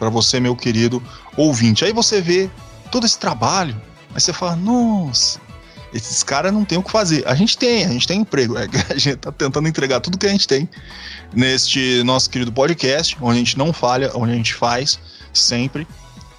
para 0.00 0.10
você, 0.10 0.40
meu 0.40 0.56
querido 0.56 1.00
ouvinte. 1.36 1.84
Aí 1.84 1.92
você 1.92 2.20
vê 2.20 2.50
todo 2.90 3.06
esse 3.06 3.20
trabalho, 3.20 3.80
aí 4.12 4.20
você 4.20 4.32
fala, 4.32 4.56
nossa, 4.56 5.38
esses 5.92 6.22
caras 6.22 6.52
não 6.52 6.64
tem 6.64 6.78
o 6.78 6.82
que 6.82 6.90
fazer. 6.90 7.26
A 7.26 7.34
gente 7.34 7.56
tem, 7.56 7.84
a 7.84 7.88
gente 7.88 8.06
tem 8.06 8.20
emprego. 8.20 8.54
A 8.88 8.98
gente 8.98 9.16
tá 9.16 9.30
tentando 9.30 9.68
entregar 9.68 10.00
tudo 10.00 10.18
que 10.18 10.26
a 10.26 10.30
gente 10.30 10.46
tem 10.46 10.68
neste 11.32 12.02
nosso 12.04 12.28
querido 12.30 12.52
podcast, 12.52 13.16
onde 13.20 13.36
a 13.36 13.38
gente 13.38 13.58
não 13.58 13.72
falha, 13.72 14.10
onde 14.14 14.32
a 14.32 14.36
gente 14.36 14.54
faz 14.54 14.98
sempre. 15.32 15.86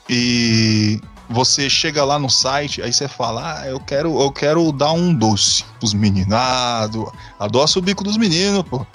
e 0.09 0.99
você 1.29 1.69
chega 1.69 2.03
lá 2.03 2.19
no 2.19 2.29
site, 2.29 2.81
aí 2.81 2.91
você 2.93 3.07
fala, 3.07 3.61
ah, 3.61 3.67
eu 3.67 3.79
quero, 3.79 4.21
eu 4.21 4.31
quero 4.31 4.71
dar 4.71 4.91
um 4.91 5.13
doce 5.13 5.63
pros 5.79 5.93
meninos. 5.93 6.31
Ah, 6.31 6.87
do, 6.91 7.11
adoça 7.39 7.79
o 7.79 7.81
bico 7.81 8.03
dos 8.03 8.17
meninos, 8.17 8.63
pô. 8.63 8.85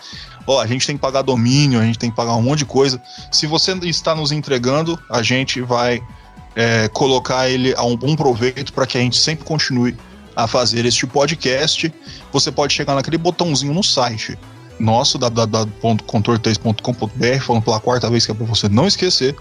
Ó, 0.46 0.60
a 0.60 0.66
gente 0.66 0.86
tem 0.86 0.96
que 0.96 1.02
pagar 1.02 1.22
domínio, 1.22 1.80
a 1.80 1.84
gente 1.84 1.98
tem 1.98 2.10
que 2.10 2.16
pagar 2.16 2.34
um 2.34 2.42
monte 2.42 2.60
de 2.60 2.64
coisa. 2.64 3.02
Se 3.30 3.46
você 3.46 3.72
está 3.82 4.14
nos 4.14 4.30
entregando, 4.32 4.98
a 5.10 5.22
gente 5.22 5.60
vai 5.60 6.00
é, 6.54 6.88
colocar 6.88 7.50
ele 7.50 7.74
a 7.76 7.82
um 7.82 7.96
bom 7.96 8.16
proveito 8.16 8.72
para 8.72 8.86
que 8.86 8.96
a 8.96 9.00
gente 9.00 9.18
sempre 9.18 9.44
continue 9.44 9.96
a 10.38 10.46
fazer 10.46 10.86
este 10.86 11.04
podcast. 11.04 11.92
Você 12.32 12.52
pode 12.52 12.72
chegar 12.72 12.94
naquele 12.94 13.18
botãozinho 13.18 13.74
no 13.74 13.82
site 13.82 14.38
nosso, 14.78 15.18
www.contortez.com.br, 15.18 17.44
falando 17.44 17.64
pela 17.64 17.80
quarta 17.80 18.08
vez 18.08 18.24
que 18.24 18.30
é 18.30 18.34
para 18.34 18.46
você 18.46 18.68
não 18.68 18.86
esquecer, 18.86 19.34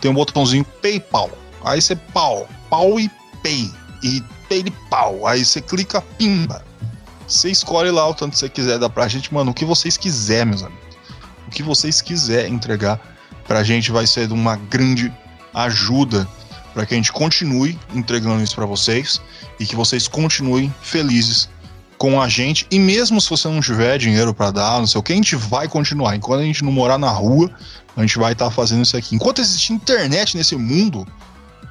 tem 0.00 0.08
um 0.08 0.14
botãozinho 0.14 0.64
PayPal. 0.80 1.28
Aí 1.64 1.82
você 1.82 1.96
pau, 1.96 2.48
pau 2.70 3.00
e 3.00 3.10
pay. 3.42 3.68
E 4.04 4.22
PayPal. 4.48 5.26
Aí 5.26 5.44
você 5.44 5.60
clica 5.60 6.00
pimba. 6.00 6.64
Você 7.26 7.50
escolhe 7.50 7.90
lá 7.90 8.08
o 8.08 8.14
tanto 8.14 8.34
que 8.34 8.38
você 8.38 8.48
quiser 8.48 8.78
dar 8.78 8.88
pra 8.88 9.08
gente, 9.08 9.34
mano, 9.34 9.50
o 9.50 9.54
que 9.54 9.64
vocês 9.64 9.96
quiserem, 9.96 10.50
meus 10.50 10.62
amigos. 10.62 10.84
O 11.48 11.50
que 11.50 11.64
vocês 11.64 12.00
quiserem 12.00 12.54
entregar 12.54 13.00
pra 13.48 13.64
gente 13.64 13.90
vai 13.90 14.06
ser 14.06 14.28
de 14.28 14.32
uma 14.32 14.54
grande 14.54 15.12
ajuda 15.52 16.28
para 16.72 16.86
que 16.86 16.94
a 16.94 16.96
gente 16.96 17.10
continue 17.10 17.76
entregando 17.92 18.44
isso 18.44 18.54
para 18.54 18.66
vocês 18.66 19.20
e 19.58 19.66
que 19.66 19.76
vocês 19.76 20.08
continuem 20.08 20.72
felizes 20.82 21.48
com 21.98 22.20
a 22.20 22.28
gente. 22.28 22.66
E 22.70 22.78
mesmo 22.78 23.20
se 23.20 23.30
você 23.30 23.48
não 23.48 23.60
tiver 23.60 23.98
dinheiro 23.98 24.34
para 24.34 24.50
dar, 24.50 24.78
não 24.78 24.86
sei 24.86 24.98
o 24.98 25.02
que, 25.02 25.12
a 25.12 25.16
gente 25.16 25.36
vai 25.36 25.68
continuar. 25.68 26.16
Enquanto 26.16 26.40
a 26.40 26.44
gente 26.44 26.64
não 26.64 26.72
morar 26.72 26.98
na 26.98 27.10
rua, 27.10 27.50
a 27.96 28.00
gente 28.00 28.18
vai 28.18 28.32
estar 28.32 28.46
tá 28.46 28.50
fazendo 28.50 28.82
isso 28.82 28.96
aqui. 28.96 29.14
Enquanto 29.14 29.40
existe 29.40 29.72
internet 29.72 30.36
nesse 30.36 30.56
mundo 30.56 31.06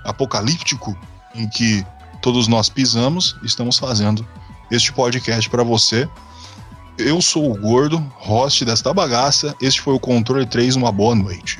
apocalíptico 0.03 0.97
em 1.35 1.47
que 1.47 1.85
todos 2.21 2.47
nós 2.47 2.69
pisamos, 2.69 3.35
estamos 3.43 3.77
fazendo 3.77 4.25
este 4.71 4.91
podcast 4.93 5.49
para 5.49 5.63
você. 5.63 6.07
Eu 6.97 7.21
sou 7.21 7.51
o 7.51 7.59
Gordo, 7.59 7.99
host 8.17 8.63
desta 8.65 8.93
bagaça. 8.93 9.55
Este 9.61 9.81
foi 9.81 9.93
o 9.93 9.99
Controle 9.99 10.45
3. 10.45 10.75
Uma 10.75 10.91
boa 10.91 11.15
noite. 11.15 11.59